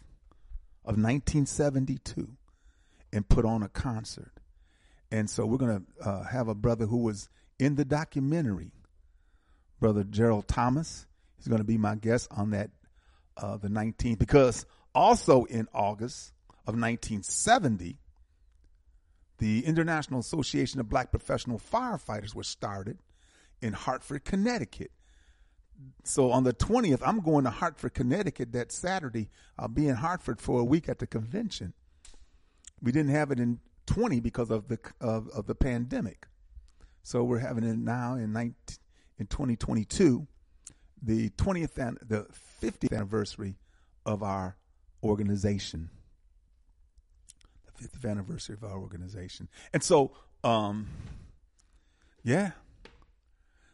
[0.85, 2.29] of 1972,
[3.13, 4.33] and put on a concert.
[5.13, 7.29] And so we're going to uh, have a brother who was
[7.59, 8.73] in the documentary,
[9.79, 11.07] Brother Gerald Thomas.
[11.37, 12.71] He's going to be my guest on that,
[13.37, 14.65] uh, the 19th, because
[14.95, 16.33] also in August
[16.67, 17.99] of 1970,
[19.37, 22.97] the International Association of Black Professional Firefighters was started
[23.61, 24.93] in Hartford, Connecticut.
[26.05, 29.29] So on the 20th, I'm going to Hartford, Connecticut that Saturday.
[29.59, 31.75] I'll be in Hartford for a week at the convention.
[32.81, 36.27] We didn't have it in 20 because of the of, of the pandemic.
[37.03, 38.55] So we're having it now in 19,
[39.19, 40.27] in 2022,
[41.03, 42.27] the 20th and the
[42.63, 43.57] 50th anniversary
[44.07, 44.57] of our
[45.03, 45.91] organization.
[47.67, 49.49] The 50th anniversary of our organization.
[49.73, 50.13] And so,
[50.45, 50.87] um,
[52.23, 52.53] yeah.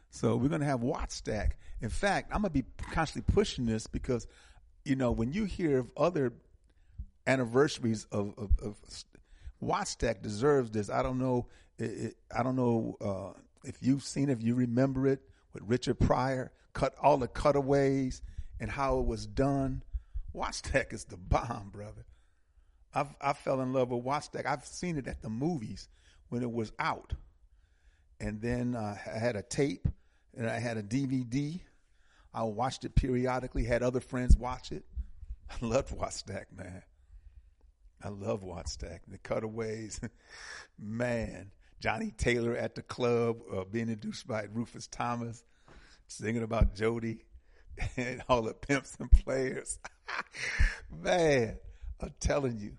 [0.09, 1.51] So we're going to have Wattstax.
[1.81, 4.27] In fact, I'm going to be constantly pushing this because,
[4.83, 6.33] you know, when you hear of other
[7.27, 8.75] anniversaries of, of, of
[9.63, 10.89] Wattstax deserves this.
[10.89, 11.47] I don't know.
[11.77, 15.21] It, it, I don't know uh, if you've seen if you remember it
[15.53, 18.21] with Richard Pryor, cut all the cutaways
[18.59, 19.83] and how it was done.
[20.35, 22.05] Wattstax is the bomb, brother.
[22.93, 24.45] I've, I fell in love with Wattstax.
[24.45, 25.89] I've seen it at the movies
[26.29, 27.13] when it was out.
[28.19, 29.87] And then uh, I had a tape
[30.35, 31.59] and I had a DVD.
[32.33, 34.83] I watched it periodically, had other friends watch it.
[35.49, 36.83] I loved Wattstax, man.
[38.03, 38.99] I love Wattstax.
[39.07, 39.99] The cutaways,
[40.79, 41.51] man.
[41.79, 45.43] Johnnie Taylor at the club, uh, being introduced by Rufus Thomas,
[46.07, 47.23] singing about Jody
[47.97, 49.79] and all the pimps and players.
[51.03, 51.57] man,
[52.01, 52.73] I'm telling you,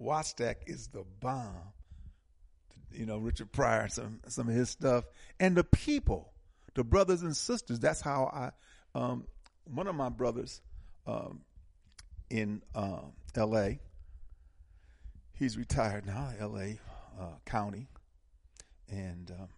[0.00, 1.72] Wattstax is the bomb.
[2.90, 5.04] You know, Richard Pryor, some some of his stuff,
[5.40, 6.32] and the people,
[6.74, 7.80] the brothers and sisters.
[7.80, 8.98] That's how I.
[8.98, 9.26] Um,
[9.64, 10.60] one of my brothers
[11.06, 11.40] um,
[12.30, 13.00] in uh,
[13.34, 13.80] L.A
[15.38, 16.78] he's retired now, L.A.
[17.20, 17.88] Uh, County,
[18.88, 19.48] and um,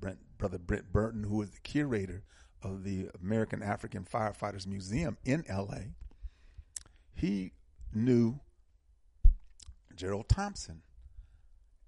[0.00, 2.22] Brent, brother Brent Burton, who is the curator
[2.62, 5.92] of the American African Firefighters Museum in L.A.
[7.14, 7.52] He
[7.94, 8.40] knew
[9.94, 10.82] Gerald Thompson,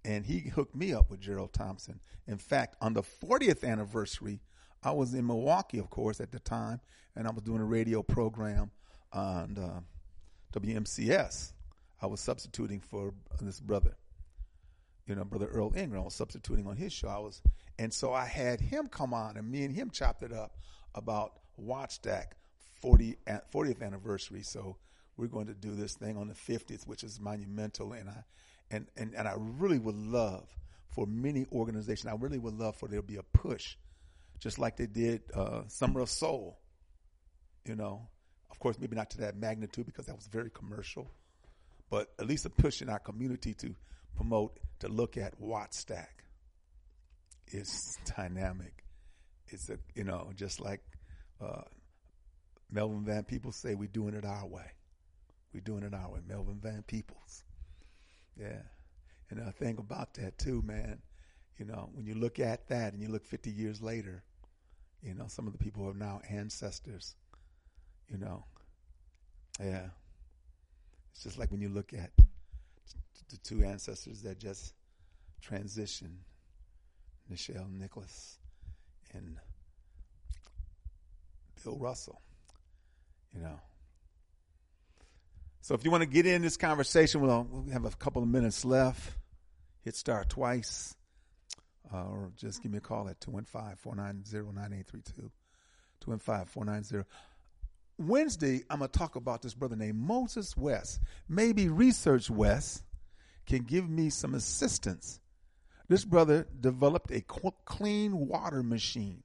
[0.05, 2.01] and he hooked me up with Gerald Thompson.
[2.27, 4.41] In fact, on the 40th anniversary,
[4.83, 6.81] I was in Milwaukee, of course, at the time,
[7.15, 8.71] and I was doing a radio program
[9.13, 9.81] on uh,
[10.59, 11.53] WMCS
[12.03, 13.97] I was substituting for this brother,
[15.07, 16.03] you know, brother Earl Ingram.
[16.03, 17.09] I was substituting on his show.
[17.09, 17.41] I was,
[17.79, 20.57] and so I had him come on, and me and him chopped it up
[20.97, 22.27] about Wattstax
[22.81, 23.17] 40
[23.55, 24.43] 40th anniversary.
[24.43, 24.77] So
[25.17, 28.25] we're going to do this thing on the 50th, which is monumental, and I,
[28.73, 30.49] and and and I really would love
[30.89, 32.13] for many organizations.
[32.13, 33.77] I really would love for there to be a push,
[34.41, 36.59] just like they did uh, Summer of Soul.
[37.65, 38.09] You know,
[38.51, 41.09] of course, maybe not to that magnitude because that was very commercial
[41.93, 43.75] but at least a push in our community to
[44.17, 46.07] promote, to look at Wattstax.
[47.49, 48.83] It's dynamic.
[49.49, 50.81] It's a, you know, just like
[51.39, 51.65] uh,
[52.71, 54.71] Melvin Van Peebles say, we're doing it our way.
[55.53, 56.21] We're doing it our way.
[56.27, 57.45] Melvin Van Peebles.
[58.41, 58.63] Yeah.
[59.29, 61.03] And I think about that too, man.
[61.59, 64.25] You know, when you look at that and you look 50 years later,
[65.03, 67.17] you know, some of the people are now ancestors
[68.09, 68.47] You know,
[69.61, 69.89] yeah.
[71.13, 72.11] It's just like when you look at
[73.31, 74.75] the two ancestors that just
[75.47, 76.19] transitioned,
[77.31, 78.39] Nichelle Nichols
[79.15, 79.37] and
[81.63, 82.21] Bill Russell.
[83.35, 83.61] You know.
[85.63, 88.29] So if you want to get in this conversation, we'll, we have a couple of
[88.29, 89.17] minutes left.
[89.83, 90.95] Hit star twice.
[91.93, 95.31] Uh, or just give me a call at 215-490-9832.
[96.05, 97.05] 215-490.
[97.99, 101.01] Wednesday, I'm going to talk about this brother named Moses West.
[101.29, 102.83] Maybe Research West
[103.47, 105.21] can give me some assistance.
[105.89, 109.23] This brother developed a clean water machine.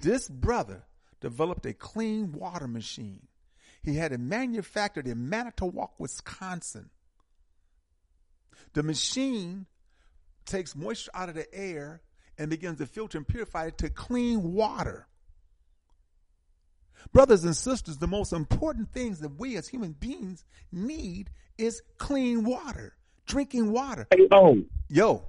[0.00, 0.84] This brother
[1.20, 3.26] developed a clean water machine.
[3.82, 6.90] He had it manufactured in Manitowoc, Wisconsin.
[8.72, 9.66] The machine
[10.44, 12.02] takes moisture out of the air
[12.38, 15.06] and begins to filter and purify it to clean water.
[17.12, 22.44] Brothers and sisters, the most important things that we as human beings need is clean
[22.44, 22.96] water,
[23.26, 24.06] drinking water.
[24.10, 25.24] Hey, oh, yo,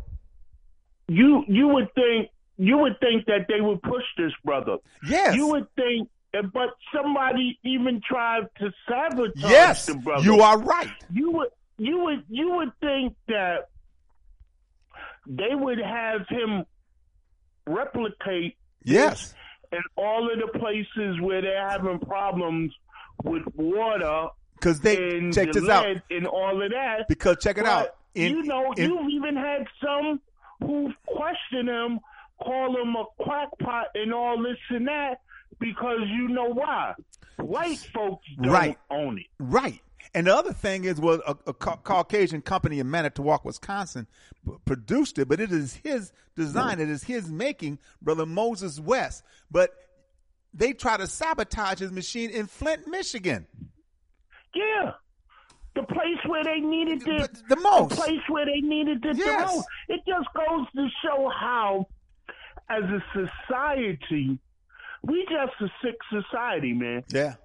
[1.07, 4.77] you you would think you would think that they would push this brother.
[5.07, 10.23] Yes, you would think, eh, but somebody even tried to sabotage yes, the brother.
[10.23, 10.91] You are right.
[11.11, 13.69] You would you would you would think that
[15.27, 16.65] they would have him
[17.67, 19.33] replicate yes
[19.71, 22.73] in all of the places where they're having problems
[23.23, 27.07] with water because they and check the this out and all of that.
[27.07, 30.19] because check it But out in, you know, in- you've even had some
[30.61, 31.99] who question him,
[32.41, 35.21] call him a crackpot and all this and that
[35.59, 36.93] because you know why?
[37.37, 38.77] White folks don't Right.
[38.89, 39.25] own it.
[39.39, 39.79] Right.
[40.17, 44.07] And the other thing is, well, a, a Ca- Caucasian company in Manitowoc, Wisconsin,
[44.43, 46.79] p- produced it, but it is his design.
[46.79, 49.23] It is his making, brother Moses West.
[49.51, 49.75] But
[50.55, 53.45] they try to sabotage his machine in Flint, Michigan.
[54.55, 54.93] Yeah.
[55.75, 57.89] The place where they needed it the most.
[57.91, 59.51] The place where they needed it Yes.
[59.51, 59.67] the most.
[59.89, 61.85] It just goes to show how,
[62.69, 64.39] as a society,
[65.03, 67.03] we just a sick society, man.
[67.09, 67.35] Yeah.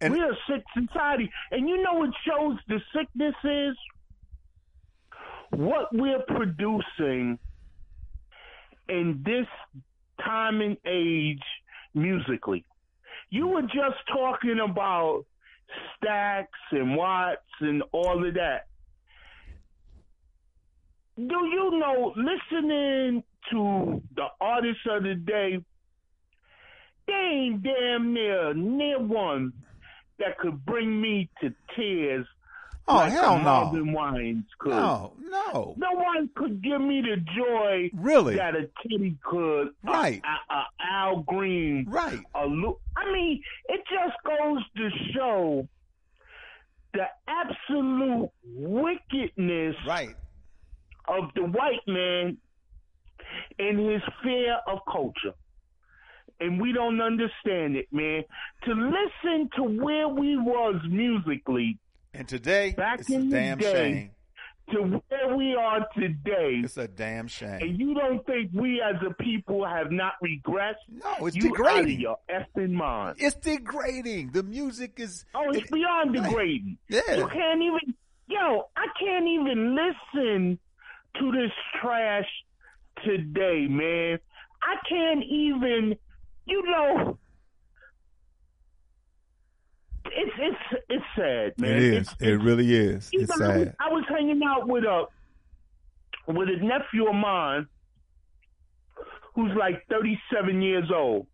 [0.00, 1.30] And- We're a sick society.
[1.50, 3.76] And you know what shows the sickness is?
[5.50, 7.38] What we're producing
[8.88, 9.46] in this
[10.24, 11.42] time and age
[11.94, 12.64] musically.
[13.30, 15.24] You were just talking about
[15.96, 18.66] stacks and watts and all of that.
[21.16, 25.58] Do you know, listening to the artists of the day,
[27.06, 29.52] they ain't damn near near one
[30.18, 32.26] that could bring me to tears.
[32.90, 33.70] Oh, like hell no.
[33.92, 34.70] Wines could.
[34.70, 35.74] No, no.
[35.76, 38.36] No one could give me the joy Really?
[38.36, 39.68] that a Kitty could.
[39.68, 40.22] a- Right.
[40.24, 41.84] A, a Al Green.
[41.86, 42.18] Right.
[42.34, 45.68] A Lu- I mean, it just goes to show
[46.94, 50.16] the absolute wickedness right.
[51.08, 52.38] of the white man
[53.58, 55.34] and his fear of culture.
[56.40, 58.22] And we don't understand it, man.
[58.64, 61.78] To listen to where we was musically
[62.14, 64.10] And today, back it's a in damn the day shame.
[64.72, 67.58] to where we are today, It's a damn shame.
[67.60, 70.74] and you don't think we as a people have not regressed?
[70.88, 71.76] No, it's you degrading.
[71.76, 73.16] Out of your effing mind.
[73.18, 74.30] It's degrading.
[74.32, 75.24] The music is.
[75.34, 76.78] Oh, it's beyond degrading.
[76.88, 77.00] Yeah.
[77.16, 77.94] You can't even,
[78.28, 80.58] yo, I can't even listen
[81.18, 81.50] to this
[81.80, 82.28] trash
[83.04, 84.20] today, man.
[84.62, 85.96] I can't even,
[86.46, 87.18] you know,
[90.06, 91.70] it's it's it's sad, man.
[91.72, 92.12] It is.
[92.12, 93.10] It's- It really is.
[93.12, 93.76] It's know, I was- sad.
[93.80, 95.06] I was hanging out with a
[96.26, 97.66] with a nephew of mine
[99.34, 101.26] who's like 37 years old.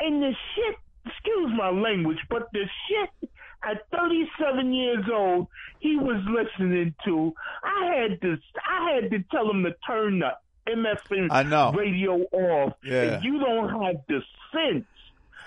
[0.00, 3.30] And the shit, excuse my language, but the shit
[3.64, 5.48] at 37 years old
[5.80, 7.32] he was listening to,
[7.64, 8.36] I had to
[8.68, 10.30] I had to tell him to turn the
[10.68, 11.72] MFN I know.
[11.72, 12.74] radio off.
[12.84, 13.16] Yeah.
[13.16, 14.22] If you don't have the
[14.52, 14.84] sense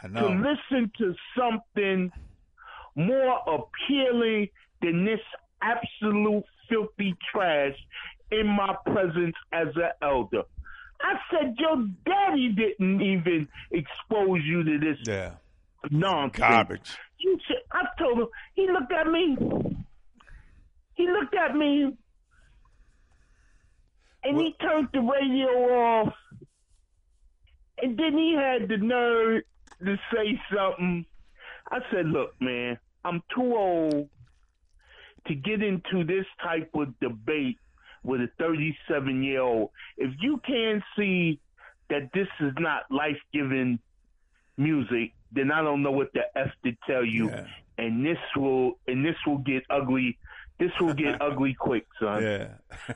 [0.01, 2.11] to listen to something
[2.95, 4.47] more appealing
[4.81, 5.19] than this
[5.61, 7.75] absolute filthy trash
[8.31, 10.43] in my presence as an elder.
[11.01, 15.35] I said, your daddy didn't even expose you to this Yeah.
[15.89, 16.37] nonsense.
[16.37, 16.97] Garbage.
[17.17, 19.35] You should, I told him, he looked at me,
[20.93, 21.95] he looked at me,
[24.23, 26.13] and he turned the radio off,
[27.81, 29.43] and then he had the nerve
[29.83, 31.05] to say something.
[31.71, 34.09] I said, look, man, I'm too old
[35.27, 37.57] to get into this type of debate
[38.03, 39.69] with a 37 year old.
[39.97, 41.39] If you can't see
[41.89, 43.79] that this is not life giving
[44.57, 47.29] music, then I don't know what the f to tell you.
[47.29, 47.45] Yeah.
[47.77, 50.17] And this will and this will get ugly.
[50.59, 52.21] This will get ugly quick, son.
[52.21, 52.47] Yeah.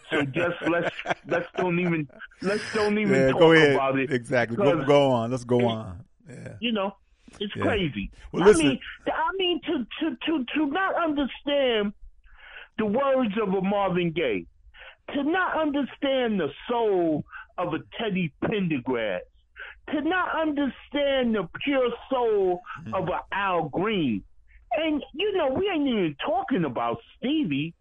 [0.10, 0.94] So just let's
[1.28, 2.08] let's don't even
[2.42, 3.74] let's don't even Yeah, talk go ahead.
[3.76, 4.12] about it.
[4.12, 4.58] Exactly.
[4.58, 5.32] Go, go on.
[5.32, 6.04] Let's go on.
[6.30, 6.56] Yeah.
[6.60, 6.96] You know,
[7.40, 7.64] it's Yeah.
[7.64, 8.12] crazy.
[8.32, 8.68] Well, I listen.
[8.70, 11.94] mean, I mean to to to to not understand
[12.78, 14.46] the words of a Marvin Gaye,
[15.14, 17.24] to not understand the soul
[17.58, 19.22] of a Teddy Pendergrass,
[19.92, 22.94] to not understand the pure soul Mm-hmm.
[22.96, 24.24] of a Al Green.
[24.78, 27.74] And you know, we ain't even talking about Stevie.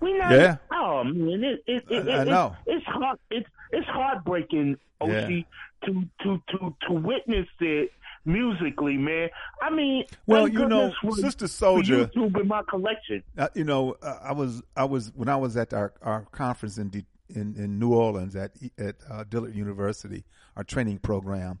[0.00, 0.30] We not.
[0.32, 0.56] Yeah.
[0.72, 2.56] Oh man, it, it, it, I- I it- know.
[2.66, 3.20] It's heart.
[3.30, 5.44] It's it's heartbreaking, Oshi,
[5.84, 7.92] to to to to witness it
[8.24, 9.28] musically, man.
[9.62, 13.22] I mean, Well, you know, Sister Souljah- YouTube in my collection.
[13.36, 16.78] Uh, you know, uh, I was I was when I was at our, our conference
[16.78, 20.24] in, De- in in New Orleans at at uh, Dillard University,
[20.56, 21.60] our training program.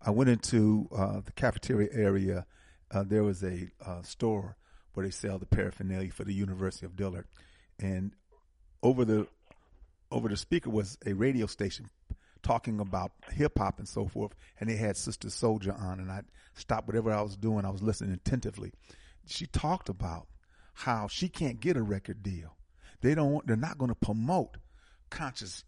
[0.00, 2.46] I went into uh, the cafeteria area.
[2.90, 4.56] Uh, there was a uh, store
[4.94, 7.26] where they sell the paraphernalia for the University of Dillard,
[7.78, 8.12] and
[8.82, 9.26] over the
[10.10, 11.90] over the speaker was a radio station
[12.42, 16.22] talking about hip hop and so forth, and they had Sister Souljah on, and I
[16.54, 17.64] stopped whatever I was doing.
[17.64, 18.72] I was listening attentively.
[19.26, 20.26] She talked about
[20.74, 22.56] how she can't get a record deal.
[23.00, 23.46] They don't.
[23.46, 24.56] They're not going to promote
[25.10, 25.64] conscious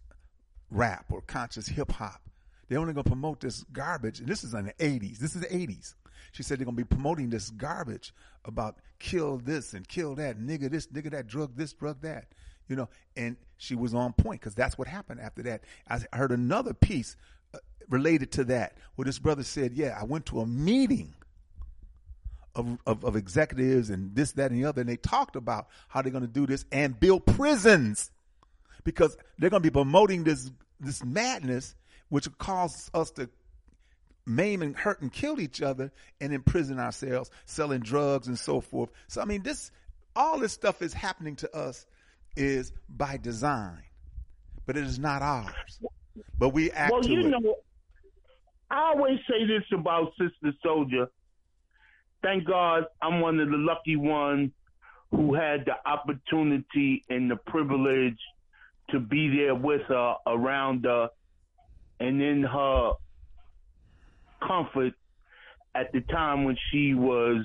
[0.70, 2.22] rap or conscious hip hop.
[2.68, 4.20] They're only going to promote this garbage.
[4.20, 5.18] And this is in the '80s.
[5.18, 5.94] This is the '80s.
[6.32, 8.14] She said they're going to be promoting this garbage
[8.44, 12.26] about kill this and kill that, nigga this, nigga that, drug this, drug that.
[12.70, 15.62] You know, and she was on point because that's what happened after that.
[15.88, 17.16] I heard another piece
[17.52, 21.14] uh, related to that where this brother said, "Yeah, I went to a meeting."
[22.56, 26.02] Of, of, of executives and this, that, and the other, and they talked about how
[26.02, 28.10] they're going to do this and build prisons
[28.82, 31.76] because they're going to be promoting this this madness,
[32.09, 33.30] which will cause us to
[34.26, 38.90] maim and hurt and kill each other and imprison ourselves, selling drugs and so forth.
[39.09, 39.70] So I mean, this
[40.16, 41.86] all this stuff is happening to us
[42.36, 43.82] is by design,
[44.66, 45.81] but it is not ours.
[46.39, 47.28] But we act well, you it.
[47.28, 47.57] know,
[48.70, 51.09] I always say this about Sister Souljah.
[52.23, 54.51] Thank God I'm one of the lucky ones
[55.11, 58.19] who had the opportunity and the privilege
[58.90, 61.09] to be there with her, around her,
[61.98, 62.93] and in her
[64.47, 64.94] comfort
[65.74, 67.44] at the time when she was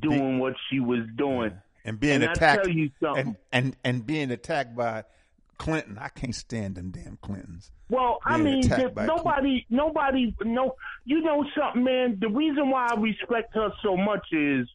[0.00, 1.52] doing what she was doing.
[1.84, 3.26] And being and attacked tell you something.
[3.26, 5.04] and, and and being attacked by
[5.58, 5.98] Clinton.
[6.00, 7.70] I can't stand them damn Clintons.
[7.88, 10.74] Well, I mean, the- by nobody, nobody, no.
[11.04, 12.18] You know something, man.
[12.20, 14.68] The reason why I respect her so much is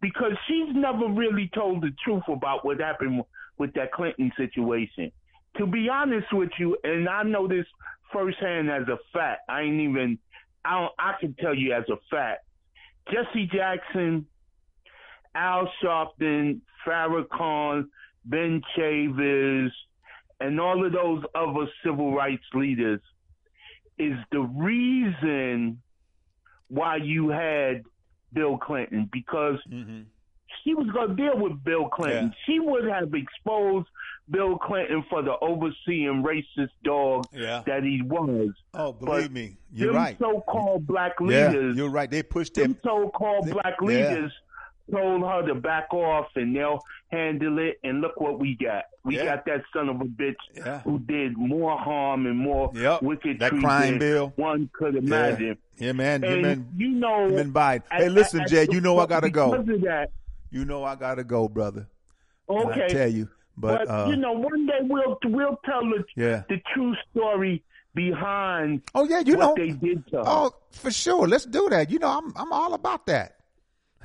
[0.00, 3.22] because she's never really told the truth about what happened
[3.58, 5.12] with that Clinton situation.
[5.58, 7.66] To be honest with you, and I know this
[8.12, 9.42] firsthand as a fact.
[9.48, 10.18] I ain't even.
[10.64, 12.44] I don't, I can tell you as a fact.
[13.12, 14.26] Jesse Jackson,
[15.36, 17.86] Al Sharpton, Farrakhan,
[18.24, 19.70] Ben Chavez,
[20.40, 23.00] and all of those other civil rights leaders
[23.98, 25.80] is the reason
[26.68, 27.82] why you had
[28.32, 30.02] Bill Clinton because mm-hmm.
[30.64, 32.34] she was going to deal with Bill Clinton.
[32.46, 33.86] She would have exposed
[34.28, 37.62] Bill Clinton for the overseeing racist dog Yeah.
[37.66, 38.50] that he was.
[38.74, 40.16] Oh, believe But me, you're right.
[40.18, 41.76] So-called black Yeah, leaders.
[41.76, 42.10] you're right.
[42.10, 42.78] They pushed them him.
[42.82, 43.86] so-called They- black yeah.
[43.86, 44.32] leaders
[44.90, 46.80] told her to back off and they'll
[47.10, 47.78] handle it.
[47.84, 48.84] And look what we got.
[49.04, 49.24] We Yeah.
[49.36, 50.80] got that son of a bitch Yeah.
[50.80, 53.02] who did more harm and more Yep.
[53.02, 54.32] wicked That crime bill.
[54.36, 55.58] one could imagine.
[55.78, 56.22] Yeah, man.
[56.22, 56.68] Yeah, And man.
[56.76, 57.82] you know, Biden.
[57.90, 58.66] Hey, listen, at- Jay.
[58.70, 59.50] You know I gotta go.
[59.52, 60.10] Because of that,
[60.50, 61.86] You know I gotta go, brother.
[62.48, 62.84] Okay.
[62.84, 66.42] I tell you, but, uh, you know, one day we'll we'll tell the Yeah.
[66.48, 67.62] the true story
[67.94, 68.82] behind.
[68.94, 69.64] Oh yeah, you what know.
[69.64, 70.22] they did to her.
[70.26, 71.26] Oh, for sure.
[71.26, 71.90] Let's do that.
[71.90, 73.35] You know, I'm I'm all about that.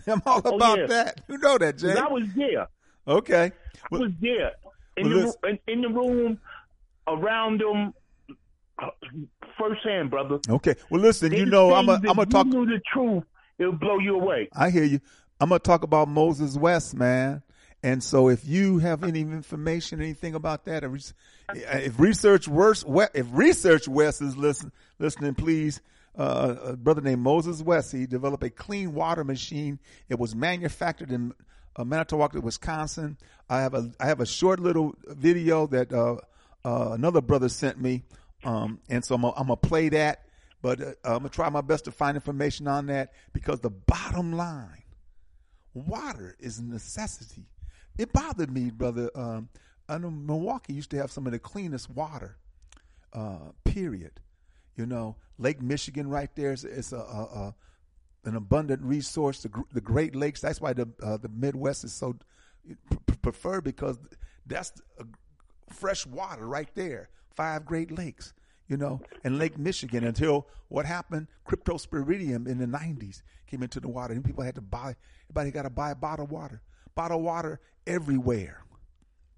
[0.08, 0.86] I'm all Oh, about yeah.
[0.88, 1.22] that.
[1.28, 1.96] You know that, Jay.
[1.96, 2.68] I was there.
[3.08, 3.52] Okay.
[3.92, 4.52] I was there
[4.98, 6.40] in well, the in, in the room
[7.08, 7.94] around them
[9.58, 10.40] firsthand, brother.
[10.50, 10.76] Okay.
[10.90, 11.32] Well, listen.
[11.34, 12.48] You know, I'm a, things I'm that gonna talk.
[12.48, 13.24] You the truth.
[13.60, 14.50] It'll blow you away.
[14.54, 15.00] I hear you.
[15.40, 17.44] I'm gonna talk about Moses West, man.
[17.84, 20.84] And so, if you have any information, anything about that,
[21.54, 25.82] if research West, if research West is listen, listening, please.
[26.18, 29.80] Uh, a brother named Moses West, he developed a clean water machine.
[30.10, 31.34] It was manufactured in
[31.76, 33.18] uh, Manitowoc, Wisconsin.
[33.50, 36.18] I have a I have a short little video that uh,
[36.66, 38.04] uh, another brother sent me,
[38.44, 40.26] um, and so I'm gonna, play that.
[40.62, 44.34] But uh, I'm gonna try my best to find information on that because the bottom
[44.34, 44.84] line,
[45.74, 47.46] water is a necessity.
[47.98, 49.10] It bothered me, brother.
[49.16, 49.50] Um,
[49.88, 52.38] I know Milwaukee used to have some of the cleanest water.
[53.14, 54.22] Uh, period.
[54.76, 57.56] You know, Lake Michigan right there is, is a, a, a
[58.24, 59.42] an abundant resource.
[59.44, 60.42] The, the Great Lakes.
[60.42, 62.16] That's why the uh, the Midwest is so
[63.22, 63.98] preferred because
[64.46, 64.72] that's
[65.70, 67.10] fresh water right there.
[67.34, 68.34] Five Great Lakes,
[68.68, 71.28] you know, and Lake Michigan until what happened?
[71.48, 74.96] Cryptosporidium in the 90s came into the water and people had to buy,
[75.26, 76.62] everybody got to buy bottled water.
[76.96, 78.64] Bottled water everywhere,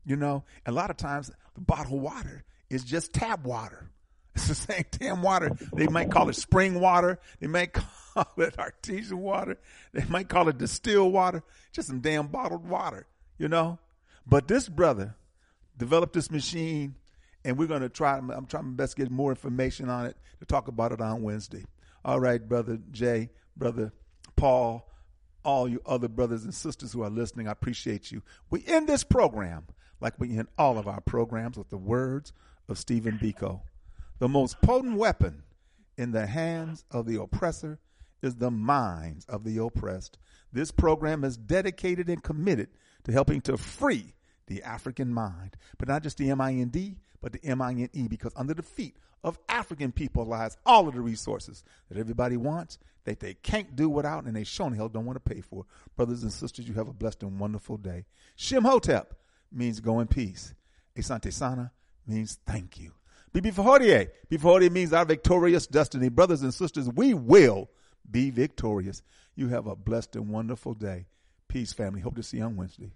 [0.05, 0.43] you know.
[0.65, 3.91] A lot of times the bottled water is just tap water.
[4.35, 5.51] It's the same damn water.
[5.75, 7.19] They might call it spring water.
[7.39, 7.73] They might
[8.13, 9.57] call it artesian water.
[9.93, 11.43] They might call it distilled water.
[11.71, 13.05] Just some damn bottled water,
[13.37, 13.79] you know.
[14.25, 15.15] But this brother
[15.77, 16.95] developed this machine,
[17.45, 18.17] and we're going to try.
[18.17, 21.21] I'm trying my best to get more information on it to talk about it on
[21.21, 21.65] Wednesday.
[22.03, 23.93] All right, brother Jay, brother
[24.35, 24.89] Paul,
[25.43, 28.23] all you other brothers and sisters who are listening, I appreciate you.
[28.49, 29.67] We end this program
[29.99, 32.33] like we end all of our programs with the words
[32.67, 33.61] of Stephen Biko.
[34.23, 35.43] The most potent weapon
[35.97, 37.79] in the hands of the oppressor
[38.21, 40.17] is the minds of the oppressed.
[40.53, 42.69] This program is dedicated and committed
[43.03, 44.13] to helping to free
[44.47, 47.71] the African mind, but not just the M I N D, but the M I
[47.71, 48.95] N E, because under the feet
[49.25, 53.89] of African people lies all of the resources that everybody wants, that they can't do
[53.89, 55.65] without, and they sure hell don't want to pay for.
[55.97, 58.05] Brothers and sisters, you have a blessed and wonderful day.
[58.37, 59.07] Shimhotep
[59.51, 60.53] means go in peace.
[60.95, 61.73] Asante Sana
[62.07, 62.93] means thank you.
[63.33, 64.09] Bibi Fahodie.
[64.29, 66.09] Bibi Fahodie means our victorious destiny.
[66.09, 67.69] Brothers and sisters, we will
[68.09, 69.01] be victorious.
[69.35, 71.07] You have a blessed and wonderful day.
[71.47, 72.01] Peace, family.
[72.01, 72.91] Hope to see you on Wednesday.